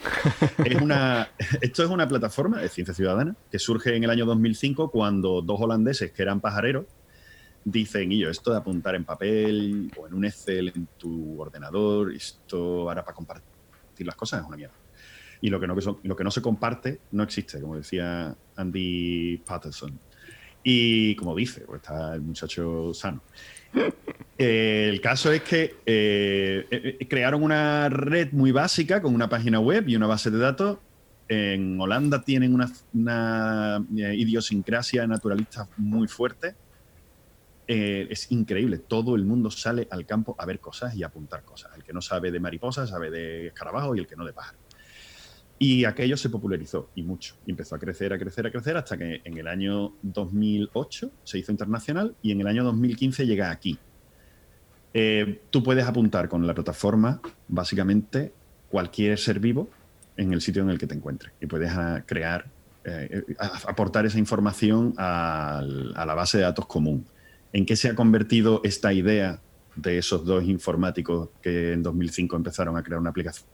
es 0.64 0.80
una, 0.80 1.28
esto 1.60 1.82
es 1.82 1.90
una 1.90 2.08
plataforma 2.08 2.58
de 2.58 2.68
ciencia 2.68 2.94
ciudadana 2.94 3.36
que 3.50 3.58
surge 3.58 3.96
en 3.96 4.04
el 4.04 4.10
año 4.10 4.24
2005 4.26 4.90
cuando 4.90 5.42
dos 5.42 5.60
holandeses 5.60 6.12
que 6.12 6.22
eran 6.22 6.40
pajareros 6.40 6.86
dicen, 7.64 8.12
y 8.12 8.18
yo, 8.18 8.30
esto 8.30 8.52
de 8.52 8.58
apuntar 8.58 8.94
en 8.94 9.04
papel 9.04 9.90
o 9.96 10.06
en 10.06 10.14
un 10.14 10.24
Excel 10.24 10.72
en 10.74 10.88
tu 10.98 11.40
ordenador, 11.40 12.12
esto 12.12 12.88
ahora 12.88 13.04
para 13.04 13.14
compartir 13.14 13.44
las 14.06 14.16
cosas 14.16 14.40
es 14.40 14.46
una 14.46 14.56
mierda. 14.56 14.74
Y 15.42 15.48
lo 15.48 15.58
que 15.58 15.66
no, 15.66 15.74
lo 16.02 16.16
que 16.16 16.24
no 16.24 16.30
se 16.30 16.42
comparte 16.42 17.00
no 17.12 17.22
existe, 17.22 17.60
como 17.60 17.76
decía 17.76 18.34
Andy 18.56 19.38
Patterson. 19.38 19.98
Y 20.62 21.14
como 21.16 21.34
dice, 21.34 21.62
pues 21.62 21.80
está 21.80 22.14
el 22.14 22.20
muchacho 22.20 22.92
sano. 22.92 23.22
Eh, 24.36 24.88
el 24.92 25.00
caso 25.00 25.32
es 25.32 25.42
que 25.42 25.76
eh, 25.86 26.66
eh, 26.70 27.06
crearon 27.08 27.42
una 27.42 27.88
red 27.88 28.32
muy 28.32 28.52
básica 28.52 29.00
con 29.00 29.14
una 29.14 29.28
página 29.28 29.60
web 29.60 29.88
y 29.88 29.96
una 29.96 30.06
base 30.06 30.30
de 30.30 30.38
datos. 30.38 30.78
En 31.28 31.80
Holanda 31.80 32.22
tienen 32.22 32.54
una, 32.54 32.70
una 32.92 33.82
idiosincrasia 33.90 35.06
naturalista 35.06 35.68
muy 35.76 36.08
fuerte. 36.08 36.54
Es 37.72 38.32
increíble. 38.32 38.78
Todo 38.78 39.14
el 39.14 39.24
mundo 39.24 39.50
sale 39.50 39.86
al 39.90 40.04
campo 40.04 40.34
a 40.38 40.44
ver 40.44 40.58
cosas 40.58 40.94
y 40.96 41.02
a 41.04 41.06
apuntar 41.06 41.44
cosas. 41.44 41.70
El 41.76 41.84
que 41.84 41.92
no 41.92 42.02
sabe 42.02 42.32
de 42.32 42.40
mariposas 42.40 42.90
sabe 42.90 43.10
de 43.10 43.48
escarabajos 43.48 43.96
y 43.96 44.00
el 44.00 44.06
que 44.06 44.16
no 44.16 44.24
de 44.24 44.32
pájaros. 44.32 44.60
Y 45.62 45.84
aquello 45.84 46.16
se 46.16 46.30
popularizó 46.30 46.88
y 46.94 47.02
mucho. 47.02 47.36
Y 47.44 47.50
empezó 47.50 47.74
a 47.74 47.78
crecer, 47.78 48.14
a 48.14 48.18
crecer, 48.18 48.46
a 48.46 48.50
crecer 48.50 48.76
hasta 48.78 48.96
que 48.96 49.20
en 49.22 49.36
el 49.36 49.46
año 49.46 49.92
2008 50.02 51.10
se 51.22 51.38
hizo 51.38 51.52
internacional 51.52 52.16
y 52.22 52.32
en 52.32 52.40
el 52.40 52.46
año 52.46 52.64
2015 52.64 53.26
llega 53.26 53.50
aquí. 53.50 53.78
Eh, 54.94 55.42
tú 55.50 55.62
puedes 55.62 55.86
apuntar 55.86 56.28
con 56.30 56.46
la 56.46 56.54
plataforma 56.54 57.20
básicamente 57.46 58.32
cualquier 58.70 59.18
ser 59.18 59.38
vivo 59.38 59.68
en 60.16 60.32
el 60.32 60.40
sitio 60.40 60.62
en 60.62 60.70
el 60.70 60.78
que 60.78 60.86
te 60.86 60.94
encuentres 60.94 61.32
y 61.40 61.46
puedes 61.46 61.70
a, 61.70 62.04
crear, 62.06 62.46
eh, 62.84 63.22
aportar 63.38 64.06
esa 64.06 64.18
información 64.18 64.94
a 64.96 65.62
la 65.62 66.14
base 66.14 66.38
de 66.38 66.44
datos 66.44 66.66
común. 66.66 67.04
¿En 67.52 67.66
qué 67.66 67.76
se 67.76 67.88
ha 67.88 67.94
convertido 67.94 68.60
esta 68.64 68.92
idea 68.92 69.40
de 69.76 69.98
esos 69.98 70.24
dos 70.24 70.44
informáticos 70.44 71.30
que 71.42 71.72
en 71.72 71.82
2005 71.82 72.36
empezaron 72.36 72.76
a 72.76 72.82
crear 72.82 73.00
una 73.00 73.10
aplicación? 73.10 73.48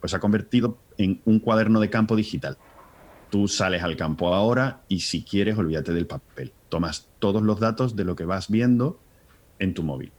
pues 0.00 0.12
se 0.12 0.16
ha 0.16 0.20
convertido 0.20 0.78
en 0.96 1.20
un 1.24 1.40
cuaderno 1.40 1.80
de 1.80 1.90
campo 1.90 2.14
digital. 2.14 2.56
Tú 3.30 3.48
sales 3.48 3.82
al 3.82 3.96
campo 3.96 4.32
ahora 4.32 4.82
y 4.88 5.00
si 5.00 5.22
quieres, 5.22 5.58
olvídate 5.58 5.92
del 5.92 6.06
papel. 6.06 6.52
Tomas 6.68 7.08
todos 7.18 7.42
los 7.42 7.58
datos 7.60 7.96
de 7.96 8.04
lo 8.04 8.14
que 8.14 8.24
vas 8.24 8.48
viendo 8.48 9.00
en 9.58 9.74
tu 9.74 9.82
móvil. 9.82 10.12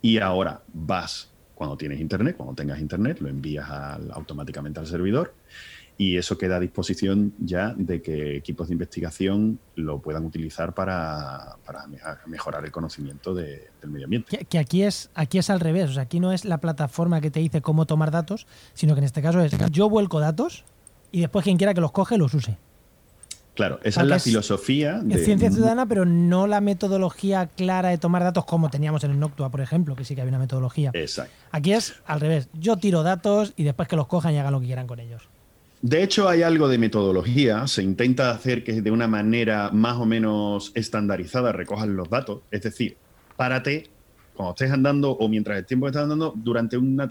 Y 0.00 0.18
ahora 0.18 0.62
vas, 0.72 1.30
cuando 1.54 1.76
tienes 1.76 2.00
internet, 2.00 2.36
cuando 2.36 2.54
tengas 2.54 2.80
internet, 2.80 3.20
lo 3.20 3.28
envías 3.28 3.68
automáticamente 4.12 4.80
al 4.80 4.86
servidor 4.86 5.34
y 6.00 6.16
eso 6.16 6.38
queda 6.38 6.56
a 6.56 6.60
disposición 6.60 7.34
ya 7.40 7.74
de 7.76 8.00
que 8.00 8.36
equipos 8.36 8.68
de 8.68 8.74
investigación 8.74 9.58
lo 9.74 10.00
puedan 10.00 10.24
utilizar 10.24 10.72
para, 10.72 11.56
para 11.66 11.86
mejorar 12.26 12.64
el 12.64 12.70
conocimiento 12.70 13.34
de, 13.34 13.66
del 13.80 13.90
medio 13.90 14.06
ambiente. 14.06 14.38
Que, 14.38 14.44
que, 14.44 14.58
aquí, 14.58 14.84
es, 14.84 15.10
aquí 15.14 15.38
es 15.38 15.50
al 15.50 15.58
revés, 15.58 15.90
o 15.90 15.92
sea, 15.94 16.04
aquí 16.04 16.20
no 16.20 16.32
es 16.32 16.44
la 16.44 16.58
plataforma 16.58 17.20
que 17.20 17.32
te 17.32 17.40
dice 17.40 17.60
cómo 17.60 17.84
tomar 17.84 18.12
datos, 18.12 18.46
sino 18.74 18.94
que 18.94 19.00
en 19.00 19.04
este 19.04 19.20
caso 19.20 19.40
es 19.42 19.52
yo 19.72 19.90
vuelco 19.90 20.20
datos 20.20 20.64
y 21.10 21.20
después 21.20 21.42
quien 21.42 21.58
quiera 21.58 21.74
que 21.74 21.80
los 21.80 21.90
coge 21.90 22.16
los 22.16 22.32
use. 22.32 22.56
Claro, 23.54 23.80
esa 23.82 24.02
es 24.02 24.06
la 24.06 24.16
es, 24.16 24.22
filosofía. 24.22 25.00
De... 25.00 25.16
Es 25.16 25.24
ciencia 25.24 25.50
ciudadana, 25.50 25.84
pero 25.86 26.04
no 26.04 26.46
la 26.46 26.60
metodología 26.60 27.48
clara 27.48 27.88
de 27.88 27.98
tomar 27.98 28.22
datos 28.22 28.44
como 28.44 28.70
teníamos 28.70 29.02
en 29.02 29.10
el 29.10 29.18
Noctua, 29.18 29.50
por 29.50 29.60
ejemplo, 29.60 29.96
que 29.96 30.04
sí 30.04 30.14
que 30.14 30.20
había 30.20 30.30
una 30.30 30.38
metodología. 30.38 30.92
Exacto. 30.94 31.32
Aquí 31.50 31.72
es 31.72 31.96
al 32.06 32.20
revés. 32.20 32.48
Yo 32.52 32.76
tiro 32.76 33.02
datos 33.02 33.54
y 33.56 33.64
después 33.64 33.88
que 33.88 33.96
los 33.96 34.06
cojan 34.06 34.32
y 34.32 34.38
hagan 34.38 34.52
lo 34.52 34.60
que 34.60 34.66
quieran 34.66 34.86
con 34.86 35.00
ellos. 35.00 35.28
De 35.80 36.02
hecho, 36.02 36.28
hay 36.28 36.42
algo 36.42 36.68
de 36.68 36.78
metodología. 36.78 37.66
Se 37.66 37.82
intenta 37.82 38.30
hacer 38.30 38.64
que 38.64 38.82
de 38.82 38.90
una 38.90 39.06
manera 39.06 39.70
más 39.72 39.96
o 39.98 40.06
menos 40.06 40.72
estandarizada 40.74 41.52
recojan 41.52 41.96
los 41.96 42.10
datos. 42.10 42.42
Es 42.50 42.62
decir, 42.62 42.96
párate 43.36 43.88
cuando 44.34 44.54
estés 44.54 44.70
andando 44.70 45.10
o 45.12 45.28
mientras 45.28 45.58
el 45.58 45.66
tiempo 45.66 45.86
que 45.86 45.90
estás 45.90 46.04
andando, 46.04 46.32
durante 46.36 46.76
una 46.76 47.08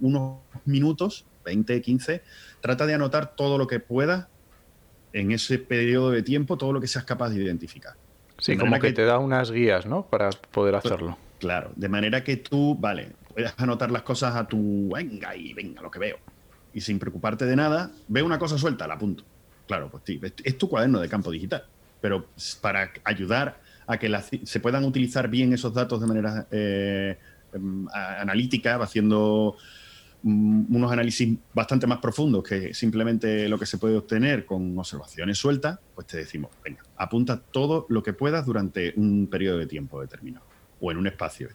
unos 0.00 0.38
minutos, 0.64 1.24
20, 1.44 1.80
15, 1.80 2.22
trata 2.60 2.86
de 2.86 2.94
anotar 2.94 3.34
todo 3.34 3.58
lo 3.58 3.66
que 3.66 3.80
puedas 3.80 4.26
en 5.12 5.32
ese 5.32 5.58
periodo 5.58 6.10
de 6.10 6.22
tiempo, 6.22 6.56
todo 6.56 6.72
lo 6.72 6.80
que 6.80 6.86
seas 6.86 7.04
capaz 7.04 7.30
de 7.30 7.42
identificar. 7.42 7.94
Sí, 8.38 8.52
de 8.52 8.58
como 8.58 8.74
que, 8.76 8.88
que, 8.88 8.92
te 8.92 9.04
da 9.04 9.18
unas 9.18 9.50
guías, 9.50 9.84
¿no? 9.86 10.06
Para 10.06 10.30
poder 10.30 10.76
hacerlo. 10.76 11.18
Claro, 11.40 11.72
de 11.74 11.88
manera 11.88 12.22
que 12.22 12.36
tú, 12.36 12.76
vale, 12.78 13.12
puedas 13.34 13.54
anotar 13.58 13.90
las 13.90 14.02
cosas 14.02 14.36
a 14.36 14.46
tu, 14.46 14.90
venga 14.94 15.34
y 15.34 15.52
venga, 15.54 15.82
lo 15.82 15.90
que 15.90 15.98
veo 15.98 16.18
y 16.72 16.80
sin 16.80 16.98
preocuparte 16.98 17.46
de 17.46 17.56
nada, 17.56 17.90
ve 18.08 18.22
una 18.22 18.38
cosa 18.38 18.58
suelta, 18.58 18.86
la 18.86 18.94
apunto. 18.94 19.24
Claro, 19.66 19.90
pues 19.90 20.02
es 20.42 20.58
tu 20.58 20.68
cuaderno 20.68 21.00
de 21.00 21.08
campo 21.08 21.30
digital, 21.30 21.64
pero 22.00 22.26
para 22.60 22.90
ayudar 23.04 23.60
a 23.86 23.98
que 23.98 24.10
se 24.44 24.60
puedan 24.60 24.84
utilizar 24.84 25.28
bien 25.28 25.52
esos 25.52 25.74
datos 25.74 26.00
de 26.00 26.06
manera 26.06 26.46
eh, 26.50 27.18
em, 27.52 27.86
analítica, 27.92 28.76
haciendo 28.76 29.56
mm, 30.22 30.74
unos 30.74 30.92
análisis 30.92 31.36
bastante 31.54 31.86
más 31.86 31.98
profundos 31.98 32.44
que 32.44 32.74
simplemente 32.74 33.48
lo 33.48 33.58
que 33.58 33.66
se 33.66 33.78
puede 33.78 33.96
obtener 33.96 34.44
con 34.44 34.78
observaciones 34.78 35.38
sueltas, 35.38 35.78
pues 35.94 36.06
te 36.06 36.18
decimos, 36.18 36.50
venga, 36.64 36.82
apunta 36.96 37.40
todo 37.40 37.86
lo 37.88 38.02
que 38.02 38.12
puedas 38.12 38.46
durante 38.46 38.92
un 38.96 39.28
periodo 39.28 39.58
de 39.58 39.66
tiempo 39.66 40.00
determinado 40.00 40.46
o 40.80 40.90
en 40.90 40.98
un 40.98 41.06
espacio 41.06 41.48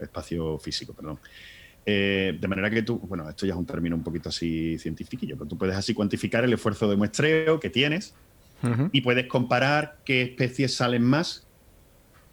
espacio 0.00 0.58
físico, 0.58 0.92
perdón. 0.92 1.18
Eh, 1.86 2.38
de 2.40 2.48
manera 2.48 2.70
que 2.70 2.82
tú, 2.82 2.98
bueno, 2.98 3.28
esto 3.28 3.44
ya 3.44 3.52
es 3.52 3.58
un 3.58 3.66
término 3.66 3.94
un 3.94 4.02
poquito 4.02 4.30
así 4.30 4.78
científico, 4.78 5.26
pero 5.28 5.46
tú 5.46 5.58
puedes 5.58 5.76
así 5.76 5.92
cuantificar 5.92 6.44
el 6.44 6.52
esfuerzo 6.52 6.88
de 6.88 6.96
muestreo 6.96 7.60
que 7.60 7.70
tienes 7.70 8.14
y 8.92 9.02
puedes 9.02 9.26
comparar 9.26 9.98
qué 10.06 10.22
especies 10.22 10.74
salen 10.74 11.02
más 11.02 11.46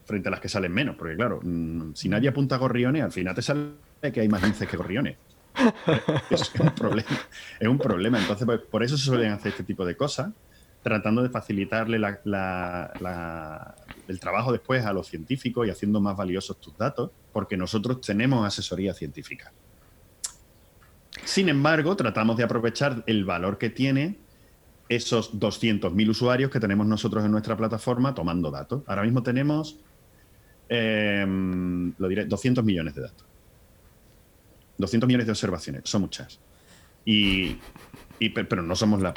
frente 0.06 0.30
a 0.30 0.32
las 0.32 0.40
que 0.40 0.48
salen 0.48 0.72
menos. 0.72 0.96
Porque 0.96 1.16
claro, 1.16 1.42
mm, 1.44 1.92
si 1.94 2.08
nadie 2.08 2.30
apunta 2.30 2.56
a 2.56 2.58
gorriones, 2.58 3.04
al 3.04 3.12
final 3.12 3.36
te 3.36 3.42
sale 3.42 3.74
que 4.14 4.22
hay 4.22 4.30
más 4.30 4.42
linces 4.42 4.68
que 4.68 4.78
gorriones. 4.78 5.18
es 6.30 6.54
un 6.58 6.74
problema. 6.74 7.10
Es 7.60 7.68
un 7.68 7.78
problema. 7.78 8.20
Entonces, 8.20 8.46
pues, 8.46 8.62
por 8.62 8.82
eso 8.82 8.98
se 8.98 9.04
suelen 9.04 9.34
hacer 9.34 9.50
este 9.50 9.64
tipo 9.64 9.86
de 9.86 9.98
cosas, 9.98 10.32
tratando 10.82 11.22
de 11.22 11.30
facilitarle 11.30 11.98
el 11.98 12.18
trabajo 14.22 14.54
después 14.54 14.86
a 14.86 14.94
los 14.94 15.08
científicos 15.08 15.68
y 15.68 15.70
haciendo 15.70 16.00
más 16.00 16.16
valiosos 16.16 16.62
tus 16.62 16.78
datos, 16.78 17.12
porque 17.32 17.58
nosotros 17.58 18.02
tenemos 18.02 18.46
asesoría 18.46 18.94
científica. 18.94 19.52
Sin 21.24 21.50
embargo, 21.50 21.96
tratamos 21.96 22.38
de 22.38 22.44
aprovechar 22.44 23.04
el 23.08 23.26
valor 23.26 23.58
que 23.58 23.70
tiene 23.70 24.18
esos 24.90 25.40
200.000 25.40 26.10
usuarios 26.10 26.52
que 26.52 26.60
tenemos 26.60 26.86
nosotros 26.86 27.24
en 27.24 27.32
nuestra 27.32 27.56
plataforma 27.56 28.14
tomando 28.14 28.52
datos. 28.52 28.84
Ahora 28.88 29.04
mismo 29.04 29.24
tenemos, 29.24 29.78
em, 30.68 31.94
lo 31.98 32.08
diré, 32.08 32.26
200 32.26 32.64
millones 32.64 32.96
de 32.96 33.02
datos. 33.04 33.26
200 34.78 35.08
millones 35.08 35.28
de 35.28 35.32
observaciones, 35.32 35.84
son 35.86 36.02
muchas. 36.02 36.40
Y, 37.06 37.58
pero 38.20 38.62
no 38.62 38.76
somos 38.76 39.02
la, 39.02 39.14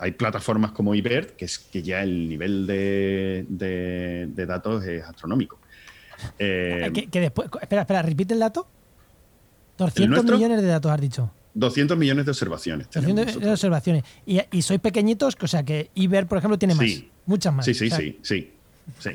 hay 0.00 0.12
plataformas 0.12 0.72
como 0.72 0.94
IBERT, 0.94 1.36
que 1.36 1.44
es 1.44 1.58
que 1.58 1.82
ya 1.82 2.02
el 2.02 2.28
nivel 2.28 2.66
de, 2.66 4.46
datos 4.46 4.84
es 4.84 5.04
astronómico. 5.04 5.58
Eh, 6.38 7.08
que, 7.10 7.20
después, 7.20 7.48
espera, 7.60 7.82
espera, 7.82 8.02
repite 8.02 8.34
el 8.34 8.40
dato. 8.40 8.66
200 9.78 10.24
millones 10.24 10.62
de 10.62 10.68
datos 10.68 10.90
has 10.90 11.00
dicho. 11.00 11.30
200 11.54 11.96
millones 11.96 12.24
de 12.26 12.30
observaciones. 12.30 12.88
200 12.90 13.40
de 13.40 13.50
observaciones. 13.50 14.04
Y, 14.26 14.40
y 14.52 14.62
sois 14.62 14.80
pequeñitos, 14.80 15.36
o 15.40 15.46
sea 15.46 15.62
que 15.62 15.90
Iber, 15.94 16.26
por 16.26 16.38
ejemplo, 16.38 16.58
tiene 16.58 16.74
más. 16.74 16.86
Muchas 17.24 17.52
más. 17.52 17.64
Sí, 17.64 17.74
sí, 17.74 17.90
sí, 17.90 18.18
sí, 18.22 18.52
sí. 18.98 19.10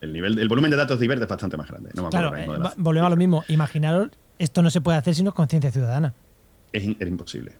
El, 0.00 0.12
nivel, 0.12 0.38
el 0.38 0.48
volumen 0.48 0.70
de 0.70 0.76
datos 0.76 0.98
de 0.98 1.06
Iber 1.06 1.20
es 1.20 1.28
bastante 1.28 1.56
más 1.56 1.68
grande. 1.68 1.90
claro, 2.10 2.36
eh, 2.36 2.46
volvemos 2.76 3.06
a 3.06 3.10
lo 3.10 3.16
mismo. 3.16 3.44
Imaginaros, 3.48 4.10
esto 4.38 4.62
no 4.62 4.70
se 4.70 4.80
puede 4.80 4.98
hacer 4.98 5.14
sino 5.14 5.34
conciencia 5.34 5.72
ciudadana. 5.72 6.14
Es, 6.72 6.82
es, 6.82 7.08
imposible. 7.08 7.52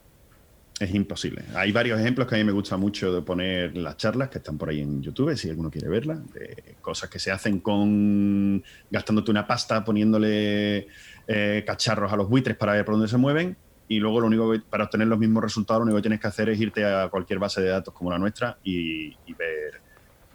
Es 0.81 0.95
imposible. 0.95 1.43
Hay 1.55 1.73
varios 1.73 1.99
ejemplos 1.99 2.29
que 2.29 2.37
a 2.37 2.39
mí 2.39 2.45
me 2.45 2.53
gusta 2.53 2.77
mucho 2.77 3.13
de 3.13 3.23
poner 3.23 3.77
las 3.77 3.97
charlas 3.97 4.29
que 4.29 4.39
están 4.39 4.57
por 4.57 4.69
ahí 4.69 4.81
en 4.81 5.03
YouTube, 5.03 5.37
si 5.37 5.51
alguno 5.51 5.71
quiere 5.71 5.89
verlas, 5.89 6.21
de 6.33 6.77
cosas 6.81 7.11
que 7.11 7.19
se 7.19 7.33
hacen 7.33 7.59
con 7.61 8.63
gastándote 8.91 9.31
una 9.31 9.47
pasta, 9.47 9.85
poniéndole 9.85 10.87
eh, 11.27 11.65
cacharros 11.67 12.13
a 12.13 12.17
los 12.17 12.29
buitres 12.29 12.57
para 12.57 12.75
ver 12.75 12.85
por 12.85 12.95
dónde 12.95 13.09
se 13.09 13.17
mueven 13.17 13.57
y 13.89 13.99
luego 13.99 14.21
lo 14.21 14.27
único 14.27 14.53
que, 14.53 14.61
para 14.61 14.85
obtener 14.85 15.09
los 15.09 15.19
mismos 15.19 15.43
resultados, 15.43 15.81
lo 15.81 15.85
único 15.85 15.97
que 15.97 16.03
tienes 16.03 16.21
que 16.21 16.27
hacer 16.27 16.51
es 16.51 16.61
irte 16.61 16.85
a 16.85 17.09
cualquier 17.09 17.39
base 17.39 17.63
de 17.63 17.71
datos 17.71 17.95
como 17.95 18.11
la 18.11 18.19
nuestra 18.19 18.59
y, 18.63 19.17
ver 19.35 19.81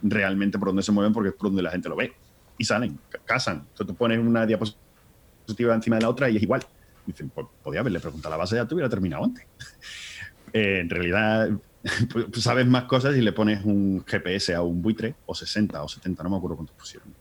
realmente 0.02 0.58
por 0.58 0.68
dónde 0.68 0.82
se 0.82 0.92
mueven, 0.92 1.12
porque 1.12 1.30
es 1.30 1.34
por 1.34 1.48
donde 1.48 1.62
la 1.62 1.70
gente 1.70 1.88
lo 1.88 1.96
ve. 1.96 2.12
Y 2.58 2.64
salen, 2.64 2.98
casan. 3.24 3.58
Entonces 3.58 3.86
tú 3.86 3.94
pones 3.94 4.18
una 4.18 4.44
diapositiva 4.44 5.74
encima 5.74 5.96
de 5.96 6.02
la 6.02 6.08
otra 6.10 6.28
y 6.28 6.36
es 6.36 6.42
igual. 6.42 6.62
Dicen, 7.06 7.30
pues 7.30 7.46
podía 7.62 7.80
haberle 7.80 8.00
preguntado 8.00 8.34
a 8.34 8.36
la 8.36 8.40
base 8.42 8.56
de 8.56 8.60
datos 8.60 8.72
y 8.72 8.74
hubiera 8.74 8.88
terminado 8.88 9.24
antes. 9.24 9.46
Eh, 10.54 10.78
en 10.80 10.88
realidad, 10.88 11.50
pues, 12.12 12.42
sabes 12.42 12.66
más 12.66 12.84
cosas 12.84 13.16
y 13.16 13.20
le 13.20 13.32
pones 13.32 13.64
un 13.64 14.04
GPS 14.06 14.54
a 14.54 14.62
un 14.62 14.80
buitre, 14.80 15.14
o 15.26 15.34
60 15.34 15.82
o 15.82 15.88
70, 15.88 16.22
no 16.22 16.30
me 16.30 16.36
acuerdo 16.36 16.56
cuántos 16.56 16.76
pusieron. 16.76 17.12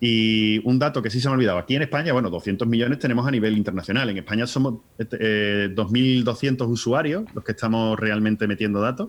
Y 0.00 0.60
un 0.64 0.78
dato 0.78 1.02
que 1.02 1.10
sí 1.10 1.20
se 1.20 1.26
me 1.26 1.32
ha 1.32 1.34
olvidado, 1.34 1.58
aquí 1.58 1.74
en 1.74 1.82
España, 1.82 2.12
bueno, 2.12 2.30
200 2.30 2.68
millones 2.68 3.00
tenemos 3.00 3.26
a 3.26 3.32
nivel 3.32 3.58
internacional. 3.58 4.08
En 4.08 4.18
España 4.18 4.46
somos 4.46 4.74
2.200 4.96 6.30
este, 6.30 6.46
eh, 6.46 6.66
usuarios 6.66 7.24
los 7.34 7.42
que 7.42 7.50
estamos 7.50 7.98
realmente 7.98 8.46
metiendo 8.46 8.80
datos 8.80 9.08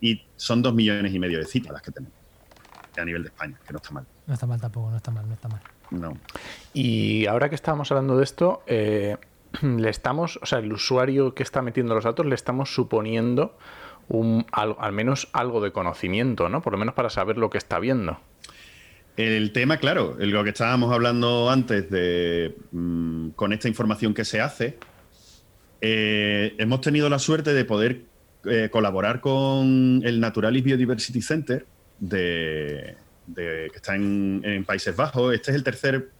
y 0.00 0.24
son 0.34 0.60
2 0.60 0.74
millones 0.74 1.14
y 1.14 1.20
medio 1.20 1.38
de 1.38 1.44
citas 1.44 1.72
las 1.72 1.82
que 1.82 1.92
tenemos 1.92 2.18
a 2.96 3.04
nivel 3.04 3.22
de 3.22 3.28
España, 3.28 3.56
que 3.64 3.72
no 3.72 3.76
está 3.76 3.92
mal. 3.92 4.06
No 4.26 4.34
está 4.34 4.46
mal 4.46 4.60
tampoco, 4.60 4.90
no 4.90 4.96
está 4.96 5.12
mal, 5.12 5.28
no 5.28 5.34
está 5.34 5.48
mal. 5.48 5.60
No. 5.90 6.18
Y 6.74 7.26
ahora 7.26 7.48
que 7.48 7.54
estábamos 7.54 7.90
hablando 7.92 8.16
de 8.16 8.24
esto, 8.24 8.62
eh, 8.66 9.16
le 9.62 9.90
estamos, 9.90 10.38
o 10.42 10.46
sea, 10.46 10.58
el 10.58 10.72
usuario 10.72 11.34
que 11.34 11.42
está 11.42 11.62
metiendo 11.62 11.94
los 11.94 12.04
datos 12.04 12.26
le 12.26 12.34
estamos 12.34 12.74
suponiendo 12.74 13.56
un, 14.08 14.46
al 14.52 14.92
menos 14.92 15.28
algo 15.32 15.60
de 15.60 15.72
conocimiento, 15.72 16.48
¿no? 16.48 16.62
Por 16.62 16.72
lo 16.72 16.78
menos 16.78 16.94
para 16.94 17.10
saber 17.10 17.36
lo 17.36 17.50
que 17.50 17.58
está 17.58 17.78
viendo. 17.78 18.18
El 19.16 19.52
tema, 19.52 19.78
claro, 19.78 20.16
lo 20.18 20.44
que 20.44 20.50
estábamos 20.50 20.94
hablando 20.94 21.50
antes 21.50 21.90
de 21.90 22.54
mm, 22.70 23.30
con 23.30 23.52
esta 23.52 23.66
información 23.66 24.14
que 24.14 24.24
se 24.24 24.40
hace, 24.40 24.78
eh, 25.80 26.54
hemos 26.58 26.80
tenido 26.80 27.08
la 27.08 27.18
suerte 27.18 27.52
de 27.52 27.64
poder 27.64 28.02
eh, 28.44 28.68
colaborar 28.70 29.20
con 29.20 30.02
el 30.04 30.20
Naturalis 30.20 30.62
Biodiversity 30.62 31.20
Center 31.20 31.66
de, 31.98 32.96
que 33.34 33.72
está 33.74 33.96
en, 33.96 34.64
Países 34.64 34.94
Bajos. 34.94 35.34
Este 35.34 35.50
es 35.50 35.56
el 35.56 35.64
tercer 35.64 36.10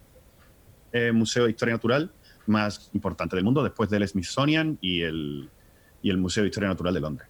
eh, 0.91 1.13
museo 1.13 1.45
de 1.45 1.51
historia 1.51 1.75
natural 1.75 2.11
más 2.49 2.89
importante 2.93 3.35
del 3.35 3.45
mundo, 3.45 3.63
después 3.63 3.89
del 3.89 4.07
Smithsonian 4.07 4.77
y 4.81 5.01
el, 5.01 5.49
y 6.01 6.09
el 6.09 6.17
Museo 6.17 6.43
de 6.43 6.49
Historia 6.49 6.69
Natural 6.69 6.93
de 6.93 6.99
Londres 6.99 7.27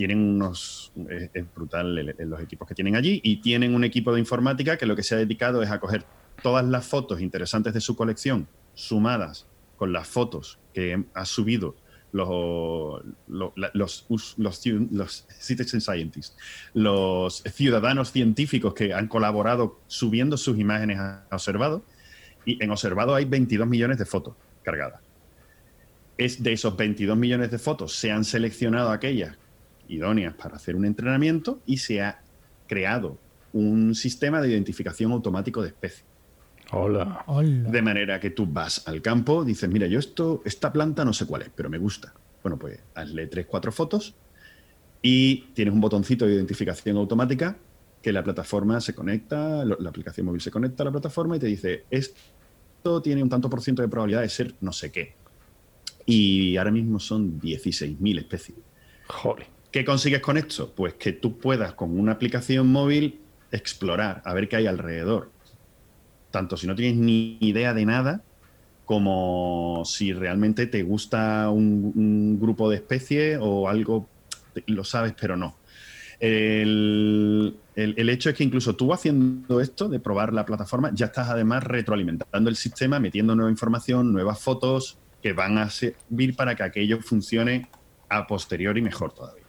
tienen 0.00 0.18
unos, 0.18 0.92
es, 1.34 1.54
brutal 1.54 1.94
los 1.94 2.40
equipos 2.40 2.66
que 2.66 2.74
tienen 2.74 2.96
allí 2.96 3.20
y 3.22 3.42
tienen 3.42 3.74
un 3.74 3.84
equipo 3.84 4.14
de 4.14 4.20
informática 4.20 4.78
que 4.78 4.86
lo 4.86 4.96
que 4.96 5.02
se 5.02 5.14
ha 5.14 5.18
dedicado 5.18 5.62
es 5.62 5.70
a 5.70 5.78
coger 5.78 6.06
todas 6.42 6.64
las 6.64 6.86
fotos 6.86 7.20
interesantes 7.20 7.74
de 7.74 7.82
su 7.82 7.96
colección 7.96 8.48
sumadas 8.72 9.46
con 9.76 9.92
las 9.92 10.08
fotos 10.08 10.58
que 10.72 11.04
ha 11.12 11.24
subido 11.26 11.76
los, 12.12 13.02
los, 13.28 13.52
los, 14.08 14.36
los, 14.38 15.26
citizen 15.38 15.80
scientists, 15.82 16.34
los 16.72 17.42
ciudadanos 17.52 18.10
científicos 18.10 18.72
que 18.72 18.94
han 18.94 19.06
colaborado 19.06 19.80
subiendo 19.86 20.38
sus 20.38 20.58
imágenes 20.58 20.98
a 20.98 21.26
observado. 21.30 21.84
Y 22.44 22.62
en 22.62 22.70
observado 22.70 23.14
hay 23.14 23.24
22 23.24 23.66
millones 23.66 23.98
de 23.98 24.04
fotos 24.04 24.34
cargadas. 24.62 25.00
Es 26.16 26.42
de 26.42 26.52
esos 26.52 26.76
22 26.76 27.16
millones 27.16 27.50
de 27.50 27.58
fotos 27.58 27.94
se 27.96 28.10
han 28.10 28.24
seleccionado 28.24 28.90
aquellas 28.90 29.36
idóneas 29.88 30.34
para 30.34 30.56
hacer 30.56 30.76
un 30.76 30.84
entrenamiento 30.84 31.60
y 31.66 31.78
se 31.78 32.02
ha 32.02 32.22
creado 32.66 33.18
un 33.52 33.94
sistema 33.94 34.40
de 34.40 34.50
identificación 34.50 35.12
automático 35.12 35.62
de 35.62 35.68
especies. 35.68 36.04
Hola. 36.72 37.24
De 37.42 37.82
manera 37.82 38.20
que 38.20 38.30
tú 38.30 38.46
vas 38.46 38.86
al 38.86 39.02
campo, 39.02 39.44
dices, 39.44 39.68
mira, 39.68 39.88
yo 39.88 39.98
esto, 39.98 40.40
esta 40.44 40.72
planta 40.72 41.04
no 41.04 41.12
sé 41.12 41.26
cuál 41.26 41.42
es, 41.42 41.50
pero 41.54 41.68
me 41.68 41.78
gusta. 41.78 42.14
Bueno, 42.42 42.58
pues 42.58 42.78
hazle 42.94 43.26
tres, 43.26 43.46
cuatro 43.46 43.72
fotos 43.72 44.14
y 45.02 45.48
tienes 45.54 45.74
un 45.74 45.80
botoncito 45.80 46.26
de 46.26 46.34
identificación 46.34 46.96
automática 46.96 47.56
que 48.02 48.12
la 48.12 48.22
plataforma 48.22 48.80
se 48.80 48.94
conecta, 48.94 49.64
la 49.64 49.88
aplicación 49.88 50.26
móvil 50.26 50.40
se 50.40 50.50
conecta 50.50 50.82
a 50.82 50.86
la 50.86 50.92
plataforma 50.92 51.36
y 51.36 51.38
te 51.38 51.46
dice, 51.46 51.84
esto 51.90 53.02
tiene 53.02 53.22
un 53.22 53.28
tanto 53.28 53.50
por 53.50 53.60
ciento 53.60 53.82
de 53.82 53.88
probabilidad 53.88 54.22
de 54.22 54.28
ser 54.28 54.54
no 54.60 54.72
sé 54.72 54.90
qué. 54.90 55.14
Y 56.06 56.56
ahora 56.56 56.70
mismo 56.70 56.98
son 56.98 57.40
16.000 57.40 58.18
especies. 58.18 58.58
Joder. 59.06 59.46
¿Qué 59.70 59.84
consigues 59.84 60.20
con 60.20 60.36
esto? 60.36 60.72
Pues 60.74 60.94
que 60.94 61.12
tú 61.12 61.38
puedas 61.38 61.74
con 61.74 61.98
una 61.98 62.12
aplicación 62.12 62.66
móvil 62.72 63.20
explorar, 63.52 64.22
a 64.24 64.34
ver 64.34 64.48
qué 64.48 64.56
hay 64.56 64.66
alrededor. 64.66 65.30
Tanto 66.30 66.56
si 66.56 66.66
no 66.66 66.74
tienes 66.74 66.96
ni 66.96 67.36
idea 67.40 67.74
de 67.74 67.84
nada, 67.84 68.22
como 68.84 69.84
si 69.84 70.12
realmente 70.12 70.66
te 70.66 70.82
gusta 70.82 71.48
un, 71.50 72.40
grupo 72.40 72.68
de 72.68 72.76
especies 72.76 73.38
o 73.40 73.68
algo, 73.68 74.08
lo 74.66 74.82
sabes, 74.82 75.14
pero 75.20 75.36
no. 75.36 75.54
El, 76.20 77.56
hecho 77.74 78.30
es 78.30 78.36
que 78.36 78.44
incluso 78.44 78.76
tú 78.76 78.92
haciendo 78.92 79.60
esto, 79.60 79.88
de 79.88 80.00
probar 80.00 80.32
la 80.32 80.44
plataforma, 80.44 80.90
ya 80.94 81.06
estás 81.06 81.30
además 81.30 81.64
retroalimentando 81.64 82.50
el 82.50 82.56
sistema, 82.56 83.00
metiendo 83.00 83.34
nueva 83.34 83.50
información, 83.50 84.12
nuevas 84.12 84.38
fotos 84.38 84.98
que 85.22 85.32
van 85.32 85.58
a 85.58 85.70
servir 85.70 86.36
para 86.36 86.54
que 86.54 86.62
aquello 86.62 87.00
funcione 87.00 87.68
a 88.08 88.26
posteriori 88.26 88.82
mejor 88.82 89.12
todavía. 89.12 89.44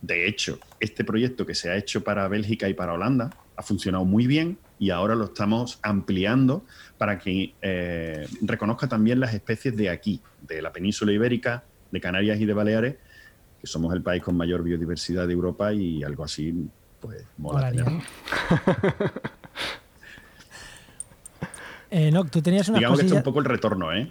De 0.00 0.26
hecho, 0.26 0.58
este 0.80 1.04
proyecto 1.04 1.46
que 1.46 1.54
se 1.54 1.70
ha 1.70 1.76
hecho 1.76 2.02
para 2.02 2.26
Bélgica 2.26 2.68
y 2.68 2.74
para 2.74 2.94
Holanda 2.94 3.30
ha 3.56 3.62
funcionado 3.62 4.04
muy 4.04 4.26
bien 4.26 4.58
y 4.78 4.90
ahora 4.90 5.14
lo 5.14 5.26
estamos 5.26 5.78
ampliando 5.82 6.64
para 6.98 7.20
que 7.20 7.54
eh, 7.62 8.26
reconozca 8.40 8.88
también 8.88 9.20
las 9.20 9.32
especies 9.32 9.76
de 9.76 9.90
aquí, 9.90 10.20
de 10.40 10.60
la 10.60 10.72
península 10.72 11.12
ibérica, 11.12 11.62
de 11.92 12.00
Canarias 12.00 12.40
y 12.40 12.46
de 12.46 12.54
Baleares, 12.54 12.96
que 13.62 13.66
somos 13.68 13.94
el 13.94 14.02
país 14.02 14.22
con 14.22 14.36
mayor 14.36 14.62
biodiversidad 14.62 15.26
de 15.26 15.32
Europa 15.32 15.72
y 15.72 16.02
algo 16.02 16.24
así 16.24 16.52
pues 17.00 17.24
mola. 17.38 17.70
Tenerlo. 17.70 18.00
Eh, 21.94 22.10
no, 22.10 22.24
tú 22.24 22.40
tenías 22.40 22.66
unas 22.70 22.78
Digamos 22.80 22.98
que 22.98 23.04
este 23.04 23.14
es 23.16 23.20
cosillas- 23.22 23.26
un 23.26 23.32
poco 23.32 23.38
el 23.40 23.44
retorno, 23.44 23.92
¿eh? 23.92 24.10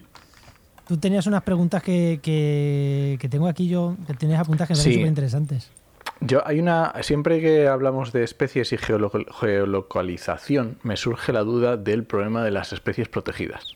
Tú 0.88 0.98
tenías 0.98 1.26
unas 1.26 1.42
preguntas 1.42 1.82
que, 1.82 2.20
que, 2.22 3.18
que 3.20 3.28
tengo 3.28 3.48
aquí 3.48 3.68
yo, 3.68 3.96
que 4.06 4.14
tenías 4.14 4.40
apuntadas 4.40 4.68
que 4.68 4.74
me 4.76 4.80
Sí. 4.82 4.94
súper 4.94 5.08
interesantes. 5.08 5.72
Yo 6.20 6.46
hay 6.48 6.60
una 6.60 6.94
siempre 7.02 7.42
que 7.42 7.68
hablamos 7.68 8.12
de 8.12 8.24
especies 8.24 8.72
y 8.74 8.78
geolo- 8.78 9.26
geolocalización 9.40 10.78
me 10.84 10.96
surge 10.96 11.34
la 11.34 11.40
duda 11.42 11.76
del 11.78 12.04
problema 12.04 12.44
de 12.44 12.52
las 12.52 12.72
especies 12.72 13.08
protegidas. 13.08 13.76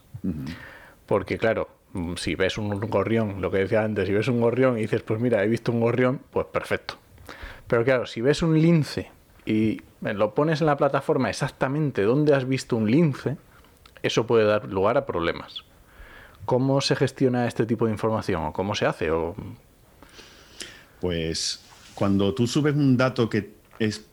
Porque 1.07 1.39
claro, 1.39 1.69
si 2.17 2.35
ves 2.35 2.57
un 2.57 2.79
gorrión, 2.79 3.41
lo 3.41 3.51
que 3.51 3.59
decía 3.59 3.83
antes, 3.83 4.07
si 4.07 4.13
ves 4.13 4.27
un 4.27 4.41
gorrión 4.41 4.77
y 4.77 4.81
dices, 4.81 5.01
pues 5.01 5.19
mira, 5.19 5.43
he 5.43 5.47
visto 5.47 5.71
un 5.71 5.79
gorrión, 5.79 6.21
pues 6.31 6.45
perfecto. 6.47 6.95
Pero 7.67 7.83
claro, 7.83 8.05
si 8.05 8.21
ves 8.21 8.41
un 8.41 8.59
lince 8.61 9.09
y 9.45 9.81
lo 10.01 10.33
pones 10.33 10.61
en 10.61 10.67
la 10.67 10.77
plataforma 10.77 11.29
exactamente 11.29 12.03
donde 12.03 12.35
has 12.35 12.47
visto 12.47 12.75
un 12.75 12.89
lince, 12.89 13.37
eso 14.03 14.27
puede 14.27 14.45
dar 14.45 14.69
lugar 14.69 14.97
a 14.97 15.05
problemas. 15.05 15.63
¿Cómo 16.45 16.79
se 16.81 16.95
gestiona 16.95 17.47
este 17.47 17.65
tipo 17.65 17.85
de 17.85 17.91
información? 17.91 18.43
¿O 18.45 18.53
cómo 18.53 18.75
se 18.75 18.85
hace? 18.85 19.09
¿O 19.09 19.35
Pues 20.99 21.63
cuando 21.95 22.33
tú 22.35 22.45
subes 22.45 22.75
un 22.75 22.97
dato 22.97 23.29
que 23.29 23.53
es 23.79 24.05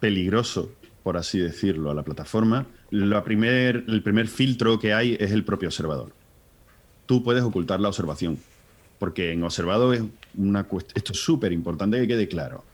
peligroso, 0.00 0.70
por 1.02 1.16
así 1.16 1.38
decirlo, 1.38 1.90
a 1.90 1.94
la 1.94 2.02
plataforma, 2.02 2.66
el 2.90 3.22
primer 3.22 4.28
filtro 4.28 4.78
que 4.78 4.94
hay 4.94 5.16
es 5.20 5.32
el 5.32 5.44
propio 5.44 5.68
observador. 5.68 6.12
Tú 7.06 7.22
puedes 7.22 7.42
ocultar 7.42 7.80
la 7.80 7.88
observación, 7.88 8.38
porque 8.98 9.32
en 9.32 9.42
observado 9.44 9.92
es 9.92 10.02
una 10.36 10.68
cuest- 10.68 10.90
esto 10.94 11.12
es 11.12 11.20
súper 11.20 11.52
importante 11.52 12.00
que 12.00 12.08
quede 12.08 12.28
claro. 12.28 12.64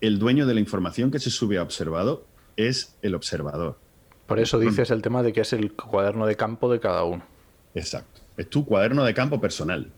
El 0.00 0.18
dueño 0.18 0.46
de 0.46 0.54
la 0.54 0.60
información 0.60 1.10
que 1.10 1.18
se 1.18 1.30
sube 1.30 1.58
a 1.58 1.62
observado 1.62 2.24
es 2.56 2.94
el 3.02 3.14
observador. 3.14 3.78
Por 4.26 4.38
eso 4.38 4.58
dices 4.58 4.90
el 4.90 5.02
tema 5.02 5.22
de 5.22 5.32
que 5.32 5.42
es 5.42 5.52
el 5.52 5.72
cuaderno 5.72 6.26
de 6.26 6.36
campo 6.36 6.70
de 6.72 6.80
cada 6.80 7.04
uno. 7.04 7.22
Exacto. 7.74 8.20
Es 8.36 8.48
tu 8.50 8.64
cuaderno 8.64 9.04
de 9.04 9.14
campo 9.14 9.40
personal. 9.40 9.90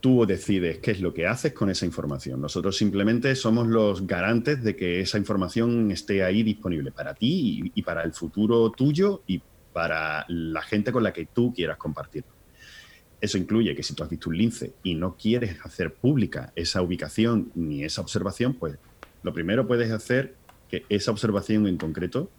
Tú 0.00 0.26
decides 0.26 0.78
qué 0.78 0.90
es 0.90 1.00
lo 1.00 1.14
que 1.14 1.26
haces 1.26 1.52
con 1.52 1.70
esa 1.70 1.86
información. 1.86 2.40
Nosotros 2.40 2.76
simplemente 2.76 3.34
somos 3.36 3.68
los 3.68 4.06
garantes 4.06 4.62
de 4.62 4.74
que 4.74 5.00
esa 5.00 5.18
información 5.18 5.90
esté 5.92 6.24
ahí 6.24 6.42
disponible 6.42 6.90
para 6.90 7.14
ti 7.14 7.62
y, 7.64 7.72
y 7.76 7.82
para 7.82 8.02
el 8.02 8.12
futuro 8.12 8.70
tuyo 8.70 9.22
y 9.26 9.40
para 9.72 10.24
la 10.28 10.62
gente 10.62 10.90
con 10.92 11.02
la 11.04 11.12
que 11.12 11.26
tú 11.26 11.54
quieras 11.54 11.76
compartir. 11.78 12.24
Eso 13.22 13.38
incluye 13.38 13.76
que 13.76 13.84
si 13.84 13.94
tú 13.94 14.02
has 14.02 14.10
visto 14.10 14.30
un 14.30 14.36
lince 14.36 14.74
y 14.82 14.96
no 14.96 15.16
quieres 15.16 15.56
hacer 15.64 15.94
pública 15.94 16.52
esa 16.56 16.82
ubicación 16.82 17.52
ni 17.54 17.84
esa 17.84 18.00
observación, 18.00 18.54
pues 18.54 18.78
lo 19.22 19.32
primero 19.32 19.68
puedes 19.68 19.92
hacer 19.92 20.34
que 20.68 20.84
esa 20.88 21.12
observación 21.12 21.68
en 21.68 21.76
concreto 21.76 22.32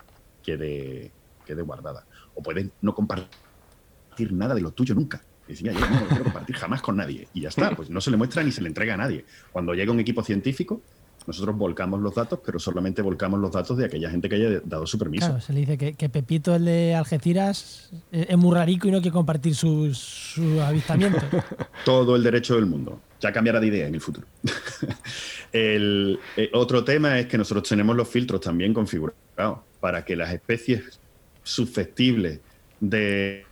quede, 0.44 1.14
quede 1.46 1.62
guardada. 1.62 2.06
O 2.36 2.44
puedes 2.44 2.68
no 2.82 2.94
compartir 2.94 4.34
nada 4.34 4.54
de 4.56 4.60
lo 4.60 4.72
tuyo 4.72 4.94
nunca. 4.94 5.24
Y 5.48 5.52
decir, 5.52 5.72
"Mira, 5.72 5.80
yo 5.80 5.90
no 5.90 6.02
lo 6.02 6.08
quiero 6.08 6.24
compartir 6.26 6.58
jamás 6.58 6.82
con 6.82 6.98
nadie. 6.98 7.30
Y 7.34 7.40
ya 7.40 7.48
está, 7.48 7.74
pues 7.78 7.90
no 7.90 8.02
se 8.02 8.12
le 8.12 8.18
muestra 8.18 8.44
ni 8.44 8.52
se 8.52 8.62
le 8.62 8.68
entrega 8.68 8.96
a 8.96 8.98
nadie. 8.98 9.24
Cuando 9.54 9.74
llega 9.74 9.90
un 9.90 10.02
equipo 10.02 10.22
científico, 10.22 10.82
nosotros 11.26 11.56
volcamos 11.58 12.02
los 12.02 12.16
datos, 12.16 12.40
pero 12.46 12.60
solamente 12.60 13.02
volcamos 13.02 13.40
los 13.40 13.52
datos 13.52 13.78
de 13.78 13.86
aquella 13.86 14.10
gente 14.10 14.30
que 14.30 14.36
haya 14.36 14.62
dado 14.64 14.86
su 14.86 14.98
permiso. 14.98 15.26
Claro, 15.26 15.42
se 15.42 15.54
le 15.54 15.62
dice 15.62 15.78
que, 15.78 15.94
que 15.94 16.10
Pepito, 16.10 16.54
el 16.56 16.66
de 16.66 16.96
Algeciras, 16.96 17.92
es 18.12 18.38
muy 18.38 18.56
rarico 18.56 18.88
y 18.88 18.92
no 18.92 19.02
quiere 19.02 19.14
compartir 19.14 19.56
sus, 19.56 19.98
sus 19.98 20.60
avistamientos. 20.60 21.24
Todo 21.86 22.16
el 22.16 22.24
derecho 22.24 22.56
del 22.56 22.66
mundo. 22.66 23.00
Ya 23.20 23.32
cambiará 23.32 23.60
de 23.60 23.68
idea 23.68 23.88
en 23.88 23.96
el 23.96 24.02
futuro. 24.02 24.28
el 25.54 26.20
eh, 26.36 26.50
otro 26.54 26.84
tema 26.84 27.20
es 27.20 27.28
que 27.28 27.38
nosotros 27.38 27.68
tenemos 27.68 27.96
los 27.96 28.08
filtros 28.08 28.42
también 28.42 28.74
configurados 28.74 29.60
para 29.80 30.04
que 30.04 30.16
las 30.16 30.34
especies 30.34 31.00
susceptibles 31.44 32.40
de 32.80 33.46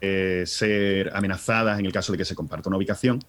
eh, 0.00 0.42
ser 0.46 1.10
amenazadas 1.14 1.78
en 1.78 1.86
el 1.86 1.92
caso 1.92 2.12
de 2.12 2.18
que 2.18 2.24
se 2.24 2.34
comparta 2.34 2.68
una 2.68 2.76
ubicación, 2.76 3.20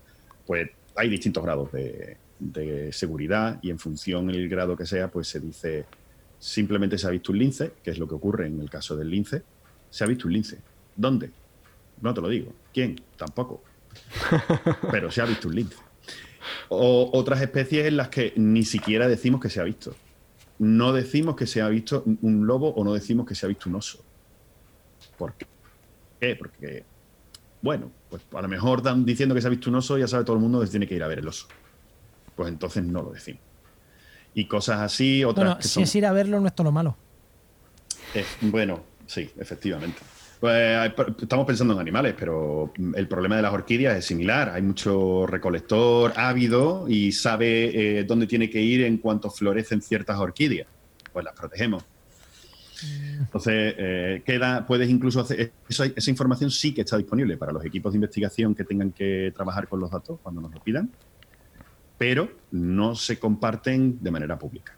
pues 0.46 0.70
hay 0.96 1.10
distintos 1.10 1.44
grados 1.44 1.72
de, 1.72 2.18
de 2.52 2.92
seguridad 2.92 3.60
y 3.62 3.70
en 3.70 3.80
función 3.80 4.28
del 4.28 4.48
grado 4.50 4.76
que 4.76 4.86
sea, 4.86 5.10
pues 5.10 5.28
se 5.28 5.40
dice 5.40 5.86
simplemente 6.40 6.98
se 6.98 7.08
ha 7.08 7.10
visto 7.10 7.32
un 7.32 7.40
lince, 7.40 7.74
que 7.84 7.92
es 7.92 7.98
lo 7.98 8.08
que 8.08 8.16
ocurre 8.16 8.48
en 8.48 8.60
el 8.60 8.70
caso 8.70 8.96
del 8.96 9.10
lince. 9.10 9.44
Se 9.90 10.04
ha 10.04 10.08
visto 10.08 10.28
un 10.28 10.34
lince. 10.34 10.60
¿Dónde? 10.96 11.32
No 12.02 12.14
te 12.14 12.22
lo 12.22 12.30
digo. 12.30 12.54
¿Quién? 12.74 13.02
Tampoco. 13.18 13.64
Pero 14.92 15.10
se 15.12 15.22
ha 15.22 15.26
visto 15.26 15.48
un 15.48 15.56
lince. 15.56 15.78
O 16.70 17.10
otras 17.14 17.42
especies 17.42 17.88
en 17.88 17.98
las 17.98 18.10
que 18.10 18.34
ni 18.36 18.64
siquiera 18.64 19.08
decimos 19.08 19.42
que 19.42 19.50
se 19.50 19.60
ha 19.60 19.64
visto. 19.64 19.96
No 20.60 20.94
decimos 20.94 21.36
que 21.36 21.48
se 21.48 21.62
ha 21.62 21.68
visto 21.68 22.04
un 22.22 22.46
lobo 22.46 22.70
o 22.70 22.84
no 22.84 22.94
decimos 22.94 23.26
que 23.26 23.36
se 23.36 23.46
ha 23.46 23.50
visto 23.50 23.70
un 23.70 23.76
oso. 23.76 24.04
¿Por 25.18 25.34
qué? 25.34 26.36
Porque, 26.36 26.86
bueno, 27.62 27.92
pues 28.10 28.24
a 28.34 28.42
lo 28.42 28.48
mejor 28.48 28.82
dan 28.82 29.06
diciendo 29.06 29.36
que 29.36 29.42
se 29.42 29.48
ha 29.48 29.50
visto 29.50 29.70
un 29.70 29.76
oso, 29.76 29.98
ya 29.98 30.08
sabe 30.08 30.24
todo 30.24 30.36
el 30.36 30.42
mundo 30.42 30.62
que 30.62 30.68
tiene 30.68 30.88
que 30.88 30.96
ir 30.96 31.04
a 31.04 31.08
ver 31.08 31.20
el 31.20 31.28
oso. 31.28 31.48
Pues 32.36 32.50
entonces 32.50 32.84
no 32.84 33.02
lo 33.02 33.12
decimos. 33.12 33.42
Y 34.34 34.48
cosas 34.48 34.82
así, 34.82 35.24
otras 35.24 35.46
Bueno, 35.46 35.58
que 35.58 35.64
si 35.64 35.70
son... 35.70 35.84
es 35.84 35.96
ir 35.96 36.06
a 36.06 36.12
verlo, 36.12 36.40
no 36.40 36.48
es 36.48 36.56
todo 36.56 36.66
lo 36.66 36.72
malo. 36.72 36.98
Eh, 38.14 38.26
bueno, 38.42 38.84
sí, 39.08 39.30
efectivamente. 39.38 40.00
Pues, 40.40 40.92
estamos 41.22 41.46
pensando 41.46 41.74
en 41.74 41.80
animales, 41.80 42.16
pero 42.18 42.74
mm, 42.78 42.96
el 42.96 43.08
problema 43.08 43.38
de 43.38 43.42
las 43.42 43.54
orquídeas 43.54 43.98
es 43.98 44.06
similar. 44.06 44.50
Hay 44.50 44.62
mucho 44.62 45.26
recolector 45.26 46.14
ávido 46.16 46.86
y 46.88 47.12
sabe 47.12 48.00
eh, 48.00 48.04
dónde 48.04 48.28
tiene 48.28 48.50
que 48.50 48.62
ir 48.62 48.84
en 48.84 48.98
cuanto 48.98 49.30
florecen 49.30 49.82
ciertas 49.82 50.18
orquídeas. 50.20 50.68
Pues 51.14 51.24
las 51.24 51.34
protegemos. 51.34 51.84
Entonces, 53.20 53.74
eh, 53.78 54.22
queda, 54.26 54.68
puedes 54.68 54.90
incluso 54.90 55.22
hacer. 55.22 55.54
Esa, 55.68 55.86
esa 55.86 56.10
información 56.10 56.52
sí 56.52 56.74
que 56.74 56.82
está 56.82 56.98
disponible 56.98 57.38
para 57.38 57.54
los 57.54 57.64
equipos 57.66 57.94
de 57.94 57.98
investigación 57.98 58.54
que 58.54 58.66
tengan 58.66 58.92
que 58.92 59.32
trabajar 59.34 59.68
con 59.68 59.80
los 59.80 59.90
datos 59.90 60.20
cuando 60.22 60.42
nos 60.42 60.54
lo 60.54 60.60
pidan, 60.62 60.92
pero 61.98 62.30
no 62.52 62.96
se 62.96 63.20
comparten 63.20 64.04
de 64.04 64.12
manera 64.12 64.38
pública. 64.38 64.76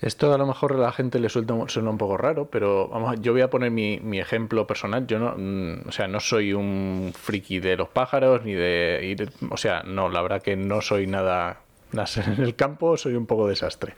Esto 0.00 0.32
a 0.32 0.38
lo 0.38 0.46
mejor 0.46 0.72
a 0.72 0.76
la 0.78 0.92
gente 0.92 1.18
le 1.18 1.28
suelta, 1.28 1.54
suena 1.66 1.90
un 1.90 1.98
poco 1.98 2.16
raro, 2.16 2.48
pero 2.50 2.88
vamos, 2.88 3.20
yo 3.20 3.32
voy 3.32 3.42
a 3.42 3.50
poner 3.50 3.70
mi, 3.70 4.18
ejemplo 4.18 4.66
personal. 4.66 5.06
Yo 5.06 5.18
no, 5.18 5.34
mm, 5.36 5.88
o 5.88 5.92
sea, 5.92 6.08
no 6.08 6.20
soy 6.20 6.54
un 6.54 7.12
friki 7.14 7.60
de 7.60 7.76
los 7.76 7.90
pájaros 7.90 8.42
ni 8.44 8.54
de 8.54 9.00
ir, 9.02 9.30
o 9.50 9.58
sea, 9.58 9.82
no, 9.82 10.08
la 10.08 10.22
verdad 10.22 10.42
que 10.42 10.56
no 10.56 10.80
soy 10.80 11.06
nada, 11.06 11.60
nada 11.92 12.08
en 12.26 12.42
el 12.42 12.56
campo, 12.56 12.96
soy 12.96 13.14
un 13.14 13.26
poco 13.26 13.46
desastre. 13.46 13.94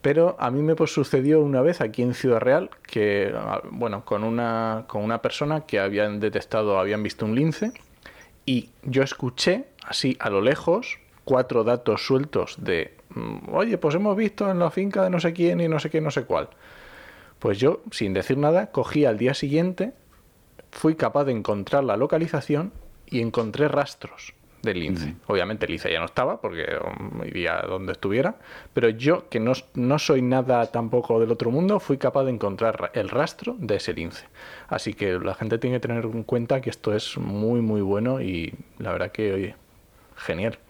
Pero 0.00 0.34
a 0.40 0.50
mí 0.50 0.60
me 0.60 0.74
pues, 0.74 0.92
sucedió 0.92 1.40
una 1.40 1.60
vez 1.60 1.80
aquí 1.80 2.02
en 2.02 2.14
Ciudad 2.14 2.40
Real 2.40 2.70
que, 2.84 3.32
ah, 3.32 3.62
bueno, 3.70 4.04
con 4.04 4.24
una, 4.24 4.86
con 4.88 5.04
una 5.04 5.22
persona 5.22 5.66
que 5.66 5.78
habían 5.78 6.18
detectado, 6.18 6.80
habían 6.80 7.04
visto 7.04 7.24
un 7.24 7.36
lince 7.36 7.72
y 8.44 8.70
yo 8.82 9.04
escuché 9.04 9.66
así 9.86 10.16
a 10.18 10.30
lo 10.30 10.40
lejos 10.40 10.98
cuatro 11.24 11.64
datos 11.64 12.06
sueltos 12.06 12.56
de, 12.62 12.94
mm, 13.14 13.54
oye, 13.54 13.78
pues 13.78 13.94
hemos 13.94 14.16
visto 14.16 14.50
en 14.50 14.58
la 14.58 14.70
finca 14.70 15.04
de 15.04 15.10
no 15.10 15.20
sé 15.20 15.32
quién 15.32 15.60
y 15.60 15.68
no 15.68 15.78
sé 15.78 15.90
qué, 15.90 16.00
no 16.00 16.10
sé 16.10 16.24
cuál. 16.24 16.48
Pues 17.38 17.58
yo, 17.58 17.82
sin 17.90 18.12
decir 18.12 18.38
nada, 18.38 18.70
cogí 18.70 19.04
al 19.04 19.18
día 19.18 19.34
siguiente, 19.34 19.92
fui 20.70 20.94
capaz 20.94 21.24
de 21.24 21.32
encontrar 21.32 21.84
la 21.84 21.96
localización 21.96 22.72
y 23.06 23.20
encontré 23.20 23.68
rastros 23.68 24.32
del 24.62 24.78
lince. 24.78 25.16
Obviamente 25.26 25.66
el 25.66 25.72
lince 25.72 25.90
ya 25.92 25.98
no 25.98 26.04
estaba 26.04 26.40
porque 26.40 26.64
um, 26.76 27.24
iría 27.24 27.60
donde 27.62 27.92
estuviera, 27.92 28.36
pero 28.72 28.88
yo, 28.90 29.28
que 29.28 29.40
no, 29.40 29.52
no 29.74 29.98
soy 29.98 30.22
nada 30.22 30.66
tampoco 30.70 31.18
del 31.18 31.32
otro 31.32 31.50
mundo, 31.50 31.80
fui 31.80 31.98
capaz 31.98 32.22
de 32.24 32.30
encontrar 32.30 32.80
ra- 32.80 32.90
el 32.94 33.08
rastro 33.08 33.56
de 33.58 33.74
ese 33.76 33.92
lince. 33.92 34.26
Así 34.68 34.94
que 34.94 35.18
la 35.18 35.34
gente 35.34 35.58
tiene 35.58 35.76
que 35.76 35.88
tener 35.88 36.04
en 36.04 36.22
cuenta 36.22 36.60
que 36.60 36.70
esto 36.70 36.94
es 36.94 37.18
muy, 37.18 37.60
muy 37.60 37.80
bueno 37.80 38.20
y 38.22 38.54
la 38.78 38.92
verdad 38.92 39.10
que, 39.10 39.32
oye, 39.32 39.56
genial. 40.24 40.58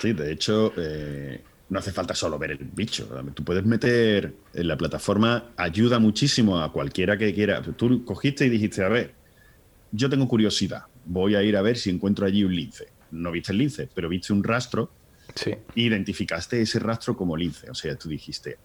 Sí, 0.00 0.12
de 0.12 0.30
hecho, 0.32 0.72
eh, 0.76 1.42
no 1.70 1.78
hace 1.78 1.90
falta 1.92 2.14
solo 2.14 2.38
ver 2.38 2.50
el 2.50 2.58
bicho. 2.58 3.08
Tú 3.34 3.44
puedes 3.44 3.64
meter 3.64 4.34
en 4.52 4.68
la 4.68 4.76
plataforma, 4.76 5.44
ayuda 5.56 5.98
muchísimo 5.98 6.60
a 6.60 6.70
cualquiera 6.72 7.16
que 7.16 7.32
quiera. 7.32 7.62
Tú 7.62 8.04
cogiste 8.04 8.44
y 8.44 8.50
dijiste, 8.50 8.84
a 8.84 8.88
ver, 8.88 9.14
yo 9.92 10.10
tengo 10.10 10.28
curiosidad, 10.28 10.84
voy 11.06 11.34
a 11.34 11.42
ir 11.42 11.56
a 11.56 11.62
ver 11.62 11.78
si 11.78 11.88
encuentro 11.90 12.26
allí 12.26 12.44
un 12.44 12.54
lince. 12.54 12.88
No 13.12 13.30
viste 13.30 13.52
el 13.52 13.58
lince, 13.58 13.88
pero 13.94 14.08
viste 14.08 14.32
un 14.32 14.42
rastro, 14.44 14.90
Sí. 15.34 15.54
identificaste 15.76 16.60
ese 16.60 16.78
rastro 16.78 17.16
como 17.16 17.36
lince. 17.36 17.70
O 17.70 17.74
sea, 17.74 17.96
tú 17.96 18.08
dijiste, 18.08 18.58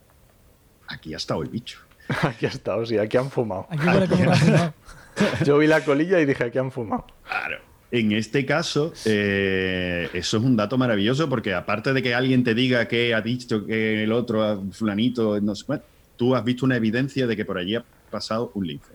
aquí 0.87 1.13
ha 1.13 1.17
estado 1.17 1.43
el 1.43 1.49
bicho. 1.49 1.79
Aquí 2.23 2.45
ha 2.45 2.49
estado, 2.49 2.85
sí, 2.85 2.97
aquí 2.97 3.15
han 3.15 3.31
fumado. 3.31 3.67
Aquí 3.69 3.85
como 4.09 4.25
vacilado. 4.25 4.73
Yo 5.45 5.57
vi 5.59 5.67
la 5.67 5.85
colilla 5.85 6.19
y 6.19 6.25
dije, 6.25 6.43
aquí 6.43 6.57
han 6.57 6.71
fumado. 6.71 7.05
Claro. 7.25 7.59
En 7.91 8.13
este 8.13 8.45
caso, 8.45 8.93
eh, 9.03 10.07
eso 10.13 10.37
es 10.37 10.43
un 10.43 10.55
dato 10.55 10.77
maravilloso 10.77 11.27
porque 11.27 11.53
aparte 11.53 11.91
de 11.91 12.01
que 12.01 12.15
alguien 12.15 12.41
te 12.43 12.55
diga 12.55 12.87
que 12.87 13.13
ha 13.13 13.19
dicho 13.19 13.65
que 13.65 14.03
el 14.03 14.13
otro, 14.13 14.63
fulanito, 14.71 15.39
no 15.41 15.53
sé, 15.55 15.65
bueno, 15.67 15.83
tú 16.15 16.33
has 16.33 16.43
visto 16.45 16.65
una 16.65 16.77
evidencia 16.77 17.27
de 17.27 17.35
que 17.35 17.43
por 17.43 17.57
allí 17.57 17.75
ha 17.75 17.83
pasado 18.09 18.51
un 18.55 18.65
lince. 18.65 18.93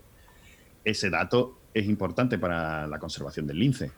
Ese 0.83 1.11
dato 1.11 1.59
es 1.75 1.85
importante 1.85 2.39
para 2.39 2.87
la 2.87 2.97
conservación 2.97 3.45
del 3.45 3.59
lince. 3.59 3.91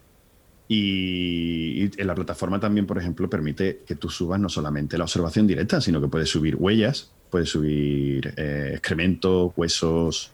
Y, 0.68 1.90
en 2.00 2.06
la 2.06 2.14
plataforma 2.14 2.60
también, 2.60 2.86
por 2.86 2.98
ejemplo, 2.98 3.30
permite 3.30 3.84
que 3.88 3.96
tú 3.96 4.10
subas 4.10 4.40
no 4.40 4.50
solamente 4.50 4.98
la 4.98 5.06
observación 5.06 5.48
directa, 5.48 5.80
sino 5.80 6.02
que 6.02 6.10
puedes 6.10 6.30
subir 6.30 6.58
huellas, 6.58 7.12
puedes 7.30 7.50
subir 7.50 8.34
eh, 8.36 8.72
excrementos, 8.74 9.54
huesos. 9.56 10.32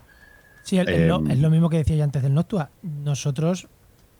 Sí, 0.64 0.80
es, 0.80 1.08
lo, 1.08 1.18
em, 1.18 1.32
es 1.32 1.40
lo 1.40 1.50
mismo 1.52 1.70
que 1.70 1.78
decía 1.78 1.98
yo 1.98 2.04
antes 2.04 2.24
del 2.24 2.34
Noctua. 2.34 2.72
Nosotros 2.82 3.68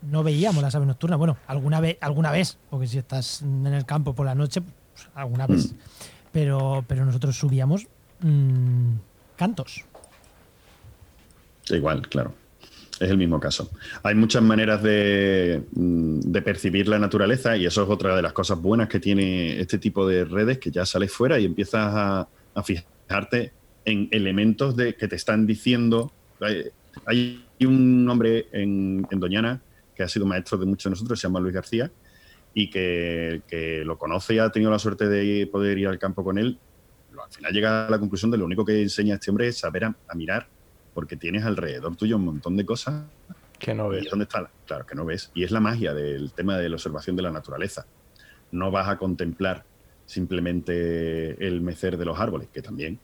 no 0.10 0.24
veíamos 0.24 0.62
las 0.62 0.76
aves 0.76 0.88
nocturnas. 0.88 1.20
Bueno, 1.20 1.38
alguna 1.48 1.80
vez, 1.80 1.98
alguna 2.02 2.32
vez, 2.32 2.58
porque 2.70 2.88
si 2.88 2.98
estás 2.98 3.42
en 3.42 3.68
el 3.68 3.86
campo 3.86 4.14
por 4.14 4.26
la 4.26 4.36
noche, 4.36 4.62
pues, 4.62 5.08
alguna 5.16 5.48
vez. 5.48 5.74
Pero, 6.32 6.84
pero 6.86 7.06
nosotros 7.06 7.38
subíamos 7.38 7.88
mm, 8.20 8.96
cantos. 9.38 9.86
Igual, 11.70 12.10
claro. 12.10 12.34
Es 13.00 13.10
el 13.10 13.18
mismo 13.18 13.40
caso. 13.40 13.72
Hay 14.04 14.16
muchas 14.16 14.44
maneras 14.44 14.84
de, 14.84 15.64
mm, 15.72 16.20
de, 16.20 16.42
percibir 16.42 16.90
la 16.90 17.00
naturaleza 17.00 17.56
y 17.56 17.66
eso 17.66 17.84
es 17.84 17.90
otra 17.90 18.18
de 18.18 18.22
las 18.22 18.34
cosas 18.34 18.62
buenas 18.62 18.90
que 18.90 19.00
tiene 19.00 19.62
este 19.62 19.78
tipo 19.78 20.06
de 20.06 20.26
redes, 20.26 20.60
que 20.60 20.72
ya 20.72 20.86
sales 20.86 21.10
fuera 21.10 21.40
y 21.40 21.46
empiezas 21.46 21.94
a, 21.96 22.28
a 22.54 22.64
fijarte 22.64 23.54
en 23.86 24.10
elementos 24.12 24.76
de, 24.76 24.96
que 24.96 25.08
te 25.08 25.16
están 25.16 25.46
diciendo. 25.46 26.12
Hay, 26.42 26.66
hay 27.06 27.66
un 27.66 28.10
hombre 28.10 28.48
en, 28.52 29.08
en, 29.10 29.20
Doñana 29.20 29.62
que 29.96 30.04
ha 30.04 30.08
sido 30.08 30.26
maestro 30.26 30.58
de 30.58 30.66
muchos 30.66 30.86
de 30.86 30.90
nosotros, 30.92 31.20
se 31.20 31.28
llama 31.28 31.40
Luis 31.40 31.54
García, 31.54 31.92
y 32.54 32.70
que, 32.70 33.42
que 33.48 33.84
lo 33.86 33.98
conoce 33.98 34.36
y 34.36 34.40
ha 34.40 34.50
tenido 34.50 34.72
la 34.72 34.80
suerte 34.80 35.08
de 35.08 35.48
poder 35.48 35.78
ir 35.78 35.88
al 35.88 36.00
campo 36.00 36.24
con 36.24 36.38
él. 36.38 36.58
Al 37.22 37.32
final 37.32 37.54
llega 37.54 37.88
a 37.88 37.90
la 37.90 38.00
conclusión 38.00 38.30
de 38.32 38.38
lo 38.38 38.46
único 38.46 38.66
que 38.66 38.82
enseña 38.82 39.16
este 39.16 39.30
hombre 39.30 39.48
es 39.48 39.58
saber 39.58 39.86
a, 39.86 39.96
a 40.08 40.16
mirar 40.16 40.48
porque 40.94 41.18
tienes 41.18 41.44
alrededor 41.44 41.96
tuyo 41.96 42.16
un 42.16 42.26
montón 42.26 42.56
de 42.56 42.66
cosas 42.66 43.04
que 43.60 43.74
no 43.74 43.90
ves. 43.90 44.06
¿Y 44.06 44.10
dónde 44.10 44.24
está? 44.24 44.50
Claro, 44.66 44.86
que 44.86 44.96
no 44.96 45.06
ves. 45.06 45.32
Y 45.34 45.44
es 45.44 45.52
la 45.52 45.60
magia 45.60 45.94
del 45.94 46.32
tema 46.34 46.58
de 46.58 46.70
la 46.70 46.76
observación 46.76 47.16
de 47.16 47.22
la 47.22 47.32
naturaleza. 47.32 47.86
No 48.52 48.72
vas 48.72 48.88
a 48.88 48.98
contemplar 48.98 49.66
simplemente 50.06 51.46
el 51.46 51.62
mecer 51.62 51.98
de 51.98 52.06
los 52.06 52.20
árboles, 52.20 52.48
que 52.54 52.62
también, 52.62 53.00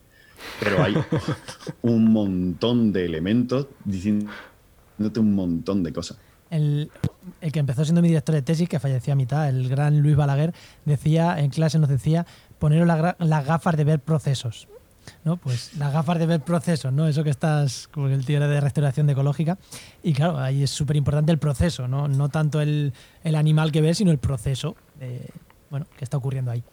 pero 0.60 0.84
hay 0.84 0.96
un 1.82 2.12
montón 2.12 2.94
de 2.94 3.06
elementos 3.06 3.68
diciéndote 3.86 5.20
un 5.20 5.34
montón 5.34 5.84
de 5.84 5.94
cosas. 5.94 6.20
El, 6.52 6.92
que 7.52 7.60
empezó 7.60 7.84
siendo 7.84 8.04
mi 8.04 8.10
director 8.10 8.36
de 8.36 8.44
tesis, 8.44 8.70
que 8.70 8.80
falleció 8.80 9.14
a 9.14 9.16
mitad, 9.16 9.50
el 9.50 9.68
gran 9.68 10.02
Luis 10.02 10.16
Balaguer, 10.16 10.54
decía, 10.86 11.40
en 11.40 11.50
clase 11.50 11.80
nos 11.80 11.90
decía, 11.90 12.28
poneros 12.60 12.86
la, 12.86 13.16
las 13.18 13.46
gafas 13.46 13.76
de 13.76 13.84
ver 13.84 14.00
procesos. 14.00 14.68
¿no? 15.24 15.38
Pues 15.38 15.76
las 15.78 15.92
gafas 15.92 16.20
de 16.20 16.26
ver 16.26 16.42
procesos, 16.42 16.94
¿no? 16.94 17.08
Eso 17.08 17.24
que 17.24 17.32
estás, 17.32 17.88
como 17.88 18.08
el 18.08 18.24
tío 18.24 18.40
de 18.40 18.62
restauración 18.62 19.10
ecológica. 19.10 19.58
Y 20.04 20.14
claro, 20.14 20.38
ahí 20.38 20.62
es 20.62 20.70
súper 20.70 20.96
importante 20.96 21.32
el 21.32 21.40
proceso, 21.40 21.88
¿no? 21.88 22.08
No 22.08 22.30
tanto 22.30 22.62
el, 22.62 22.94
el, 23.24 23.36
animal 23.36 23.72
que 23.72 23.82
ves, 23.82 23.98
sino 23.98 24.12
el 24.12 24.20
proceso 24.20 24.76
de, 25.00 25.28
bueno, 25.70 25.88
que 25.98 26.04
está 26.04 26.18
ocurriendo 26.18 26.52
ahí. 26.52 26.64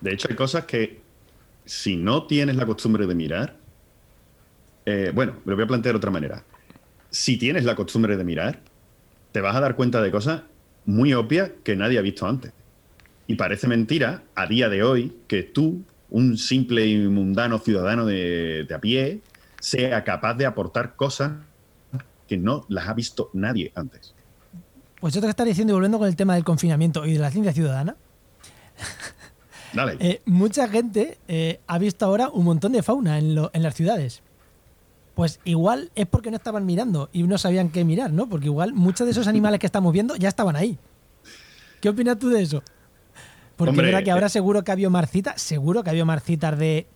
De 0.00 0.12
hecho, 0.12 0.28
hay 0.30 0.36
cosas 0.36 0.64
que 0.66 1.00
si 1.64 1.96
no 1.96 2.26
tienes 2.26 2.56
la 2.56 2.66
costumbre 2.66 3.06
de 3.06 3.14
mirar, 3.14 3.56
eh, 4.86 5.12
bueno, 5.14 5.34
me 5.44 5.50
lo 5.50 5.56
voy 5.56 5.64
a 5.64 5.68
plantear 5.68 5.94
de 5.94 5.98
otra 5.98 6.10
manera. 6.10 6.42
Si 7.10 7.36
tienes 7.36 7.64
la 7.64 7.74
costumbre 7.74 8.16
de 8.16 8.24
mirar, 8.24 8.60
te 9.32 9.40
vas 9.40 9.56
a 9.56 9.60
dar 9.60 9.76
cuenta 9.76 10.02
de 10.02 10.10
cosas 10.10 10.42
muy 10.86 11.12
obvias 11.12 11.50
que 11.64 11.76
nadie 11.76 11.98
ha 11.98 12.02
visto 12.02 12.26
antes. 12.26 12.52
Y 13.26 13.36
parece 13.36 13.68
mentira 13.68 14.22
a 14.34 14.46
día 14.46 14.68
de 14.68 14.82
hoy 14.82 15.16
que 15.28 15.42
tú 15.42 15.84
un 16.10 16.36
simple 16.36 16.86
y 16.86 16.98
mundano 16.98 17.58
ciudadano 17.58 18.04
de, 18.04 18.64
de, 18.68 18.74
a 18.74 18.80
pie 18.80 19.20
sea 19.60 20.02
capaz 20.02 20.34
de 20.34 20.46
aportar 20.46 20.96
cosas 20.96 21.32
que 22.26 22.36
no 22.36 22.64
las 22.68 22.88
ha 22.88 22.94
visto 22.94 23.30
nadie 23.32 23.72
antes. 23.74 24.14
Pues 25.00 25.14
yo 25.14 25.20
te 25.20 25.28
estar 25.28 25.46
diciendo, 25.46 25.72
y 25.72 25.74
volviendo 25.74 25.98
con 25.98 26.08
el 26.08 26.14
tema 26.14 26.34
del 26.34 26.44
confinamiento 26.44 27.06
y 27.06 27.14
de 27.14 27.18
la 27.18 27.30
ciencia 27.30 27.52
ciudadana, 27.52 27.96
Dale. 29.72 29.96
eh, 30.00 30.22
mucha 30.26 30.68
gente 30.68 31.18
eh, 31.26 31.60
ha 31.66 31.78
visto 31.78 32.04
ahora 32.04 32.28
un 32.28 32.44
montón 32.44 32.72
de 32.72 32.82
fauna 32.82 33.18
en, 33.18 33.34
lo, 33.34 33.50
en, 33.52 33.62
las 33.62 33.74
ciudades. 33.74 34.22
Pues 35.20 35.38
igual 35.44 35.90
es 35.96 36.06
porque 36.06 36.30
no 36.30 36.38
estaban 36.38 36.64
mirando 36.64 37.10
y 37.12 37.24
no 37.24 37.36
sabían 37.36 37.68
qué 37.68 37.84
mirar, 37.84 38.10
¿no? 38.10 38.26
Porque 38.26 38.46
igual 38.46 38.72
muchos 38.72 39.06
de 39.06 39.10
esos 39.10 39.26
animales 39.26 39.60
que 39.60 39.66
estamos 39.66 39.92
viendo 39.92 40.16
ya 40.16 40.30
estaban 40.30 40.56
ahí. 40.56 40.78
¿Qué 41.82 41.90
opinas 41.90 42.18
tú 42.18 42.30
de 42.30 42.40
eso? 42.40 42.62
Porque 43.54 43.68
Hombre, 43.68 43.88
es 43.88 43.92
verdad 43.92 44.02
que 44.02 44.12
ahora 44.12 44.30
seguro 44.30 44.64
que 44.64 44.70
ha 44.70 44.72
habido 44.72 44.88
marcitas, 44.88 45.42
seguro 45.42 45.82
que 45.82 45.90
ha 45.90 45.92
habido 45.92 46.06
marcitas 46.06 46.58
de 46.58 46.86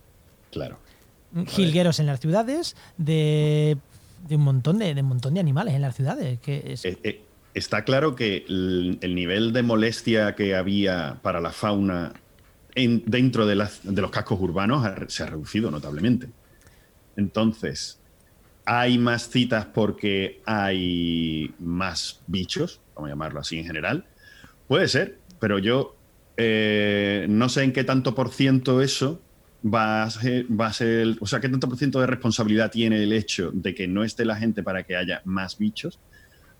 claro. 0.50 0.78
jilgueros 1.48 2.00
en 2.00 2.06
las 2.06 2.18
ciudades, 2.18 2.76
de, 2.96 3.76
de 4.26 4.36
un 4.36 4.42
montón 4.42 4.78
de, 4.78 4.94
de, 4.94 5.02
un 5.02 5.08
montón 5.08 5.34
de 5.34 5.40
animales 5.40 5.74
en 5.74 5.82
las 5.82 5.94
ciudades. 5.94 6.40
Que 6.40 6.72
es... 6.72 6.82
eh, 6.86 6.98
eh, 7.02 7.20
está 7.52 7.84
claro 7.84 8.14
que 8.14 8.46
el, 8.48 8.96
el, 9.02 9.14
nivel 9.14 9.52
de 9.52 9.62
molestia 9.62 10.34
que 10.34 10.54
había 10.54 11.18
para 11.20 11.42
la 11.42 11.50
fauna 11.50 12.14
en, 12.74 13.02
dentro 13.04 13.44
de, 13.44 13.54
las, 13.54 13.80
de 13.82 14.00
los 14.00 14.10
cascos 14.10 14.40
urbanos 14.40 14.82
se 15.08 15.24
ha 15.24 15.26
reducido 15.26 15.70
notablemente. 15.70 16.30
Entonces, 17.16 17.98
hay 18.64 18.98
más 18.98 19.28
citas 19.28 19.66
porque 19.66 20.40
hay 20.46 21.54
más 21.58 22.22
bichos, 22.26 22.80
vamos 22.94 23.08
a 23.08 23.12
llamarlo 23.12 23.40
así 23.40 23.58
en 23.58 23.66
general. 23.66 24.06
Puede 24.68 24.88
ser, 24.88 25.18
pero 25.40 25.58
yo 25.58 25.96
eh, 26.36 27.26
no 27.28 27.48
sé 27.48 27.64
en 27.64 27.72
qué 27.72 27.84
tanto 27.84 28.14
por 28.14 28.30
ciento 28.30 28.80
eso 28.80 29.20
va 29.64 30.02
a, 30.02 30.10
ser, 30.10 30.46
va 30.48 30.66
a 30.66 30.72
ser, 30.72 31.16
o 31.20 31.26
sea, 31.26 31.40
qué 31.40 31.48
tanto 31.48 31.68
por 31.68 31.78
ciento 31.78 32.00
de 32.00 32.06
responsabilidad 32.06 32.70
tiene 32.70 33.02
el 33.02 33.12
hecho 33.12 33.50
de 33.52 33.74
que 33.74 33.86
no 33.86 34.04
esté 34.04 34.24
la 34.24 34.36
gente 34.36 34.62
para 34.62 34.82
que 34.82 34.96
haya 34.96 35.22
más 35.24 35.58
bichos, 35.58 36.00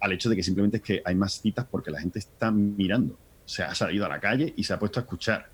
al 0.01 0.13
hecho 0.13 0.29
de 0.29 0.37
que 0.37 0.43
simplemente 0.43 0.79
es 0.79 0.83
que 0.83 1.03
hay 1.05 1.15
más 1.15 1.41
citas 1.41 1.67
porque 1.71 1.91
la 1.91 2.01
gente 2.01 2.19
está 2.19 2.51
mirando. 2.51 3.15
O 3.15 3.49
sea, 3.49 3.71
ha 3.71 3.75
salido 3.75 4.07
a 4.07 4.09
la 4.09 4.21
calle 4.21 4.53
y 4.57 4.65
se 4.65 4.73
ha 4.73 4.79
puesto 4.79 5.01
a 5.01 5.03
escuchar. 5.03 5.49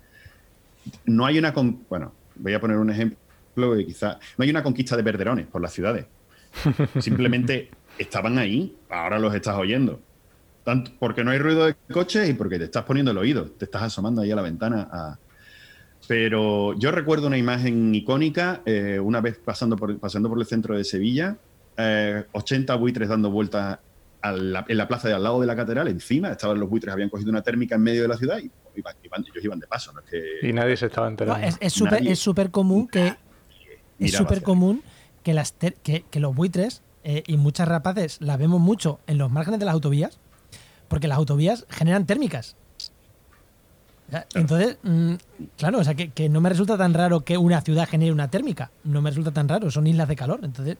No 1.05 1.25
hay 1.25 1.39
una, 1.39 1.53
con, 1.53 1.85
bueno, 1.89 2.13
voy 2.35 2.53
a 2.53 2.59
poner 2.59 2.77
un 2.77 2.89
ejemplo 2.89 3.75
de 3.75 3.85
quizá, 3.85 4.17
no 4.37 4.43
hay 4.43 4.49
una 4.49 4.63
conquista 4.63 4.95
de 4.95 5.03
verderones 5.03 5.47
por 5.47 5.61
las 5.61 5.73
ciudades. 5.73 6.05
Simplemente 6.99 7.71
estaban 7.97 8.37
ahí, 8.37 8.75
ahora 8.89 9.19
los 9.19 9.33
estás 9.33 9.55
oyendo. 9.55 9.99
Tanto 10.63 10.91
porque 10.99 11.23
no 11.23 11.31
hay 11.31 11.39
ruido 11.39 11.65
de 11.65 11.75
coches 11.91 12.29
y 12.29 12.33
porque 12.33 12.59
te 12.59 12.65
estás 12.65 12.83
poniendo 12.83 13.11
el 13.11 13.17
oído, 13.17 13.45
te 13.45 13.65
estás 13.65 13.83
asomando 13.83 14.21
ahí 14.21 14.31
a 14.31 14.35
la 14.35 14.43
ventana. 14.43 14.87
A... 14.91 15.17
Pero 16.07 16.77
yo 16.77 16.91
recuerdo 16.91 17.27
una 17.27 17.37
imagen 17.37 17.93
icónica, 17.95 18.61
eh, 18.65 18.99
una 18.99 19.21
vez 19.21 19.39
pasando 19.43 19.75
por, 19.75 19.97
pasando 19.99 20.29
por 20.29 20.39
el 20.39 20.45
centro 20.45 20.77
de 20.77 20.83
Sevilla, 20.83 21.37
eh, 21.77 22.25
80 22.31 22.75
buitres 22.75 23.09
dando 23.09 23.31
vueltas 23.31 23.79
la, 24.23 24.65
en 24.67 24.77
la 24.77 24.87
plaza 24.87 25.07
de 25.07 25.15
al 25.15 25.23
lado 25.23 25.41
de 25.41 25.47
la 25.47 25.55
catedral, 25.55 25.87
encima 25.87 26.29
estaban 26.31 26.59
los 26.59 26.69
buitres, 26.69 26.93
habían 26.93 27.09
cogido 27.09 27.31
una 27.31 27.41
térmica 27.41 27.75
en 27.75 27.81
medio 27.81 28.03
de 28.03 28.07
la 28.07 28.17
ciudad 28.17 28.37
y 28.37 28.51
iban, 28.75 28.95
iban, 29.03 29.25
ellos 29.27 29.43
iban 29.43 29.59
de 29.59 29.67
paso. 29.67 29.91
¿no? 29.93 30.01
Es 30.01 30.05
que, 30.05 30.47
y 30.47 30.53
nadie 30.53 30.77
se 30.77 30.87
estaba 30.87 31.07
enterando. 31.07 31.47
No, 31.47 31.57
es 31.59 31.73
súper 31.73 32.05
es 32.05 32.19
súper 32.19 32.51
común 32.51 32.87
que 32.87 33.15
es 33.99 34.11
súper 34.11 34.43
común 34.43 34.83
que, 35.23 35.33
las 35.33 35.53
que, 35.53 36.03
que, 36.09 36.19
los 36.19 36.35
buitres 36.35 36.81
eh, 37.03 37.23
y 37.27 37.37
muchas 37.37 37.67
rapaces 37.67 38.17
las 38.21 38.37
vemos 38.37 38.59
mucho 38.59 38.99
en 39.07 39.17
los 39.17 39.31
márgenes 39.31 39.59
de 39.59 39.65
las 39.65 39.73
autovías 39.73 40.19
porque 40.87 41.07
las 41.07 41.17
autovías 41.17 41.65
generan 41.69 42.05
térmicas. 42.05 42.55
Entonces, 44.35 44.77
mmm, 44.83 45.13
claro, 45.57 45.79
o 45.79 45.83
sea, 45.83 45.95
que, 45.95 46.09
que, 46.09 46.27
no 46.27 46.41
me 46.41 46.49
resulta 46.49 46.77
tan 46.77 46.93
raro 46.93 47.21
que 47.21 47.37
una 47.37 47.61
ciudad 47.61 47.87
genere 47.87 48.11
una 48.11 48.29
térmica. 48.29 48.71
No 48.83 49.01
me 49.01 49.09
resulta 49.09 49.31
tan 49.31 49.47
raro, 49.47 49.71
son 49.71 49.87
islas 49.87 50.07
de 50.09 50.15
calor. 50.15 50.41
Entonces, 50.43 50.77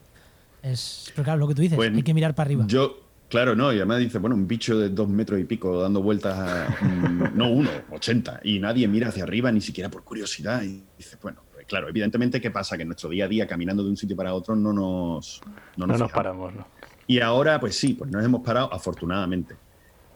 es. 0.62 1.12
Pero 1.16 1.24
claro, 1.24 1.40
lo 1.40 1.48
que 1.48 1.56
tú 1.56 1.62
dices, 1.62 1.78
bueno, 1.78 1.96
hay 1.96 2.04
que 2.04 2.14
mirar 2.14 2.36
para 2.36 2.48
arriba. 2.48 2.66
Yo, 2.68 3.00
claro, 3.30 3.56
no, 3.56 3.72
y 3.72 3.78
además 3.78 4.00
dice, 4.00 4.18
bueno, 4.18 4.36
un 4.36 4.48
bicho 4.48 4.78
de 4.78 4.90
dos 4.90 5.08
metros 5.08 5.40
y 5.40 5.46
pico 5.46 5.82
dando 5.82 6.02
vueltas, 6.02 6.38
a, 6.38 6.84
mm, 6.84 7.38
no 7.38 7.50
uno, 7.50 7.70
ochenta, 7.92 8.40
y 8.44 8.60
nadie 8.60 8.88
mira 8.88 9.10
hacia 9.10 9.24
arriba 9.24 9.52
ni 9.52 9.62
siquiera 9.62 9.90
por 9.90 10.04
curiosidad. 10.04 10.62
Y 10.64 10.84
dice, 10.98 11.18
bueno, 11.22 11.42
pues 11.51 11.51
claro, 11.72 11.88
evidentemente, 11.88 12.42
¿qué 12.42 12.52
pasa? 12.52 12.76
Que 12.76 12.82
en 12.82 12.90
nuestro 12.90 13.10
día 13.10 13.24
a 13.24 13.28
día, 13.30 13.48
caminando 13.48 13.82
de 13.82 13.90
un 13.90 13.96
sitio 13.96 14.14
para 14.14 14.34
otro, 14.34 14.58
no 14.58 14.74
nos. 14.74 15.42
No 15.78 15.88
nos, 15.88 15.98
no 15.98 16.04
nos 16.04 16.12
paramos, 16.12 16.54
¿no? 16.54 16.68
Y 17.08 17.22
ahora, 17.22 17.62
pues 17.62 17.78
sí, 17.78 17.94
pues 17.94 18.12
nos 18.12 18.26
hemos 18.26 18.42
parado, 18.42 18.74
afortunadamente. 18.74 19.56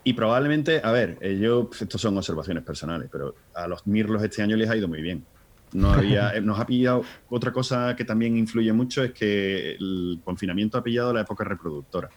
Y 0.04 0.12
probablemente, 0.12 0.82
a 0.84 0.92
ver, 0.92 1.18
eh, 1.22 1.38
yo, 1.40 1.70
estos 1.80 2.02
son 2.02 2.18
observaciones 2.18 2.62
personales, 2.62 3.08
pero 3.10 3.36
a 3.54 3.70
los 3.70 3.88
mirlos 3.88 4.22
este 4.22 4.42
año 4.42 4.58
les 4.58 4.70
ha 4.70 4.76
ido 4.76 4.90
muy 4.90 5.02
bien. 5.02 5.24
No 5.72 5.94
había, 5.94 6.34
nos 6.42 6.60
ha 6.60 6.66
pillado, 6.66 7.04
otra 7.30 7.54
cosa 7.54 7.96
que 7.96 8.04
también 8.04 8.36
influye 8.36 8.74
mucho 8.74 9.02
es 9.06 9.14
que 9.14 9.76
el 9.76 10.20
confinamiento 10.26 10.78
ha 10.78 10.84
pillado 10.84 11.14
la 11.14 11.22
época 11.22 11.46
reproductora. 11.46 12.10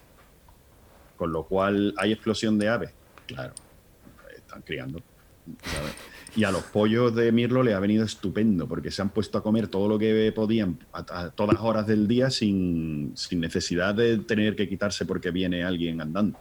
Con 1.17 1.31
lo 1.31 1.45
cual 1.45 1.95
hay 1.97 2.11
explosión 2.11 2.59
de 2.59 2.69
aves. 2.69 2.91
Claro, 3.29 3.55
están 4.37 4.63
criando. 4.63 5.01
¿sabes? 5.63 5.95
Y 6.37 6.45
a 6.45 6.51
los 6.51 6.63
pollos 6.65 7.15
de 7.15 7.33
mirlo 7.33 7.63
le 7.63 7.75
ha 7.75 7.81
venido 7.81 8.05
estupendo, 8.05 8.69
porque 8.69 8.91
se 8.91 9.03
han 9.03 9.09
puesto 9.11 9.39
a 9.39 9.43
comer 9.43 9.69
todo 9.69 9.89
lo 9.89 9.99
que 9.99 10.31
podían 10.35 10.79
a, 10.93 10.99
a 11.23 11.31
todas 11.31 11.59
horas 11.61 11.87
del 11.87 12.07
día 12.07 12.31
sin, 12.31 13.13
sin 13.17 13.41
necesidad 13.41 13.95
de 13.95 14.19
tener 14.19 14.55
que 14.55 14.69
quitarse 14.69 15.07
porque 15.07 15.31
viene 15.31 15.65
alguien 15.65 16.01
andando. 16.01 16.39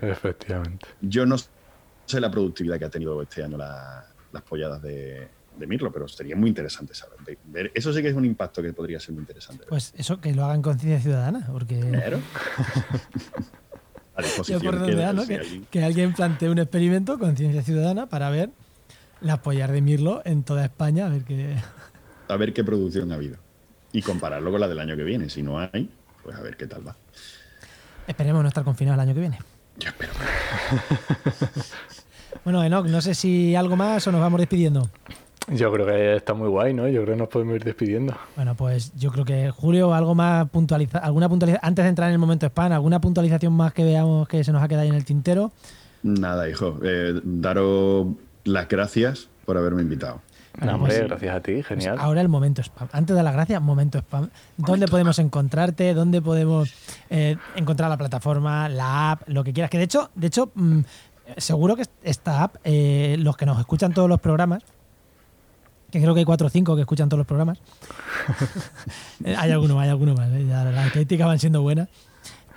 Efectivamente. 0.00 0.86
Yo 1.00 1.26
no 1.26 1.36
sé 1.38 2.20
la 2.20 2.30
productividad 2.30 2.78
que 2.78 2.84
ha 2.86 2.90
tenido 2.90 3.20
este 3.22 3.42
año 3.44 3.56
la, 3.58 4.06
las 4.32 4.42
polladas 4.42 4.80
de, 4.82 5.28
de, 5.56 5.66
Mirlo, 5.66 5.92
pero 5.92 6.08
sería 6.08 6.36
muy 6.36 6.48
interesante 6.48 6.94
saber. 6.94 7.18
Ver. 7.44 7.70
Eso 7.74 7.92
sí 7.92 8.00
que 8.00 8.08
es 8.08 8.14
un 8.14 8.24
impacto 8.24 8.62
que 8.62 8.72
podría 8.72 8.98
ser 8.98 9.12
muy 9.12 9.20
interesante. 9.20 9.64
Pues 9.68 9.92
eso, 9.96 10.20
que 10.20 10.34
lo 10.34 10.44
hagan 10.44 10.62
conciencia 10.62 11.00
ciudadana, 11.00 11.46
porque. 11.50 11.78
Claro. 11.80 12.20
posición 14.36 14.62
por 14.62 14.84
si 14.84 14.96
que, 14.96 15.04
alguien- 15.04 15.66
que 15.70 15.84
alguien 15.84 16.12
plantee 16.12 16.48
un 16.50 16.58
experimento 16.58 17.18
con 17.18 17.36
ciencia 17.36 17.62
ciudadana 17.62 18.08
para 18.08 18.30
ver 18.30 18.50
las 19.20 19.38
pollas 19.40 19.70
de 19.70 19.80
Mirlo 19.80 20.22
en 20.24 20.42
toda 20.42 20.64
España, 20.64 21.06
a 21.06 21.08
ver 21.08 21.24
qué. 21.24 21.56
a 22.28 22.36
ver 22.36 22.52
qué 22.52 22.64
producción 22.64 23.10
ha 23.12 23.16
habido. 23.16 23.36
Y 23.92 24.02
compararlo 24.02 24.50
con 24.50 24.60
la 24.60 24.68
del 24.68 24.78
año 24.80 24.96
que 24.96 25.04
viene. 25.04 25.28
Si 25.30 25.42
no 25.42 25.58
hay, 25.58 25.90
pues 26.22 26.36
a 26.36 26.42
ver 26.42 26.56
qué 26.56 26.66
tal 26.66 26.86
va. 26.86 26.94
Esperemos 28.06 28.42
no 28.42 28.48
estar 28.48 28.64
confinados 28.64 28.96
el 28.96 29.08
año 29.08 29.14
que 29.14 29.20
viene. 29.20 29.38
Yo 29.78 29.88
espero. 29.88 30.12
Bueno, 32.44 32.62
Enoch, 32.64 32.86
no 32.86 33.00
sé 33.00 33.14
si 33.14 33.54
algo 33.54 33.76
más 33.76 34.06
o 34.06 34.12
nos 34.12 34.20
vamos 34.20 34.38
despidiendo. 34.40 34.88
Yo 35.48 35.72
creo 35.72 35.86
que 35.86 36.16
está 36.16 36.34
muy 36.34 36.48
guay, 36.48 36.72
¿no? 36.72 36.86
Yo 36.88 37.02
creo 37.02 37.14
que 37.14 37.20
nos 37.20 37.28
podemos 37.28 37.56
ir 37.56 37.64
despidiendo. 37.64 38.14
Bueno, 38.36 38.54
pues 38.54 38.92
yo 38.96 39.10
creo 39.10 39.24
que 39.24 39.50
Julio, 39.50 39.92
algo 39.94 40.14
más 40.14 40.48
puntualiza, 40.50 40.98
alguna 40.98 41.28
puntualización, 41.28 41.66
antes 41.66 41.84
de 41.84 41.88
entrar 41.88 42.08
en 42.08 42.14
el 42.14 42.18
momento 42.18 42.46
spam, 42.46 42.72
alguna 42.72 43.00
puntualización 43.00 43.52
más 43.54 43.72
que 43.72 43.84
veamos 43.84 44.28
que 44.28 44.44
se 44.44 44.52
nos 44.52 44.62
ha 44.62 44.68
quedado 44.68 44.82
ahí 44.82 44.88
en 44.88 44.94
el 44.94 45.04
tintero. 45.04 45.52
Nada, 46.02 46.48
hijo. 46.48 46.78
eh, 46.84 47.20
daros 47.24 48.06
las 48.44 48.68
gracias 48.68 49.28
por 49.44 49.56
haberme 49.56 49.82
invitado. 49.82 50.20
No, 50.60 50.74
hombre, 50.74 50.94
pues- 50.96 51.08
gracias 51.08 51.36
a 51.36 51.40
ti, 51.40 51.52
Pues 51.54 51.66
genial. 51.66 51.96
ahora 52.00 52.20
el 52.20 52.28
momento 52.28 52.62
spam. 52.62 52.88
Antes 52.92 53.14
de 53.16 53.22
las 53.22 53.32
gracias, 53.32 53.62
momento 53.62 53.98
spam. 53.98 54.28
¿Dónde 54.56 54.88
podemos 54.88 55.18
encontrarte? 55.20 55.94
¿Dónde 55.94 56.20
podemos 56.20 56.72
eh, 57.10 57.36
encontrar 57.54 57.88
la 57.90 57.96
plataforma, 57.96 58.68
la 58.68 59.12
app, 59.12 59.22
lo 59.28 59.44
que 59.44 59.52
quieras? 59.52 59.70
Que 59.70 59.78
de 59.78 59.84
hecho, 59.84 60.10
de 60.16 60.26
hecho, 60.26 60.50
mm, 60.54 60.80
seguro 61.36 61.76
que 61.76 61.84
esta 62.02 62.42
app, 62.42 62.56
eh, 62.64 63.16
los 63.20 63.36
que 63.36 63.46
nos 63.46 63.58
escuchan 63.60 63.94
todos 63.94 64.08
los 64.08 64.20
programas, 64.20 64.64
que 65.92 66.00
creo 66.02 66.12
que 66.12 66.20
hay 66.20 66.26
cuatro 66.26 66.48
o 66.48 66.50
cinco 66.50 66.74
que 66.74 66.80
escuchan 66.82 67.08
todos 67.08 67.18
los 67.18 67.26
programas. 67.26 67.58
Eh, 69.24 69.34
hay 69.36 69.50
alguno 69.50 69.74
más, 69.74 69.84
hay 69.84 69.90
alguno 69.90 70.14
más. 70.14 70.28
eh, 70.32 70.46
ya 70.48 70.64
las 70.64 70.92
críticas 70.92 71.26
van 71.26 71.38
siendo 71.38 71.60
buenas. 71.62 71.88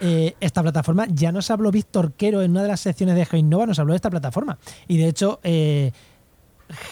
Eh, 0.01 0.35
esta 0.39 0.61
plataforma, 0.63 1.05
ya 1.09 1.31
nos 1.31 1.51
habló 1.51 1.71
Víctor 1.71 2.13
Quero 2.13 2.41
en 2.41 2.51
una 2.51 2.63
de 2.63 2.67
las 2.69 2.79
secciones 2.81 3.15
de 3.15 3.25
GeoInnova, 3.25 3.67
nos 3.67 3.77
habló 3.79 3.93
de 3.93 3.97
esta 3.97 4.09
plataforma. 4.09 4.57
Y 4.87 4.97
de 4.97 5.07
hecho, 5.07 5.39
eh, 5.43 5.91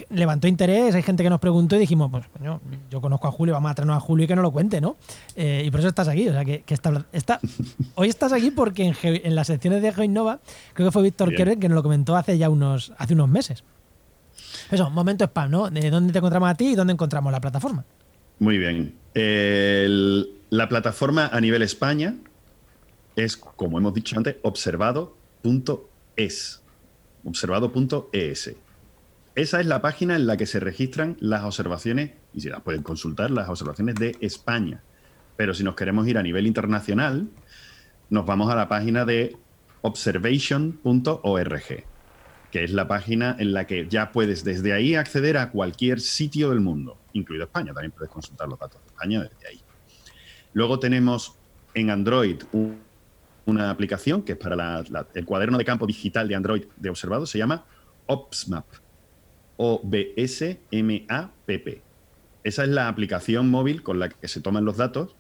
levantó 0.10 0.48
interés, 0.48 0.94
hay 0.94 1.02
gente 1.02 1.24
que 1.24 1.30
nos 1.30 1.40
preguntó 1.40 1.76
y 1.76 1.80
dijimos, 1.80 2.12
pues 2.12 2.26
coño, 2.38 2.60
yo 2.92 3.02
conozco 3.02 3.28
a 3.28 3.32
Julio, 3.32 3.54
vamos 3.54 3.72
a 3.72 3.76
traernos 3.76 3.98
a 3.98 4.00
Julio 4.00 4.26
y 4.26 4.28
que 4.28 4.36
no 4.36 4.42
lo 4.42 4.52
cuente, 4.52 4.80
¿no? 4.82 4.98
Eh, 5.36 5.64
y 5.66 5.72
por 5.72 5.80
eso 5.80 5.90
estás 5.90 6.08
aquí, 6.08 6.28
o 6.28 6.34
sea, 6.34 6.44
que, 6.46 6.64
esta- 6.68 7.40
hoy 7.96 8.10
estás 8.10 8.34
aquí 8.34 8.52
porque 8.52 8.94
en, 9.04 9.36
las 9.36 9.48
secciones 9.48 9.82
de 9.82 9.92
GeoInnova, 9.94 10.40
creo 10.74 10.90
que 10.90 10.92
fue 10.92 11.02
Víctor. 11.04 11.34
Quero 11.34 11.58
que 11.60 11.70
nos 11.70 11.76
lo 11.76 11.84
comentó 11.84 12.16
hace 12.16 12.38
ya 12.38 12.50
unos, 12.50 12.92
hace 12.98 13.14
unos 13.14 13.30
meses. 13.30 13.64
Eso, 14.70 14.90
momento 14.90 15.24
spam, 15.26 15.50
¿no? 15.50 15.70
De 15.70 15.90
dónde 15.90 16.12
te 16.14 16.20
encontramos 16.20 16.50
a 16.50 16.56
ti 16.56 16.68
y 16.68 16.76
dónde 16.76 16.94
encontramos 16.94 17.32
la 17.32 17.42
plataforma. 17.42 17.86
Muy 18.40 18.58
bien. 18.58 18.94
El- 19.16 20.30
la 20.50 20.68
plataforma 20.68 21.28
a 21.32 21.40
nivel 21.42 21.62
España 21.62 22.16
es, 23.24 23.38
como 23.38 23.78
hemos 23.78 23.94
dicho 23.94 24.18
antes, 24.18 24.36
observado.es. 24.44 26.64
Observado.es. 27.24 28.56
Esa 29.36 29.60
es 29.62 29.66
la 29.66 29.82
página 29.82 30.16
en 30.16 30.28
la 30.28 30.38
que 30.38 30.46
se 30.46 30.60
registran 30.60 31.18
las 31.20 31.44
observaciones 31.44 32.12
y 32.34 32.42
se 32.42 32.50
las 32.50 32.62
pueden 32.62 32.84
consultar 32.84 33.32
las 33.32 33.50
observaciones 33.50 33.96
de 33.96 34.16
España. 34.22 34.84
Pero 35.38 35.54
si 35.54 35.64
nos 35.64 35.76
queremos 35.76 36.08
ir 36.08 36.18
a 36.18 36.24
nivel 36.24 36.48
internacional, 36.48 37.30
nos 38.10 38.26
vamos 38.26 38.52
a 38.52 38.56
la 38.56 38.68
página 38.68 39.06
de 39.06 39.38
observation.org, 39.82 41.64
que 42.52 42.64
es 42.64 42.72
la 42.72 42.88
página 42.88 43.36
en 43.40 43.54
la 43.54 43.66
que 43.68 43.88
ya 43.88 44.12
puedes 44.12 44.44
desde 44.44 44.74
ahí 44.74 44.96
acceder 44.96 45.38
a 45.38 45.52
cualquier 45.52 46.02
sitio 46.02 46.50
del 46.50 46.60
mundo, 46.60 46.98
incluido 47.14 47.46
España. 47.46 47.74
También 47.74 47.92
puedes 47.92 48.12
consultar 48.12 48.50
los 48.50 48.60
datos 48.60 48.82
de 48.82 48.88
España 48.88 49.22
desde 49.24 49.48
ahí. 49.48 49.62
Luego 50.54 50.80
tenemos 50.80 51.36
en 51.74 51.90
Android 51.92 52.42
un- 52.52 52.80
una 53.50 53.70
aplicación 53.70 54.24
que 54.24 54.34
es 54.34 54.38
para 54.38 54.84
el 55.14 55.26
cuaderno 55.26 55.58
de 55.58 55.66
campo 55.66 55.88
digital 55.88 56.28
de 56.28 56.36
Android 56.36 56.66
de 56.78 56.90
observado, 56.90 57.26
se 57.26 57.38
llama 57.38 57.66
OBSMAP. 58.06 58.66
O-B-S-M-A-P-P. 59.58 60.22
Esa 62.44 62.64
es 62.64 62.70
la 62.70 62.88
aplicación 62.88 63.50
móvil 63.50 63.84
con 63.84 64.00
la 64.00 64.08
que 64.08 64.28
se 64.30 64.40
toman 64.40 64.64
los 64.64 64.78
datos 64.78 65.16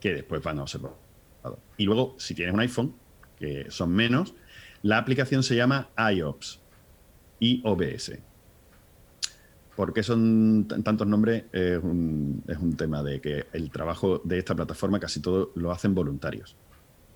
que 0.00 0.12
después 0.12 0.42
van 0.42 0.58
a 0.58 0.62
observar. 0.62 0.94
Y 1.76 1.84
luego, 1.84 2.16
si 2.18 2.34
tienes 2.34 2.54
un 2.54 2.60
iPhone, 2.60 2.96
que 3.38 3.70
son 3.70 3.92
menos, 3.92 4.34
la 4.82 4.98
aplicación 4.98 5.44
se 5.44 5.54
llama 5.54 5.90
iOBS. 5.96 6.60
IOBS. 7.38 8.18
¿Por 9.76 9.92
qué 9.92 10.02
son 10.02 10.66
tantos 10.66 11.06
nombres? 11.06 11.44
Es 11.52 11.78
un 11.82 12.74
tema 12.76 13.02
de 13.04 13.20
que 13.20 13.46
el 13.52 13.70
trabajo 13.70 14.20
de 14.24 14.38
esta 14.38 14.56
plataforma 14.56 14.98
casi 14.98 15.20
todo 15.20 15.52
lo 15.54 15.70
hacen 15.70 15.94
voluntarios. 15.94 16.56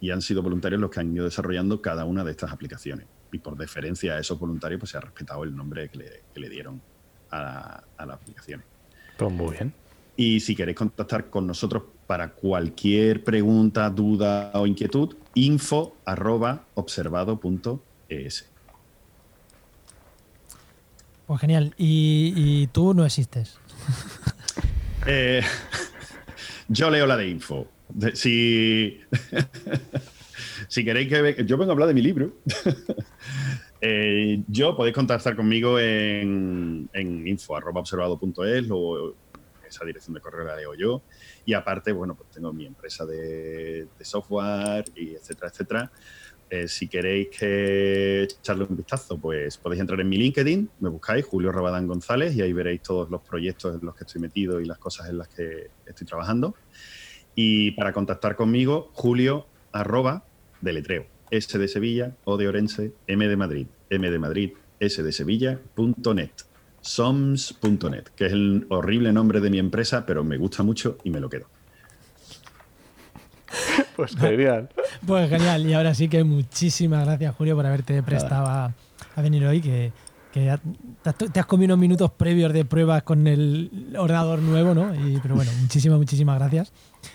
Y 0.07 0.13
han 0.13 0.23
sido 0.23 0.41
voluntarios 0.41 0.81
los 0.81 0.89
que 0.89 1.01
han 1.01 1.13
ido 1.13 1.25
desarrollando 1.25 1.83
cada 1.83 2.05
una 2.05 2.23
de 2.23 2.31
estas 2.31 2.53
aplicaciones. 2.53 3.09
Y 3.33 3.39
por 3.39 3.57
deferencia 3.57 4.15
a 4.15 4.21
esos 4.21 4.39
voluntarios, 4.39 4.79
pues 4.79 4.93
se 4.93 4.99
ha 4.99 5.01
respetado 5.01 5.43
el 5.43 5.57
nombre 5.57 5.89
que 5.89 5.99
le, 5.99 6.23
que 6.33 6.39
le 6.39 6.49
dieron 6.49 6.81
a 7.31 7.43
la, 7.43 7.85
a 7.97 8.07
la 8.07 8.15
aplicación. 8.15 8.63
Pues 9.17 9.33
muy 9.33 9.51
bien. 9.51 9.75
Y 10.15 10.39
si 10.39 10.55
queréis 10.55 10.77
contactar 10.77 11.29
con 11.29 11.45
nosotros 11.49 11.83
para 12.07 12.31
cualquier 12.31 13.25
pregunta, 13.25 13.91
duda 13.91 14.53
o 14.55 14.65
inquietud, 14.69 15.17
info 15.35 15.97
arroba 16.05 16.67
observado.es. 16.75 18.49
Pues 21.27 21.41
genial. 21.41 21.75
Y, 21.77 22.33
y 22.37 22.67
tú 22.69 22.95
no 22.95 23.05
existes. 23.05 23.59
Eh, 25.09 25.43
yo 26.69 26.91
leo 26.91 27.07
la 27.07 27.17
de 27.17 27.29
info. 27.29 27.67
Si, 30.69 30.85
queréis 30.85 31.09
que... 31.09 31.45
Yo 31.45 31.57
vengo 31.57 31.71
a 31.71 31.75
hablar 31.75 31.89
de 31.89 31.95
mi 31.95 32.03
libro. 32.03 32.33
Eh, 33.83 34.43
yo 34.49 34.75
podéis 34.75 34.95
contactar 34.97 35.37
conmigo 35.37 35.79
en, 35.79 36.89
en 36.95 37.29
info.observado.es 37.29 38.67
o 38.71 39.15
esa 39.69 39.85
dirección 39.85 40.15
de 40.15 40.21
correo 40.21 40.45
la 40.45 40.57
leo 40.57 40.75
yo. 40.75 41.03
Y 41.45 41.53
aparte, 41.53 41.93
bueno, 41.93 42.15
pues 42.17 42.31
tengo 42.31 42.53
mi 42.55 42.65
empresa 42.65 43.05
de, 43.05 43.87
de 43.99 44.05
software 44.05 44.87
y 44.97 45.15
etcétera, 45.15 45.51
etcétera. 45.51 45.93
Eh, 46.49 46.69
si 46.69 46.87
queréis 46.87 47.29
que 47.29 48.23
echarle 48.23 48.65
un 48.65 48.77
vistazo, 48.77 49.19
pues 49.19 49.59
podéis 49.59 49.81
entrar 49.81 50.01
en 50.01 50.09
mi 50.09 50.17
LinkedIn, 50.17 50.71
me 50.79 50.89
buscáis 50.89 51.25
Julio 51.25 51.51
Rabadán 51.51 51.89
González 51.89 52.37
y 52.37 52.43
ahí 52.43 52.53
veréis 52.53 52.83
todos 52.83 53.11
los 53.11 53.21
proyectos 53.23 53.75
en 53.75 53.85
los 53.85 53.97
que 53.97 54.05
estoy 54.05 54.21
metido 54.21 54.61
y 54.61 54.65
las 54.65 54.79
cosas 54.79 55.09
en 55.09 55.19
las 55.19 55.29
que 55.29 55.71
estoy 55.85 56.07
trabajando. 56.07 56.55
Y 57.37 57.73
para 57.73 57.93
contactar 57.93 58.35
conmigo, 58.35 58.91
Julio 58.95 59.47
arroba 59.73 60.25
deletreo, 60.63 61.07
S 61.31 61.57
de 61.59 61.69
Sevilla, 61.69 62.17
O 62.25 62.37
de 62.39 62.49
Orense, 62.49 62.93
M 63.07 63.29
de 63.29 63.37
Madrid, 63.37 63.67
M 63.91 64.11
de 64.11 64.19
Madrid, 64.19 64.51
S 64.81 65.03
de 65.03 65.13
Sevilla, 65.13 65.61
punto 65.75 66.15
net, 66.15 66.33
soms.net, 66.81 68.05
que 68.17 68.27
es 68.27 68.33
el 68.33 68.67
horrible 68.71 69.13
nombre 69.13 69.41
de 69.41 69.51
mi 69.51 69.59
empresa, 69.59 70.07
pero 70.07 70.25
me 70.25 70.39
gusta 70.39 70.63
mucho 70.63 70.97
y 71.05 71.11
me 71.11 71.21
lo 71.21 71.29
quedo. 71.29 71.47
Pues 73.97 74.15
genial. 74.17 74.69
Pues 75.07 75.29
genial. 75.31 75.67
Y 75.67 75.75
ahora 75.75 75.95
sí 75.95 76.09
que 76.09 76.25
muchísimas 76.25 77.05
gracias, 77.07 77.35
Julio, 77.37 77.55
por 77.55 77.65
haberte 77.67 78.03
prestado 78.03 78.47
a, 78.47 78.75
a 79.15 79.23
venir 79.23 79.45
hoy. 79.47 79.61
Que, 79.61 79.93
que 80.33 80.47
ya 80.47 80.59
te 81.03 81.11
has- 81.11 81.33
te 81.33 81.41
has 81.41 81.47
comido 81.47 81.75
unos 81.75 81.79
minutos 81.81 82.11
previos 82.13 82.53
de 82.53 82.65
pruebas 82.65 83.03
con 83.05 83.27
el 83.27 83.95
ordenador 83.97 84.41
nuevo, 84.41 84.75
¿no? 84.75 84.95
Y, 84.95 85.19
pero 85.21 85.35
bueno, 85.37 85.51
muchísimas, 85.61 85.99
muchísimas 85.99 86.39
gracias 86.39 86.73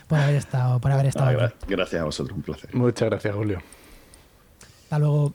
por 0.07 0.19
haber 0.19 0.35
estado, 0.35 0.79
por 0.79 0.91
haber 0.91 1.07
estado 1.07 1.39
Ah, 1.41 1.45
aquí. 1.45 1.55
gracias 1.67 2.01
a 2.01 2.05
vosotros, 2.05 2.35
un 2.37 2.43
placer. 2.43 2.73
Muchas 2.75 3.09
gracias, 3.09 3.35
Julio. 3.35 3.61
Hasta 4.83 4.99
luego. 4.99 5.33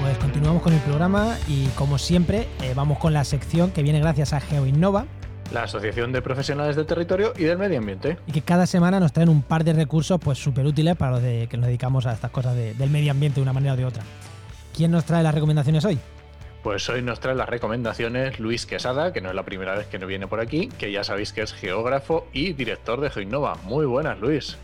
Pues 0.00 0.18
continuamos 0.18 0.62
con 0.62 0.72
el 0.72 0.80
programa 0.80 1.36
y 1.46 1.66
como 1.68 1.98
siempre 1.98 2.48
eh, 2.62 2.72
vamos 2.74 2.98
con 2.98 3.12
la 3.12 3.24
sección 3.24 3.70
que 3.70 3.82
viene 3.82 4.00
gracias 4.00 4.32
a 4.32 4.40
GeoInnova 4.40 5.06
La 5.52 5.64
Asociación 5.64 6.12
de 6.12 6.22
Profesionales 6.22 6.76
del 6.76 6.86
Territorio 6.86 7.32
y 7.36 7.44
del 7.44 7.58
Medio 7.58 7.78
Ambiente. 7.78 8.16
y 8.26 8.32
que 8.32 8.42
cada 8.42 8.66
semana 8.66 8.98
nos 9.00 9.12
traen 9.12 9.28
un 9.28 9.42
par 9.42 9.64
de 9.64 9.72
recursos 9.72 10.18
pues 10.22 10.38
súper 10.38 10.64
útiles 10.66 10.96
para 10.96 11.12
los 11.12 11.22
de, 11.22 11.46
que 11.50 11.56
nos 11.56 11.66
dedicamos 11.66 12.06
a 12.06 12.12
estas 12.14 12.30
cosas 12.30 12.54
de- 12.56 12.74
del 12.74 12.90
medio 12.90 13.10
ambiente 13.10 13.36
de 13.36 13.42
una 13.42 13.52
manera 13.52 13.74
o 13.74 13.76
de 13.76 13.84
otra. 13.84 14.02
¿Quién 14.74 14.90
nos 14.90 15.04
trae 15.04 15.22
las 15.22 15.34
recomendaciones 15.34 15.84
hoy? 15.84 15.98
Pues 16.62 16.88
hoy 16.88 17.02
nos 17.02 17.20
trae 17.20 17.34
las 17.34 17.48
recomendaciones 17.48 18.38
Luis 18.38 18.66
Quesada, 18.66 19.12
que 19.12 19.20
no 19.20 19.28
es 19.28 19.34
la 19.34 19.42
primera 19.42 19.74
vez 19.74 19.86
que 19.88 19.98
nos 19.98 20.08
viene 20.08 20.26
por 20.26 20.40
aquí, 20.40 20.68
que 20.78 20.90
ya 20.92 21.04
sabéis 21.04 21.32
que 21.32 21.42
es 21.42 21.52
geógrafo 21.52 22.26
y 22.32 22.52
director 22.52 23.00
de 23.00 23.10
GeoInnova. 23.10 23.56
Muy 23.64 23.84
buenas, 23.84 24.18
Luis. 24.20 24.56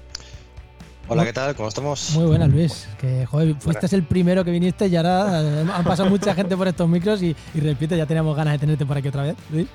Hola, 1.09 1.25
¿qué 1.25 1.33
tal? 1.33 1.55
¿Cómo 1.57 1.69
estamos? 1.69 2.11
Muy 2.15 2.27
buenas, 2.27 2.49
Luis. 2.51 2.87
Que 3.01 3.27
joder, 3.27 3.55
fuiste 3.57 3.95
el 3.97 4.03
primero 4.05 4.45
que 4.45 4.51
viniste 4.51 4.87
y 4.87 4.97
ahora 4.97 5.41
eh, 5.43 5.67
han 5.75 5.83
pasado 5.85 6.09
mucha 6.09 6.35
gente 6.35 6.57
por 6.57 6.69
estos 6.69 6.89
micros 6.89 7.23
y, 7.23 7.35
y 7.55 7.61
repito, 7.61 7.97
ya 7.97 8.07
teníamos 8.07 8.37
ganas 8.37 8.53
de 8.55 8.59
tenerte 8.59 8.87
por 8.87 8.97
aquí 8.97 9.09
otra 9.09 9.23
vez, 9.25 9.37
Luis. 9.51 9.67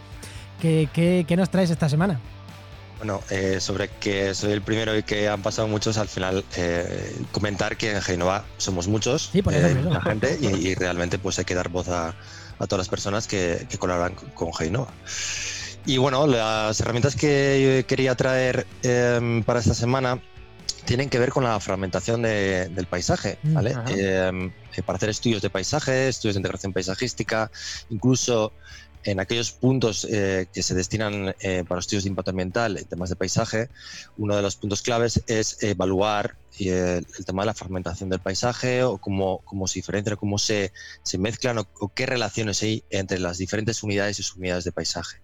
¿Qué, 0.64 0.88
qué, 0.94 1.26
qué 1.28 1.36
nos 1.36 1.50
traes 1.52 1.70
esta 1.72 1.90
semana? 1.90 2.22
Bueno, 2.98 3.20
eh, 3.30 3.60
sobre 3.60 3.90
que 3.90 4.34
soy 4.34 4.54
el 4.54 4.62
primero 4.62 4.98
y 4.98 5.04
que 5.04 5.28
han 5.28 5.42
pasado 5.42 5.68
muchos, 5.68 5.98
al 5.98 6.08
final 6.08 6.46
eh, 6.56 7.18
comentar 7.34 7.76
que 7.76 7.92
en 7.92 8.02
Genova 8.02 8.46
somos 8.56 8.88
muchos, 8.88 9.30
Sí, 9.34 9.42
por 9.42 9.54
eso 9.54 9.68
eh, 9.68 10.00
gente, 10.06 10.38
y, 10.40 10.70
y 10.70 10.74
realmente 10.76 11.20
pues 11.20 11.38
hay 11.38 11.44
que 11.44 11.54
dar 11.54 11.68
voz 11.68 11.90
a, 11.90 12.16
a 12.60 12.66
todas 12.66 12.78
las 12.78 12.88
personas 12.88 13.28
que, 13.28 13.68
que 13.70 13.78
colaboran 13.78 14.16
con, 14.34 14.54
Genova. 14.54 14.94
Y 15.86 15.98
bueno, 15.98 16.26
las 16.28 16.80
herramientas 16.80 17.18
que 17.18 17.82
yo 17.82 17.86
quería 17.86 18.16
traer 18.16 18.66
em, 18.84 19.44
para 19.44 19.60
esta 19.60 19.74
semana 19.74 20.22
tienen 20.86 21.10
que 21.10 21.20
ver 21.20 21.30
con 21.30 21.44
la 21.46 21.60
fragmentación 21.60 22.22
de- 22.22 22.70
del 22.70 22.86
paisaje, 22.88 23.38
Mm, 23.44 23.54
¿vale? 23.54 23.76
Em, 23.88 24.52
eh, 24.78 24.84
para 24.86 24.96
hacer 24.98 25.10
estudios 25.10 25.42
de 25.42 25.50
paisaje, 25.50 26.08
estudios 26.10 26.36
de 26.36 26.40
integración 26.40 26.72
paisajística, 26.74 27.52
incluso 27.90 28.54
en 29.04 29.20
aquellos 29.20 29.52
puntos 29.52 30.08
eh, 30.10 30.48
que 30.54 30.64
se 30.64 30.74
destinan 30.74 31.36
eh, 31.40 31.64
para 31.68 31.80
estudios 31.80 32.04
de 32.04 32.10
impacto 32.10 32.32
ambiental 32.32 32.78
en 32.78 32.86
temas 32.86 33.10
de 33.10 33.16
paisaje, 33.16 33.70
uno 34.18 34.36
de 34.36 34.42
los 34.42 34.56
puntos 34.56 34.82
claves 34.82 35.24
es 35.28 35.62
evaluar 35.64 36.36
eh, 36.60 37.02
el 37.18 37.26
tema 37.26 37.42
de 37.42 37.48
la 37.48 37.54
fragmentación 37.54 38.10
del 38.10 38.20
paisaje 38.20 38.84
o 38.84 38.98
cómo, 39.00 39.40
cómo 39.44 39.68
se 39.68 39.80
diferencian, 39.80 40.16
cómo 40.18 40.38
se, 40.38 40.72
se 41.02 41.18
mezclan 41.18 41.58
o, 41.58 41.68
o 41.80 41.90
qué 41.90 42.06
relaciones 42.06 42.62
hay 42.62 42.84
entre 42.90 43.20
las 43.20 43.38
diferentes 43.38 43.82
unidades 43.84 44.20
y 44.20 44.24
subunidades 44.24 44.64
de 44.64 44.72
paisaje. 44.72 45.18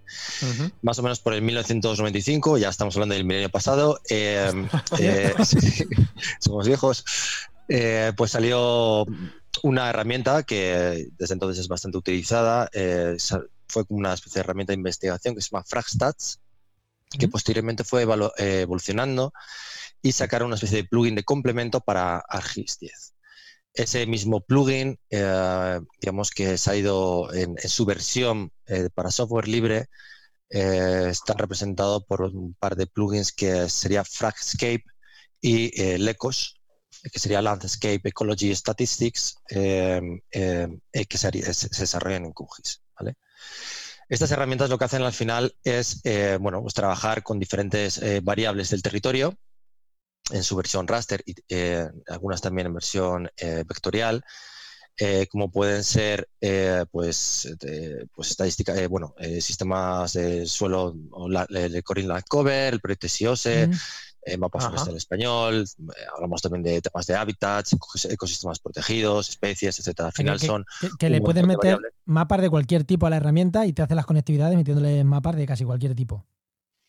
Más 0.81 0.97
o 0.99 1.03
menos 1.03 1.19
por 1.19 1.33
el 1.33 1.41
1995, 1.41 2.57
ya 2.57 2.69
estamos 2.69 2.95
hablando 2.95 3.15
del 3.15 3.25
milenio 3.25 3.49
pasado, 3.49 3.99
eh, 4.09 4.51
eh, 4.99 5.33
sí, 5.45 5.85
somos 6.39 6.67
viejos, 6.67 7.05
pues 8.15 8.31
salió 8.31 9.05
una 9.63 9.89
herramienta 9.89 10.43
que 10.43 11.09
desde 11.17 11.33
entonces 11.33 11.59
es 11.59 11.67
bastante 11.67 11.97
utilizada, 11.97 12.69
eh, 12.73 13.15
fue 13.69 13.85
como 13.85 13.99
una 13.99 14.13
especie 14.13 14.39
de 14.39 14.41
herramienta 14.41 14.71
de 14.73 14.77
investigación 14.77 15.35
que 15.35 15.41
se 15.41 15.49
llama 15.51 15.63
Fragstats, 15.65 16.39
que 17.17 17.27
posteriormente 17.27 17.83
fue 17.83 18.03
eh, 18.37 18.61
evolucionando 18.61 19.33
y 20.01 20.11
sacaron 20.11 20.47
una 20.47 20.55
especie 20.55 20.77
de 20.83 20.87
plugin 20.87 21.15
de 21.15 21.23
complemento 21.23 21.81
para 21.81 22.17
ArcGIS 22.19 22.79
10. 22.79 23.13
Ese 23.73 24.05
mismo 24.05 24.41
plugin, 24.41 24.99
eh, 25.09 25.79
digamos 26.01 26.31
que 26.31 26.57
se 26.57 26.71
ha 26.71 26.75
ido 26.75 27.33
en, 27.33 27.55
en 27.61 27.69
su 27.69 27.85
versión 27.85 28.51
eh, 28.67 28.89
para 28.93 29.11
software 29.11 29.47
libre, 29.47 29.87
eh, 30.49 31.07
está 31.09 31.33
representado 31.33 32.05
por 32.05 32.21
un 32.23 32.55
par 32.59 32.75
de 32.75 32.87
plugins 32.87 33.31
que 33.31 33.69
sería 33.69 34.03
Fragscape 34.03 34.83
y 35.41 35.97
Lecos, 35.97 36.59
que 37.11 37.19
sería 37.19 37.41
Landscape 37.41 38.01
Ecology 38.03 38.53
Statistics, 38.55 39.37
que 39.47 41.17
se- 41.17 41.53
se 41.53 41.81
desarrollan 41.81 42.25
en 42.25 42.33
QGIS. 42.33 42.81
Estas 44.09 44.31
herramientas 44.31 44.69
lo 44.69 44.77
que 44.77 44.85
hacen 44.85 45.03
al 45.03 45.13
final 45.13 45.55
es 45.63 46.01
eh, 46.03 46.37
bueno, 46.41 46.61
pues 46.61 46.73
trabajar 46.73 47.21
con 47.21 47.39
diferentes 47.39 47.99
eh, 47.99 48.21
variables 48.23 48.71
del 48.71 48.81
territorio 48.81 49.37
en 50.31 50.43
su 50.43 50.55
versión 50.55 50.87
raster 50.87 51.21
y 51.25 51.35
eh, 51.47 51.87
algunas 52.07 52.41
también 52.41 52.67
en 52.67 52.73
versión 52.73 53.29
vectorial, 53.65 54.23
como 55.31 55.49
pueden 55.49 55.83
ser 55.83 56.27
pues, 56.91 57.47
pues 58.13 58.37
bueno, 58.89 59.15
sistemas 59.39 60.13
de 60.13 60.45
suelo, 60.45 60.93
o 61.11 61.29
la, 61.29 61.47
el 61.49 61.73
el 61.73 61.83
Cover, 62.27 62.73
el 62.73 62.81
proyecto 62.81 63.07
SIOSE. 63.07 63.69
Eh, 64.23 64.37
mapas 64.37 64.87
en 64.87 64.95
español, 64.97 65.65
eh, 65.65 65.83
hablamos 66.15 66.41
también 66.41 66.63
de 66.63 66.81
temas 66.81 67.07
de 67.07 67.15
hábitats, 67.15 67.73
ecos- 67.73 68.05
ecosistemas 68.11 68.59
protegidos, 68.59 69.29
especies, 69.29 69.79
etcétera. 69.79 70.07
Al 70.07 70.13
final 70.13 70.39
que, 70.39 70.47
son 70.47 70.65
que- 70.81 70.89
que 70.97 71.09
le 71.09 71.21
puedes 71.21 71.45
meter 71.45 71.77
mapas 72.05 72.41
de 72.41 72.49
cualquier 72.49 72.83
tipo 72.83 73.07
a 73.07 73.09
la 73.09 73.17
herramienta 73.17 73.65
y 73.65 73.73
te 73.73 73.81
hace 73.81 73.95
las 73.95 74.05
conectividades 74.05 74.55
metiéndole 74.57 75.03
mapas 75.03 75.35
de 75.35 75.45
casi 75.45 75.63
cualquier 75.65 75.95
tipo. 75.95 76.25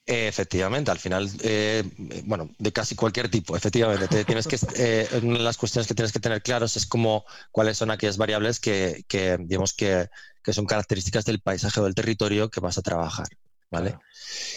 Efectivamente, 0.07 0.91
al 0.91 0.99
final, 0.99 1.31
eh, 1.43 1.85
bueno, 2.25 2.51
de 2.59 2.73
casi 2.73 2.97
cualquier 2.97 3.31
tipo, 3.31 3.57
efectivamente. 3.57 4.09
Te 4.09 4.25
tienes 4.25 4.47
que, 4.49 4.57
eh, 4.77 5.09
una 5.23 5.39
de 5.39 5.45
las 5.45 5.57
cuestiones 5.57 5.87
que 5.87 5.95
tienes 5.95 6.11
que 6.13 6.19
tener 6.19 6.43
claros 6.43 6.77
es 6.77 6.85
como 6.87 7.25
cuáles 7.53 7.79
son 7.79 7.91
aquellas 7.93 8.17
variables 8.17 8.59
que, 8.59 9.05
que, 9.07 9.37
digamos 9.39 9.73
que, 9.73 10.09
que 10.43 10.53
son 10.53 10.67
características 10.67 11.25
del 11.27 11.41
paisaje 11.41 11.79
o 11.81 11.85
del 11.85 11.95
territorio 11.95 12.51
que 12.51 12.59
vas 12.61 12.77
a 12.79 12.83
trabajar, 12.83 13.29
¿vale? 13.71 13.91
Claro. 13.91 14.05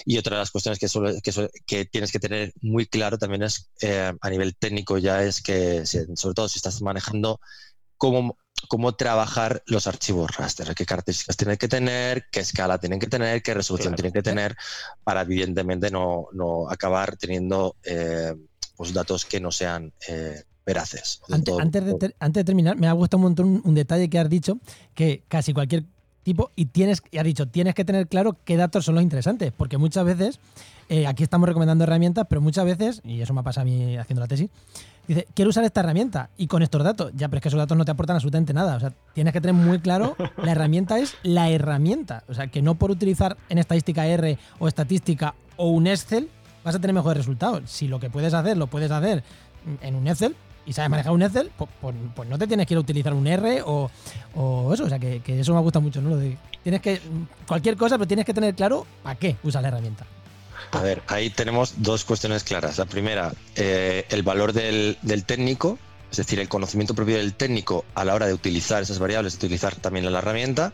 Y 0.06 0.18
otra 0.18 0.36
de 0.38 0.40
las 0.42 0.52
cuestiones 0.52 0.80
que, 0.80 0.88
suele- 0.88 1.22
que, 1.22 1.32
suele- 1.32 1.52
que 1.66 1.86
tienes 1.86 2.12
que 2.12 2.20
tener 2.20 2.54
muy 2.62 2.86
claro 2.86 3.18
también 3.18 3.44
es, 3.44 3.70
eh, 3.82 4.12
a 4.20 4.30
nivel 4.30 4.56
técnico 4.56 4.98
ya, 4.98 5.24
es 5.24 5.42
que, 5.42 5.86
sobre 5.86 6.34
todo 6.36 6.50
si 6.50 6.58
estás 6.60 6.82
manejando 6.82 7.40
cómo, 7.98 8.38
cómo 8.70 8.96
trabajar 8.96 9.62
los 9.68 9.88
archivos 9.88 10.36
raster, 10.38 10.74
qué 10.76 10.86
características 10.86 11.38
tienen 11.38 11.58
que 11.58 11.68
tener, 11.68 12.26
qué 12.32 12.40
escala 12.42 12.78
tienen 12.80 13.00
que 13.00 13.08
tener, 13.08 13.42
qué 13.42 13.54
resolución 13.54 13.94
Claro. 13.94 13.98
tienen 13.98 14.14
que 14.14 14.24
tener, 14.24 14.56
para 15.04 15.22
evidentemente 15.22 15.90
no, 15.92 16.28
no 16.34 16.70
acabar 16.70 17.16
teniendo 17.18 17.76
eh, 17.84 18.34
pues 18.76 18.94
datos 18.94 19.26
que 19.26 19.40
no 19.40 19.52
sean 19.52 19.94
eh, 20.08 20.44
veraces. 20.66 21.22
Antes, 21.30 21.54
antes 21.60 21.86
de, 21.86 21.94
ter- 21.96 22.16
antes 22.20 22.42
de 22.42 22.46
terminar, 22.46 22.78
me 22.78 22.88
ha 22.88 22.94
gustado 22.94 23.18
un 23.20 23.24
montón 23.24 23.62
un 23.64 23.76
detalle 23.76 24.10
que 24.10 24.18
has 24.18 24.30
dicho, 24.30 24.60
que 24.96 25.24
casi 25.28 25.54
cualquier 25.54 25.84
tipo, 26.24 26.52
y 26.56 26.66
tienes, 26.66 27.02
y 27.12 27.18
has 27.18 27.24
dicho, 27.24 27.48
tienes 27.48 27.76
que 27.76 27.86
tener 27.86 28.08
claro 28.08 28.38
qué 28.44 28.58
datos 28.58 28.86
son 28.86 28.96
los 28.96 29.04
interesantes, 29.04 29.52
porque 29.56 29.78
muchas 29.78 30.06
veces, 30.06 30.40
eh, 30.90 31.06
aquí 31.06 31.24
estamos 31.24 31.48
recomendando 31.48 31.84
herramientas, 31.84 32.26
pero 32.30 32.42
muchas 32.42 32.66
veces, 32.66 33.02
y 33.04 33.22
eso 33.22 33.34
me 33.34 33.42
ha 33.42 33.44
pasado 33.44 33.64
a 33.64 33.66
mí 33.66 33.98
haciendo 33.98 34.22
la 34.22 34.28
tesis, 34.28 34.50
dice, 35.08 35.28
quiero 35.34 35.50
usar 35.50 35.64
esta 35.64 35.82
herramienta 35.82 36.30
y 36.38 36.48
con 36.48 36.64
estos 36.64 36.84
datos, 36.84 37.12
ya, 37.16 37.28
pero 37.28 37.38
es 37.38 37.44
que 37.44 37.50
esos 37.50 37.58
datos 37.60 37.78
no 37.78 37.86
te 37.86 37.92
aportan 37.92 38.16
absolutamente 38.16 38.54
nada, 38.54 38.76
o 38.76 38.80
sea, 38.80 38.94
tienes 39.14 39.34
que 39.34 39.42
tener 39.42 39.56
muy 39.56 39.80
claro, 39.80 40.16
la 40.38 40.52
herramienta 40.52 41.00
es 41.00 41.16
la 41.24 41.50
herramienta, 41.50 42.24
o 42.28 42.34
sea, 42.34 42.48
que 42.48 42.62
no 42.62 42.76
por 42.76 42.92
utilizar 42.92 43.38
en 43.50 43.58
estadística 43.58 44.08
R 44.08 44.38
o 44.60 44.68
estadística 44.68 45.36
o 45.58 45.70
un 45.70 45.88
Excel 45.88 46.30
vas 46.64 46.76
a 46.76 46.80
tener 46.80 46.94
mejores 46.94 47.18
resultados. 47.18 47.70
Si 47.70 47.88
lo 47.88 48.00
que 48.00 48.10
puedes 48.10 48.34
hacer, 48.34 48.58
lo 48.58 48.68
puedes 48.68 48.90
hacer 48.90 49.24
en 49.82 49.96
un 49.96 50.08
Excel, 50.08 50.36
y 50.66 50.74
sabes 50.74 50.90
manejar 50.90 51.12
un 51.12 51.22
Excel, 51.24 51.52
pues, 51.58 51.70
pues- 51.82 51.96
pues 52.16 52.30
no 52.30 52.38
te 52.38 52.48
tienes 52.48 52.66
que 52.68 52.74
ir 52.74 52.78
a 52.78 52.82
utilizar 52.82 53.14
un 53.14 53.28
R 53.28 53.62
o, 53.66 53.90
o 54.36 54.74
eso. 54.74 54.86
O 54.86 54.90
sea, 54.90 55.00
que, 55.00 55.22
que 55.22 55.40
eso 55.40 55.54
me 55.54 55.62
gusta 55.62 55.80
mucho, 55.80 56.02
¿no? 56.02 56.12
Lo 56.12 56.18
de- 56.18 56.38
tienes 56.64 56.82
que, 56.82 57.02
cualquier 57.48 57.76
cosa, 57.78 57.98
pero 57.98 58.08
tienes 58.08 58.26
que 58.26 58.34
tener 58.34 58.54
claro 58.56 58.86
para 59.04 59.18
qué 59.20 59.36
usas 59.44 59.62
la 59.62 59.68
herramienta. 59.68 60.06
A 60.72 60.82
ver, 60.82 61.04
ahí 61.08 61.30
tenemos 61.30 61.76
dos 61.78 62.04
cuestiones 62.06 62.44
claras. 62.44 62.78
La 62.78 62.86
primera, 62.86 63.32
eh, 63.56 64.06
el 64.10 64.24
valor 64.24 64.54
del, 64.54 64.98
del 65.02 65.24
técnico, 65.26 65.78
es 66.10 66.18
decir, 66.18 66.40
el 66.40 66.48
conocimiento 66.48 66.94
propio 66.96 67.18
del 67.18 67.34
técnico 67.34 67.86
a 67.96 68.06
la 68.06 68.14
hora 68.16 68.28
de 68.28 68.34
utilizar 68.34 68.82
esas 68.82 69.00
variables, 69.00 69.34
de 69.34 69.46
utilizar 69.46 69.76
también 69.76 70.12
la 70.12 70.20
herramienta, 70.20 70.72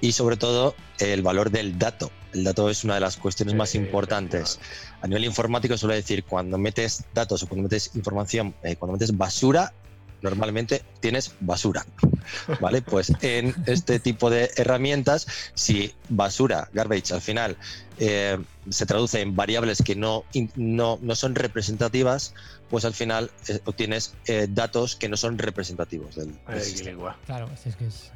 y 0.00 0.12
sobre 0.12 0.36
todo 0.36 0.74
el 0.98 1.22
valor 1.22 1.50
del 1.50 1.78
dato. 1.78 2.10
El 2.34 2.44
dato 2.44 2.68
es 2.68 2.84
una 2.84 2.94
de 2.94 3.00
las 3.00 3.16
cuestiones 3.16 3.54
más 3.54 3.74
importantes. 3.74 4.58
A 5.00 5.06
nivel 5.06 5.24
informático 5.24 5.76
suele 5.78 5.94
decir, 5.94 6.24
cuando 6.24 6.58
metes 6.58 7.04
datos 7.14 7.42
o 7.42 7.46
cuando 7.46 7.64
metes 7.64 7.92
información, 7.94 8.54
eh, 8.62 8.76
cuando 8.76 8.94
metes 8.94 9.16
basura, 9.16 9.72
normalmente 10.20 10.82
tienes 11.00 11.32
basura. 11.40 11.86
¿Vale? 12.60 12.82
Pues 12.82 13.12
en 13.20 13.54
este 13.66 14.00
tipo 14.00 14.30
de 14.30 14.50
herramientas, 14.56 15.26
si 15.54 15.94
basura, 16.08 16.68
garbage, 16.72 17.12
al 17.12 17.20
final 17.20 17.56
eh, 17.98 18.38
se 18.68 18.86
traduce 18.86 19.20
en 19.20 19.36
variables 19.36 19.82
que 19.82 19.94
no, 19.94 20.24
no, 20.56 20.98
no 21.02 21.14
son 21.14 21.34
representativas, 21.34 22.34
pues 22.70 22.84
al 22.84 22.94
final 22.94 23.30
eh, 23.48 23.60
obtienes 23.66 24.14
eh, 24.26 24.46
datos 24.48 24.96
que 24.96 25.08
no 25.08 25.16
son 25.16 25.38
representativos 25.38 26.16
del, 26.16 26.32
del 26.32 26.40
Ay, 26.46 26.60
sistema. 26.60 27.16
Claro, 27.26 27.48
es 27.64 27.76
que 27.76 27.86
es 27.86 28.10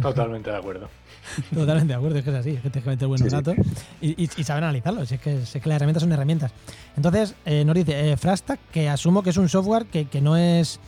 Totalmente 0.00 0.50
de 0.50 0.56
acuerdo. 0.56 0.88
totalmente 1.54 1.92
de 1.92 1.94
acuerdo, 1.94 2.18
es 2.18 2.24
que 2.24 2.30
es 2.30 2.36
así, 2.36 2.50
es 2.50 2.60
que 2.62 2.70
tienes 2.70 2.84
que 2.84 2.90
meter 2.90 3.08
buenos 3.08 3.24
Sí, 3.24 3.30
sí. 3.30 3.36
datos 3.36 3.56
y, 4.00 4.24
y- 4.24 4.30
y 4.36 4.44
saber 4.44 4.64
analizarlos. 4.64 5.08
Si 5.08 5.14
es, 5.16 5.20
que, 5.20 5.44
si 5.46 5.58
es 5.58 5.62
que 5.62 5.68
las 5.68 5.76
herramientas 5.76 6.02
son 6.02 6.12
herramientas. 6.12 6.52
Entonces, 6.96 7.34
eh, 7.44 7.64
nos 7.64 7.74
dice 7.74 8.12
eh, 8.12 8.16
Fragstack, 8.16 8.60
que 8.72 8.88
asumo 8.88 9.22
que 9.22 9.30
es 9.30 9.36
un 9.36 9.48
software 9.48 9.86
que, 9.86 10.06
que 10.06 10.20
no 10.20 10.36
es 10.36 10.80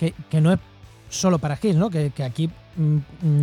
que, 0.00 0.14
que 0.30 0.40
no 0.40 0.52
es 0.52 0.58
solo 1.10 1.38
para 1.38 1.56
GIS, 1.56 1.76
¿no? 1.76 1.90
Que, 1.90 2.10
que 2.10 2.24
aquí, 2.24 2.50
mm, 2.76 2.96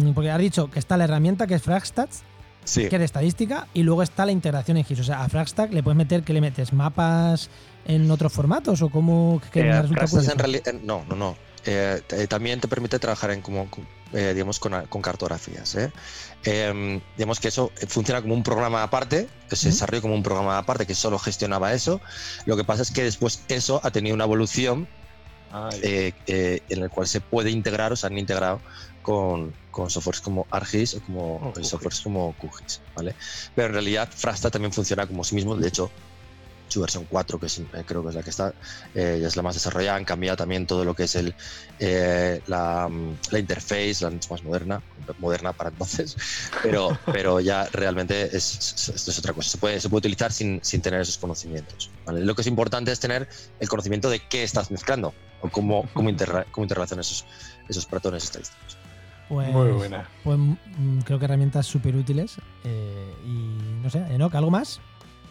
mm, 0.10 0.14
porque 0.14 0.32
has 0.32 0.40
dicho 0.40 0.70
que 0.70 0.80
está 0.80 0.98
la 0.98 1.04
herramienta 1.06 1.48
que 1.48 1.56
es 1.56 1.62
Fragstats, 1.62 2.24
Sí. 2.66 2.82
que 2.88 2.98
es 2.98 3.00
de 3.00 3.06
estadística, 3.06 3.68
y 3.74 3.82
luego 3.84 4.04
está 4.04 4.26
la 4.26 4.32
integración 4.32 4.78
en 4.78 4.84
GIS. 4.84 5.00
O 5.00 5.04
sea, 5.04 5.24
a 5.24 5.30
Fragstack 5.30 5.72
le 5.74 5.82
puedes 5.82 5.98
meter, 5.98 6.24
que 6.24 6.34
le 6.34 6.42
metes? 6.42 6.72
¿Mapas 6.74 7.50
en 7.86 8.12
otros 8.12 8.32
formatos 8.34 8.82
o 8.84 8.90
cómo? 8.90 9.42
Que 9.52 9.62
Eh, 9.62 9.64
me 9.64 9.82
resulta 9.82 10.06
en 10.34 10.56
eh, 10.56 10.80
no, 10.84 11.04
no, 11.10 11.16
no. 11.16 11.36
Eh, 11.66 12.02
también 12.30 12.60
te 12.60 12.68
permite 12.68 13.00
trabajar 13.00 13.32
en 13.32 13.42
como, 13.42 13.68
eh, 14.14 14.34
digamos, 14.34 14.60
con, 14.60 14.86
con 14.88 15.02
cartografías. 15.02 15.76
¿eh? 15.76 15.92
Em, 16.44 17.02
digamos 17.18 17.40
que 17.40 17.50
eso 17.50 17.72
funciona 17.88 18.22
como 18.22 18.34
un 18.34 18.44
programa 18.44 18.84
aparte, 18.84 19.28
que 19.50 19.56
se 19.56 19.70
desarrolló 19.70 20.02
como 20.02 20.16
un 20.16 20.24
programa 20.24 20.58
aparte 20.58 20.86
que 20.86 20.96
solo 20.96 21.20
gestionaba 21.20 21.74
eso. 21.74 22.02
Lo 22.46 22.56
que 22.56 22.64
pasa 22.64 22.84
es 22.84 22.92
que 22.92 23.04
después 23.04 23.44
eso 23.50 23.82
ha 23.84 23.92
tenido 23.92 24.16
una 24.16 24.24
evolución 24.26 24.88
eh, 25.82 26.14
eh, 26.28 26.62
en 26.70 26.84
el 26.84 26.90
cual 26.90 27.08
se 27.08 27.22
puede 27.22 27.50
integrar 27.50 27.92
o 27.92 27.96
se 27.96 28.06
han 28.06 28.18
integrado 28.18 28.62
con, 29.02 29.54
con 29.72 29.90
softwares 29.90 30.22
como 30.22 30.46
ArcGIS 30.52 30.96
o 30.96 31.02
como 31.02 31.38
O 31.38 31.54
eh, 31.60 31.64
softwares 31.64 32.02
como 32.02 32.34
QGIS, 32.34 32.82
¿vale? 32.96 33.16
Pero 33.56 33.68
en 33.68 33.74
realidad 33.74 34.10
Frasta 34.16 34.52
también 34.52 34.72
funciona 34.72 35.08
como 35.08 35.24
sí 35.24 35.34
mismo, 35.34 35.56
de 35.56 35.68
hecho 35.68 35.92
su 36.70 36.82
versión 36.82 37.06
4, 37.10 37.40
que 37.40 37.48
es, 37.48 37.60
eh, 37.60 37.66
creo 37.86 38.04
que 38.04 38.10
es 38.10 38.16
la 38.16 38.24
que 38.24 38.30
está, 38.30 38.54
eh, 38.94 39.18
ya 39.22 39.28
es 39.28 39.36
la 39.36 39.42
más 39.42 39.56
desarrollada. 39.56 39.98
Han 39.98 40.06
cambiado 40.06 40.38
también 40.38 40.66
todo 40.66 40.86
lo 40.86 40.94
que 40.94 41.04
es 41.04 41.16
el, 41.16 41.36
eh, 41.80 42.42
la, 42.48 42.90
la, 43.32 43.40
interface, 43.40 43.98
la 44.02 44.10
es 44.10 44.30
más 44.30 44.44
moderna, 44.44 44.82
moderna 45.18 45.54
para 45.54 45.70
entonces, 45.70 46.16
pero, 46.64 46.98
pero 47.12 47.40
ya 47.40 47.66
realmente 47.72 48.36
es, 48.36 48.90
es, 48.90 49.08
es 49.08 49.20
otra 49.20 49.34
cosa. 49.34 49.50
Se 49.50 49.58
puede, 49.58 49.80
se 49.80 49.90
puede 49.90 50.00
utilizar 50.00 50.32
sin, 50.32 50.60
sin 50.64 50.82
tener 50.82 51.02
esos 51.02 51.18
conocimientos. 51.18 51.90
¿vale? 52.06 52.24
Lo 52.24 52.36
que 52.36 52.42
es 52.42 52.48
importante 52.48 52.92
es 52.92 53.00
tener 53.00 53.28
el 53.60 53.68
conocimiento 53.68 54.10
de 54.10 54.20
qué 54.20 54.44
estás 54.44 54.72
mezclando 54.72 55.14
o 55.42 55.50
cómo, 55.50 55.90
cómo, 55.94 56.10
interra, 56.10 56.46
cómo 56.52 56.66
interrelacionan 56.66 57.02
esos, 57.02 57.26
esos 57.68 57.86
patrones 57.86 58.24
estadísticos. 58.24 58.78
Pues, 59.30 59.48
Muy 59.50 59.72
buena. 59.72 60.10
Pues 60.24 60.40
mm, 60.40 61.00
creo 61.06 61.20
que 61.20 61.26
herramientas 61.26 61.68
súper 61.68 61.96
útiles. 61.96 62.38
Eh, 62.64 63.14
y 63.26 63.82
no 63.84 63.90
sé, 63.90 64.00
Enoch, 64.10 64.34
¿algo 64.34 64.50
más? 64.50 64.82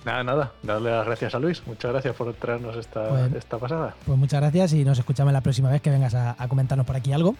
Nada, 0.08 0.24
nada. 0.24 0.52
Darle 0.62 0.90
las 0.90 1.04
gracias 1.04 1.34
a 1.34 1.38
Luis. 1.38 1.62
Muchas 1.66 1.90
gracias 1.92 2.16
por 2.16 2.32
traernos 2.32 2.74
esta, 2.76 3.08
Pues- 3.08 3.34
esta 3.34 3.58
pasada. 3.58 3.94
Pues 4.06 4.16
muchas 4.18 4.40
gracias 4.40 4.72
y 4.72 4.82
nos 4.84 4.98
escuchamos 4.98 5.34
la 5.34 5.42
próxima 5.42 5.68
vez 5.70 5.82
que 5.82 5.90
vengas 5.90 6.14
a, 6.14 6.34
a 6.38 6.48
comentarnos 6.48 6.86
por 6.86 6.96
aquí 6.96 7.12
algo. 7.12 7.34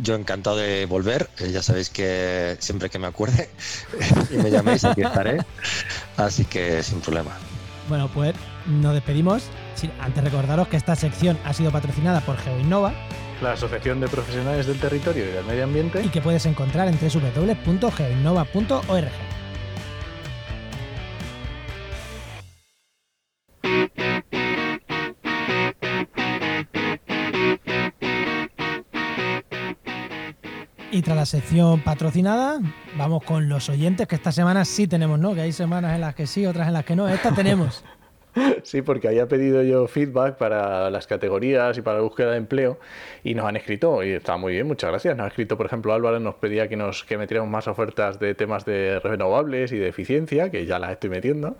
Yo 0.00 0.14
encantado 0.14 0.56
de 0.56 0.86
volver. 0.86 1.28
eh, 1.40 1.50
ya 1.50 1.62
sabéis 1.62 1.90
que 1.90 2.56
siempre 2.60 2.88
que 2.90 3.00
me 3.00 3.08
acuerde 3.08 3.50
y 4.30 4.36
me 4.36 4.52
llaméis, 4.52 4.84
aquí 4.84 5.02
estaré. 5.02 5.38
Así 6.16 6.44
que 6.44 6.80
sin 6.84 7.00
problema. 7.00 7.32
Bueno, 7.88 8.08
pues 8.14 8.36
nos 8.66 8.94
despedimos. 8.94 9.42
Antes 10.00 10.22
recordaros 10.22 10.68
que 10.68 10.76
esta 10.76 10.94
sección 10.94 11.36
ha 11.44 11.52
sido 11.54 11.72
patrocinada 11.72 12.20
por 12.20 12.36
GeoInnova 12.36 12.92
La 13.42 13.52
Asociación 13.54 13.98
de 13.98 14.06
Profesionales 14.08 14.66
del 14.68 14.78
Territorio 14.78 15.24
y 15.24 15.28
del 15.32 15.44
Medio 15.44 15.64
Ambiente. 15.64 16.02
y 16.04 16.08
que 16.10 16.20
puedes 16.20 16.46
encontrar 16.46 16.86
en 16.86 16.96
www.geoinnova.org. 17.00 19.08
Y 31.00 31.02
tras 31.02 31.16
la 31.16 31.24
sección 31.24 31.80
patrocinada, 31.80 32.60
vamos 32.98 33.22
con 33.24 33.48
los 33.48 33.70
oyentes, 33.70 34.06
que 34.06 34.16
esta 34.16 34.32
semana 34.32 34.66
sí 34.66 34.86
tenemos, 34.86 35.18
¿no? 35.18 35.34
Que 35.34 35.40
hay 35.40 35.50
semanas 35.50 35.94
en 35.94 36.02
las 36.02 36.14
que 36.14 36.26
sí, 36.26 36.44
otras 36.44 36.66
en 36.66 36.74
las 36.74 36.84
que 36.84 36.94
no. 36.94 37.08
Esta 37.08 37.34
tenemos. 37.34 37.82
Sí, 38.62 38.82
porque 38.82 39.08
había 39.08 39.26
pedido 39.26 39.62
yo 39.62 39.86
feedback 39.86 40.36
para 40.36 40.90
las 40.90 41.06
categorías 41.06 41.76
y 41.78 41.82
para 41.82 41.98
la 41.98 42.02
búsqueda 42.02 42.32
de 42.32 42.36
empleo 42.38 42.78
y 43.24 43.34
nos 43.34 43.46
han 43.46 43.56
escrito 43.56 44.02
y 44.02 44.10
está 44.10 44.36
muy 44.36 44.54
bien, 44.54 44.66
muchas 44.66 44.90
gracias. 44.90 45.16
Nos 45.16 45.24
ha 45.24 45.28
escrito, 45.28 45.56
por 45.56 45.66
ejemplo, 45.66 45.92
Álvaro 45.92 46.20
nos 46.20 46.36
pedía 46.36 46.68
que 46.68 46.76
nos 46.76 47.04
que 47.04 47.18
metiéramos 47.18 47.50
más 47.50 47.68
ofertas 47.68 48.18
de 48.18 48.34
temas 48.34 48.64
de 48.64 49.00
renovables 49.00 49.72
y 49.72 49.78
de 49.78 49.88
eficiencia, 49.88 50.50
que 50.50 50.66
ya 50.66 50.78
las 50.78 50.92
estoy 50.92 51.10
metiendo. 51.10 51.56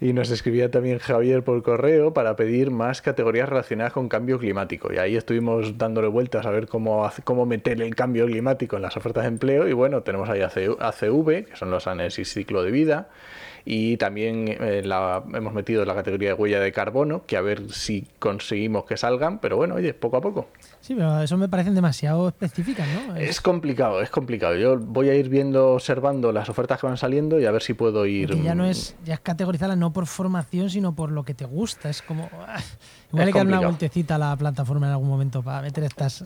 Y 0.00 0.12
nos 0.12 0.30
escribía 0.30 0.70
también 0.70 0.98
Javier 0.98 1.42
por 1.42 1.62
correo 1.62 2.14
para 2.14 2.36
pedir 2.36 2.70
más 2.70 3.02
categorías 3.02 3.48
relacionadas 3.48 3.92
con 3.92 4.08
cambio 4.08 4.38
climático. 4.38 4.92
Y 4.92 4.96
ahí 4.96 5.16
estuvimos 5.16 5.76
dándole 5.76 6.08
vueltas 6.08 6.46
a 6.46 6.50
ver 6.50 6.68
cómo, 6.68 7.10
cómo 7.24 7.44
meter 7.44 7.82
el 7.82 7.94
cambio 7.94 8.26
climático 8.26 8.76
en 8.76 8.82
las 8.82 8.96
ofertas 8.96 9.24
de 9.24 9.28
empleo. 9.28 9.68
Y 9.68 9.72
bueno, 9.74 10.02
tenemos 10.02 10.28
ahí 10.30 10.40
ACV, 10.40 11.44
que 11.44 11.56
son 11.56 11.70
los 11.70 11.86
análisis 11.86 12.32
ciclo 12.32 12.62
de 12.62 12.70
vida. 12.70 13.08
Y 13.64 13.96
también 13.98 14.46
eh, 14.48 14.82
la, 14.84 15.22
hemos 15.34 15.52
metido 15.52 15.84
la 15.84 15.94
categoría 15.94 16.28
de 16.30 16.34
huella 16.34 16.60
de 16.60 16.72
carbono, 16.72 17.22
que 17.26 17.36
a 17.36 17.40
ver 17.40 17.70
si 17.72 18.06
conseguimos 18.18 18.84
que 18.84 18.96
salgan, 18.96 19.38
pero 19.38 19.56
bueno, 19.56 19.74
oye, 19.74 19.92
poco 19.94 20.16
a 20.16 20.20
poco. 20.20 20.48
Sí, 20.80 20.94
pero 20.94 21.20
eso 21.20 21.36
me 21.36 21.48
parecen 21.48 21.74
demasiado 21.74 22.28
específicas, 22.28 22.88
¿no? 23.06 23.16
Es 23.16 23.40
complicado, 23.40 24.00
es 24.00 24.08
complicado. 24.10 24.56
Yo 24.56 24.78
voy 24.78 25.10
a 25.10 25.14
ir 25.14 25.28
viendo, 25.28 25.74
observando 25.74 26.32
las 26.32 26.48
ofertas 26.48 26.80
que 26.80 26.86
van 26.86 26.96
saliendo 26.96 27.38
y 27.38 27.44
a 27.46 27.50
ver 27.50 27.62
si 27.62 27.74
puedo 27.74 28.06
ir. 28.06 28.34
Ya 28.42 28.54
no 28.54 28.64
es, 28.64 28.96
ya 29.04 29.14
es 29.14 29.20
categorizarla 29.20 29.76
no 29.76 29.92
por 29.92 30.06
formación, 30.06 30.70
sino 30.70 30.94
por 30.94 31.10
lo 31.12 31.22
que 31.22 31.34
te 31.34 31.44
gusta. 31.44 31.90
Es 31.90 32.00
como. 32.02 32.30
ah, 32.46 32.58
Igual 33.12 33.26
hay 33.26 33.32
que 33.32 33.38
dar 33.38 33.46
una 33.46 33.60
vueltecita 33.60 34.14
a 34.14 34.18
la 34.18 34.36
plataforma 34.36 34.86
en 34.86 34.92
algún 34.92 35.08
momento 35.08 35.42
para 35.42 35.60
meter 35.62 35.84
estas, 35.84 36.24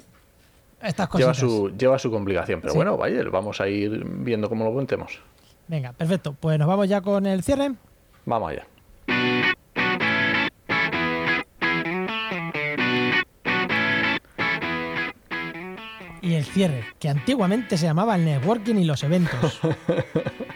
estas 0.80 1.08
Lleva 1.14 1.30
cosas. 1.30 1.38
su, 1.38 1.72
lleva 1.76 1.98
su 1.98 2.10
complicación, 2.10 2.60
pero 2.60 2.72
Sí. 2.72 2.76
bueno, 2.78 2.96
vaya, 2.96 3.22
vamos 3.30 3.60
a 3.60 3.68
ir 3.68 4.04
viendo 4.04 4.48
cómo 4.48 4.64
lo 4.64 4.72
contemos. 4.72 5.18
Venga, 5.68 5.92
perfecto. 5.92 6.34
Pues 6.38 6.58
nos 6.58 6.68
vamos 6.68 6.88
ya 6.88 7.00
con 7.00 7.26
el 7.26 7.42
cierre. 7.42 7.72
Vamos 8.26 8.50
allá. 8.52 8.66
Y 16.22 16.34
el 16.34 16.44
cierre, 16.44 16.84
que 16.98 17.10
antiguamente 17.10 17.76
se 17.76 17.84
llamaba 17.84 18.16
el 18.16 18.24
networking 18.24 18.76
y 18.76 18.84
los 18.84 19.02
eventos. 19.04 19.60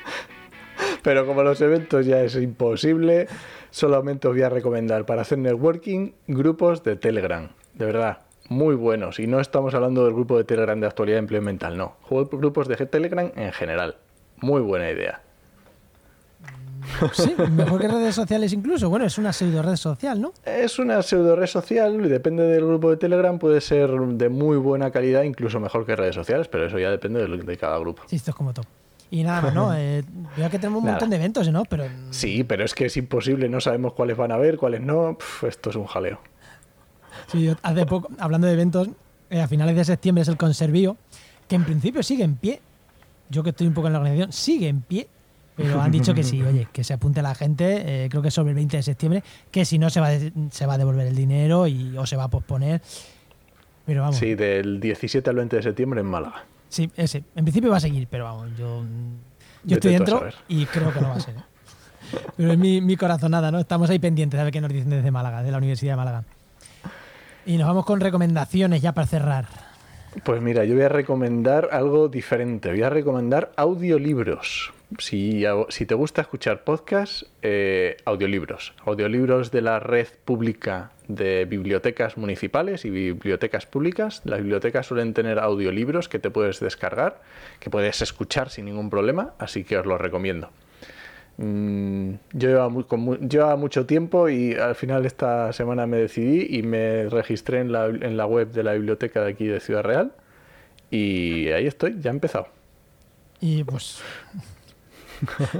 Pero 1.02 1.26
como 1.26 1.42
los 1.42 1.60
eventos 1.60 2.06
ya 2.06 2.22
es 2.22 2.34
imposible, 2.36 3.28
solamente 3.70 4.28
os 4.28 4.34
voy 4.34 4.42
a 4.42 4.48
recomendar 4.48 5.04
para 5.04 5.22
hacer 5.22 5.38
networking 5.38 6.12
grupos 6.26 6.82
de 6.84 6.96
Telegram. 6.96 7.50
De 7.74 7.84
verdad, 7.84 8.20
muy 8.48 8.76
buenos. 8.76 9.18
Y 9.20 9.26
no 9.26 9.40
estamos 9.40 9.74
hablando 9.74 10.04
del 10.06 10.14
grupo 10.14 10.38
de 10.38 10.44
Telegram 10.44 10.80
de 10.80 10.86
actualidad 10.86 11.18
implemental, 11.18 11.76
no. 11.76 11.96
Juego- 12.00 12.38
Grupos 12.38 12.66
de 12.66 12.76
Telegram 12.86 13.30
en 13.36 13.52
general. 13.52 13.96
Muy 14.40 14.60
buena 14.60 14.90
idea. 14.90 15.20
Sí, 17.12 17.34
mejor 17.50 17.80
que 17.80 17.88
redes 17.88 18.14
sociales 18.14 18.52
incluso. 18.52 18.88
Bueno, 18.88 19.04
es 19.04 19.18
una 19.18 19.32
pseudo 19.32 19.62
red 19.62 19.76
social, 19.76 20.20
¿no? 20.20 20.32
Es 20.44 20.78
una 20.78 21.02
pseudo 21.02 21.36
red 21.36 21.46
social 21.46 21.94
y 22.04 22.08
depende 22.08 22.44
del 22.44 22.64
grupo 22.64 22.90
de 22.90 22.96
Telegram, 22.96 23.38
puede 23.38 23.60
ser 23.60 23.90
de 23.90 24.28
muy 24.28 24.56
buena 24.56 24.90
calidad, 24.90 25.22
incluso 25.22 25.60
mejor 25.60 25.84
que 25.84 25.94
redes 25.96 26.14
sociales, 26.14 26.48
pero 26.48 26.66
eso 26.66 26.78
ya 26.78 26.90
depende 26.90 27.26
de, 27.26 27.56
cada 27.56 27.78
grupo. 27.78 28.02
Sí, 28.06 28.16
esto 28.16 28.30
es 28.30 28.34
como 28.36 28.52
todo. 28.54 28.66
Y 29.10 29.22
nada 29.22 29.42
más, 29.42 29.54
¿no? 29.54 29.74
Eh, 29.76 30.02
veo 30.36 30.50
que 30.50 30.58
tenemos 30.58 30.78
un 30.80 30.86
Nada. 30.86 30.96
montón 30.96 31.10
de 31.10 31.16
eventos, 31.16 31.48
¿no? 31.50 31.64
Pero 31.64 31.84
Sí, 32.10 32.44
pero 32.44 32.64
es 32.64 32.74
que 32.74 32.86
es 32.86 32.96
imposible, 32.96 33.48
no 33.48 33.60
sabemos 33.60 33.92
cuáles 33.92 34.16
van 34.16 34.32
a 34.32 34.34
haber, 34.36 34.56
cuáles 34.56 34.80
no. 34.80 35.18
Esto 35.46 35.70
es 35.70 35.76
un 35.76 35.86
jaleo. 35.86 36.20
Sí, 37.26 37.44
yo 37.44 37.54
hace 37.62 37.86
poco, 37.86 38.08
hablando 38.18 38.46
de 38.46 38.54
eventos, 38.54 38.88
eh, 39.30 39.40
a 39.40 39.48
finales 39.48 39.76
de 39.76 39.84
septiembre 39.84 40.22
es 40.22 40.28
el 40.28 40.36
Conservío, 40.36 40.96
que 41.48 41.56
en 41.56 41.64
principio 41.64 42.02
sigue 42.02 42.24
en 42.24 42.36
pie. 42.36 42.60
Yo 43.30 43.42
que 43.42 43.50
estoy 43.50 43.66
un 43.66 43.74
poco 43.74 43.86
en 43.88 43.92
la 43.94 43.98
organización, 44.00 44.32
sigue 44.32 44.68
en 44.68 44.80
pie. 44.82 45.08
Pero 45.56 45.80
han 45.82 45.90
dicho 45.90 46.14
que 46.14 46.22
sí, 46.22 46.40
oye, 46.48 46.68
que 46.72 46.84
se 46.84 46.94
apunte 46.94 47.20
la 47.20 47.34
gente, 47.34 48.04
eh, 48.04 48.08
creo 48.08 48.22
que 48.22 48.28
es 48.28 48.34
sobre 48.34 48.50
el 48.50 48.54
20 48.56 48.76
de 48.76 48.82
septiembre, 48.84 49.24
que 49.50 49.64
si 49.64 49.76
no 49.78 49.90
se 49.90 50.00
va, 50.00 50.10
de- 50.10 50.32
se 50.52 50.66
va 50.66 50.74
a 50.74 50.78
devolver 50.78 51.06
el 51.08 51.16
dinero 51.16 51.66
y, 51.66 51.96
o 51.98 52.06
se 52.06 52.16
va 52.16 52.24
a 52.24 52.28
posponer. 52.28 52.80
Pero 53.84 54.02
vamos, 54.02 54.16
Sí, 54.16 54.34
del 54.36 54.78
17 54.80 55.28
al 55.30 55.36
20 55.36 55.56
de 55.56 55.62
septiembre 55.62 56.00
en 56.00 56.06
Málaga. 56.06 56.44
sí, 56.68 56.88
ese. 56.96 57.24
En 57.34 57.44
principio 57.44 57.70
va 57.70 57.78
a 57.78 57.80
seguir, 57.80 58.06
pero 58.08 58.24
vamos, 58.24 58.50
yo, 58.56 58.84
yo 59.64 59.74
estoy 59.76 59.92
dentro 59.94 60.22
y 60.46 60.64
creo 60.66 60.92
que 60.92 61.00
no 61.00 61.08
va 61.08 61.14
a 61.16 61.20
ser. 61.20 61.34
¿eh? 61.36 61.42
Pero 62.36 62.52
es 62.52 62.58
mi, 62.58 62.80
mi 62.80 62.96
corazonada, 62.96 63.50
¿no? 63.50 63.58
Estamos 63.58 63.90
ahí 63.90 63.98
pendientes 63.98 64.38
a 64.38 64.44
ver 64.44 64.52
qué 64.52 64.60
nos 64.60 64.72
dicen 64.72 64.90
desde 64.90 65.10
Málaga, 65.10 65.42
de 65.42 65.50
la 65.50 65.58
Universidad 65.58 65.92
de 65.94 65.96
Málaga. 65.96 66.24
Y 67.46 67.56
nos 67.56 67.66
vamos 67.66 67.84
con 67.84 67.98
recomendaciones 68.00 68.80
ya 68.80 68.92
para 68.92 69.06
cerrar. 69.08 69.46
Pues 70.24 70.40
mira, 70.40 70.64
yo 70.64 70.74
voy 70.74 70.84
a 70.84 70.88
recomendar 70.88 71.68
algo 71.72 72.08
diferente. 72.08 72.70
Voy 72.70 72.82
a 72.82 72.90
recomendar 72.90 73.52
audiolibros. 73.56 74.72
Si, 74.98 75.44
te 75.86 75.94
gusta 75.94 76.22
escuchar 76.22 76.64
podcasts, 76.64 77.26
eh, 77.42 77.98
audiolibros. 78.06 78.72
Audiolibros 78.86 79.50
de 79.50 79.60
la 79.60 79.80
red 79.80 80.08
pública 80.24 80.92
de 81.08 81.44
bibliotecas 81.44 82.16
municipales 82.16 82.86
y 82.86 82.90
bibliotecas 82.90 83.66
públicas. 83.66 84.22
Las 84.24 84.40
bibliotecas 84.40 84.86
suelen 84.86 85.12
tener 85.12 85.38
audiolibros 85.38 86.08
que 86.08 86.18
te 86.18 86.30
puedes 86.30 86.60
descargar, 86.60 87.20
que 87.60 87.68
puedes 87.68 88.00
escuchar 88.00 88.48
sin 88.48 88.64
ningún 88.64 88.88
problema, 88.88 89.34
así 89.38 89.62
que 89.62 89.76
os 89.76 89.84
los 89.84 90.00
recomiendo. 90.00 90.50
Mm, 91.38 92.14
yo 92.32 92.48
llevaba, 92.48 92.82
con 92.84 93.00
mucho 93.00 93.86
tiempo 93.86 94.28
y 94.28 94.54
al 94.54 94.74
final 94.74 95.06
esta 95.06 95.52
semana 95.52 95.86
me 95.86 95.96
decidí 95.98 96.58
y 96.58 96.62
me 96.62 97.08
registré 97.08 97.60
en 97.60 97.70
la, 97.72 97.86
en 97.86 98.16
la 98.16 98.26
web 98.26 98.50
de 98.50 98.62
la 98.64 98.72
biblioteca 98.72 99.22
de 99.22 99.30
aquí 99.30 99.46
de 99.46 99.60
Ciudad 99.60 99.82
Real 99.84 100.12
y 100.90 101.48
ahí 101.50 101.66
estoy, 101.66 101.96
ya 102.00 102.10
he 102.10 102.14
empezado. 102.14 102.48
Y 103.40 103.62
pues. 103.62 104.00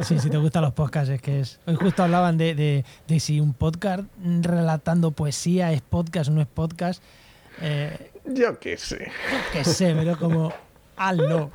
Sí, 0.03 0.19
si 0.21 0.31
te 0.31 0.37
gustan 0.37 0.63
los 0.63 0.73
podcasts, 0.73 1.11
es 1.11 1.21
que 1.23 1.41
es. 1.41 1.59
Hoy 1.67 1.75
justo 1.75 2.03
hablaban 2.05 2.39
de, 2.39 2.55
de- 2.55 2.85
de 3.09 3.21
si 3.21 3.41
un 3.41 3.55
podcast 3.55 4.05
relatando 4.43 5.11
poesía 5.11 5.73
es 5.73 5.81
podcast 5.81 6.31
o 6.31 6.33
no 6.33 6.41
es 6.41 6.47
podcast. 6.47 7.03
Eh, 7.61 8.11
Yo 8.25 8.59
qué 8.61 8.77
sé. 8.77 9.11
yo 9.33 9.39
qué 9.53 9.65
sé, 9.65 9.95
pero 9.97 10.17
como. 10.17 10.53
Hazlo. 10.97 11.51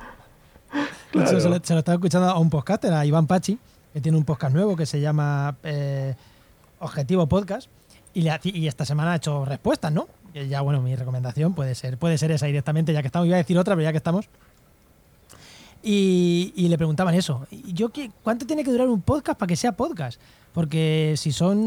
Claro. 1.12 1.40
se, 1.40 1.48
lo, 1.48 1.60
se 1.62 1.72
lo 1.72 1.78
estaba 1.78 1.94
escuchando 1.94 2.28
a 2.28 2.38
un 2.38 2.50
podcaster, 2.50 2.92
a 2.92 3.06
Iván 3.06 3.26
Pachi, 3.26 3.58
que 3.94 4.00
tiene 4.00 4.18
un 4.18 4.24
podcast 4.24 4.52
nuevo 4.52 4.74
que 4.74 4.86
se 4.86 5.00
llama 5.00 5.56
eh, 5.62 6.16
Objetivo 6.80 7.28
Podcast. 7.28 7.70
Y, 8.12 8.22
le 8.22 8.32
y 8.42 8.66
esta 8.66 8.84
semana 8.84 9.12
ha 9.12 9.16
hecho 9.16 9.44
respuestas, 9.44 9.92
¿no? 9.92 10.08
Ya, 10.34 10.60
bueno, 10.62 10.82
mi 10.82 10.96
recomendación 10.96 11.54
puede 11.54 11.76
ser, 11.76 11.96
puede 11.96 12.18
ser 12.18 12.32
esa 12.32 12.46
directamente, 12.46 12.92
ya 12.92 13.02
que 13.02 13.06
estamos. 13.06 13.28
Iba 13.28 13.36
a 13.36 13.38
decir 13.38 13.56
otra, 13.56 13.74
pero 13.76 13.84
ya 13.84 13.92
que 13.92 13.98
estamos. 13.98 14.28
Y, 15.80 16.52
le 16.56 16.76
preguntaban 16.76 17.14
eso. 17.14 17.46
¿Y 17.52 17.72
yo 17.72 17.90
qué, 17.90 18.10
¿Cuánto 18.24 18.46
tiene 18.46 18.64
que 18.64 18.72
durar 18.72 18.88
un 18.88 19.00
podcast 19.00 19.38
para 19.38 19.48
que 19.48 19.56
sea 19.56 19.72
podcast? 19.72 20.20
porque 20.54 21.14
si 21.16 21.32
son 21.32 21.58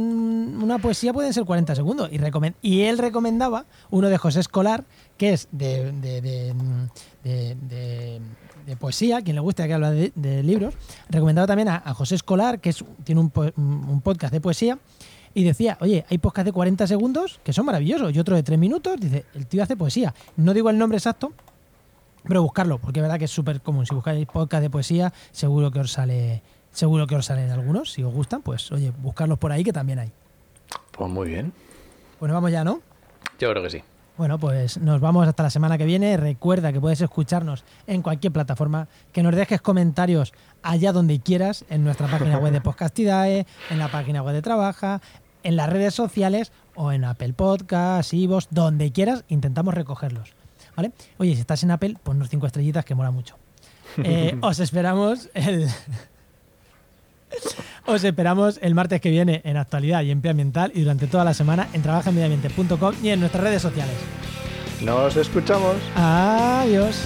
una 0.64 0.80
poesía 0.80 1.12
pueden 1.12 1.34
ser 1.34 1.44
40 1.44 1.76
segundos. 1.76 2.10
Y, 2.10 2.20
y 2.62 2.82
él 2.84 2.98
recomendaba 2.98 3.66
uno 3.90 4.08
de 4.08 4.18
José 4.18 4.40
Escolar, 4.40 4.86
que 5.18 5.34
es 5.34 5.50
de- 5.52 5.92
de- 8.68 8.76
poesía, 8.78 9.22
quien 9.24 9.36
le 9.36 9.42
guste 9.42 9.66
que 9.68 9.74
habla 9.74 9.92
de, 9.92 10.12
de 10.16 10.44
libros. 10.44 10.76
Recomendaba 11.10 11.48
también 11.48 11.70
a, 11.70 11.82
a 11.84 11.94
José 11.96 12.16
Escolar, 12.16 12.60
que 12.60 12.70
es, 12.70 12.84
tiene 13.04 13.22
un, 13.22 13.30
po- 13.32 13.52
un 13.56 14.02
podcast 14.02 14.32
de 14.34 14.42
poesía. 14.42 14.78
Y 15.34 15.44
decía, 15.44 15.78
oye, 15.82 16.06
hay 16.10 16.18
podcast 16.18 16.46
de 16.46 16.52
40 16.52 16.88
segundos 16.88 17.40
que 17.44 17.54
son 17.54 17.66
maravillosos 17.66 18.16
y 18.16 18.20
otro 18.20 18.36
de 18.36 18.44
3 18.44 18.58
minutos. 18.58 19.00
Dice, 19.00 19.26
el 19.36 19.46
tío 19.48 19.62
hace 19.64 19.76
poesía. 19.78 20.14
No 20.36 20.54
digo 20.54 20.70
el 20.70 20.78
nombre 20.80 20.98
exacto, 20.98 21.32
pero 22.28 22.42
buscarlo, 22.42 22.80
porque 22.80 23.00
es 23.00 23.04
verdad 23.04 23.20
que 23.20 23.26
es 23.26 23.32
súper 23.32 23.62
común. 23.62 23.86
Si 23.86 23.94
buscáis 23.94 24.26
podcast 24.26 24.62
de 24.64 24.70
poesía, 24.70 25.14
seguro 25.32 25.70
que 25.72 25.80
os 25.80 25.92
sale, 25.92 26.42
seguro 26.72 27.06
que 27.08 27.16
os 27.16 27.26
salen 27.26 27.52
algunos. 27.52 27.92
Si 27.92 28.04
os 28.04 28.12
gustan, 28.14 28.42
pues 28.42 28.72
oye, 28.72 28.92
buscarlos 29.02 29.38
por 29.38 29.52
ahí 29.52 29.64
que 29.64 29.74
también 29.74 30.00
hay. 30.00 30.12
Pues 30.92 31.10
muy 31.10 31.28
bien. 31.30 31.54
Bueno, 32.20 32.34
vamos 32.34 32.52
ya, 32.52 32.64
¿no? 32.64 32.82
Yo 33.40 33.52
creo 33.52 33.62
que 33.62 33.70
sí. 33.70 33.84
Bueno, 34.18 34.40
pues 34.40 34.80
nos 34.80 35.00
vamos 35.00 35.28
hasta 35.28 35.44
la 35.44 35.50
semana 35.52 35.78
que 35.78 35.86
viene. 35.86 36.18
Recuerda 36.18 36.74
que 36.74 36.82
puedes 36.82 37.02
escucharnos 37.02 37.64
en 37.86 38.02
cualquier 38.02 38.34
plataforma, 38.34 38.88
que 39.12 39.22
nos 39.22 39.36
dejes 39.36 39.62
comentarios 39.62 40.34
allá 40.64 40.92
donde 40.92 41.20
quieras, 41.20 41.66
en 41.70 41.84
nuestra 41.84 42.08
página 42.08 42.40
web 42.40 42.52
de 42.52 42.62
Podcastidae, 42.68 43.46
en 43.70 43.78
la 43.78 43.90
página 43.90 44.24
web 44.24 44.34
de 44.34 44.42
Trabaja, 44.42 45.02
en 45.44 45.56
las 45.56 45.70
redes 45.70 45.94
sociales 45.94 46.52
o 46.74 46.92
en 46.92 47.04
Apple 47.04 47.34
Podcasts, 47.34 48.12
Ivos, 48.14 48.48
donde 48.50 48.92
quieras, 48.92 49.24
intentamos 49.28 49.76
recogerlos. 49.76 50.34
¿Vale? 50.76 50.92
Oye, 51.18 51.36
si 51.36 51.42
estás 51.42 51.62
en 51.64 51.72
Apple, 51.72 51.96
ponnos 52.02 52.30
cinco 52.30 52.48
estrellitas 52.48 52.86
que 52.86 52.96
mola 52.96 53.12
mucho. 53.12 53.36
Eh, 54.04 54.38
os 54.42 54.60
esperamos 54.60 55.30
el. 55.34 55.68
Os 57.86 58.04
esperamos 58.04 58.60
el 58.62 58.76
martes 58.76 59.00
que 59.00 59.10
viene 59.10 59.42
en 59.46 59.58
Actualidad 59.58 60.02
y 60.02 60.12
Empleo 60.12 60.32
Ambiental 60.32 60.72
y 60.76 60.82
durante 60.82 61.08
toda 61.08 61.24
la 61.24 61.34
semana 61.34 61.70
en 61.74 61.82
trabajaenmedioambiente.com 61.82 62.96
y 63.02 63.10
en 63.10 63.20
nuestras 63.20 63.44
redes 63.44 63.62
sociales. 63.62 63.96
Nos 64.82 65.16
escuchamos. 65.16 65.76
Adiós. 65.96 67.02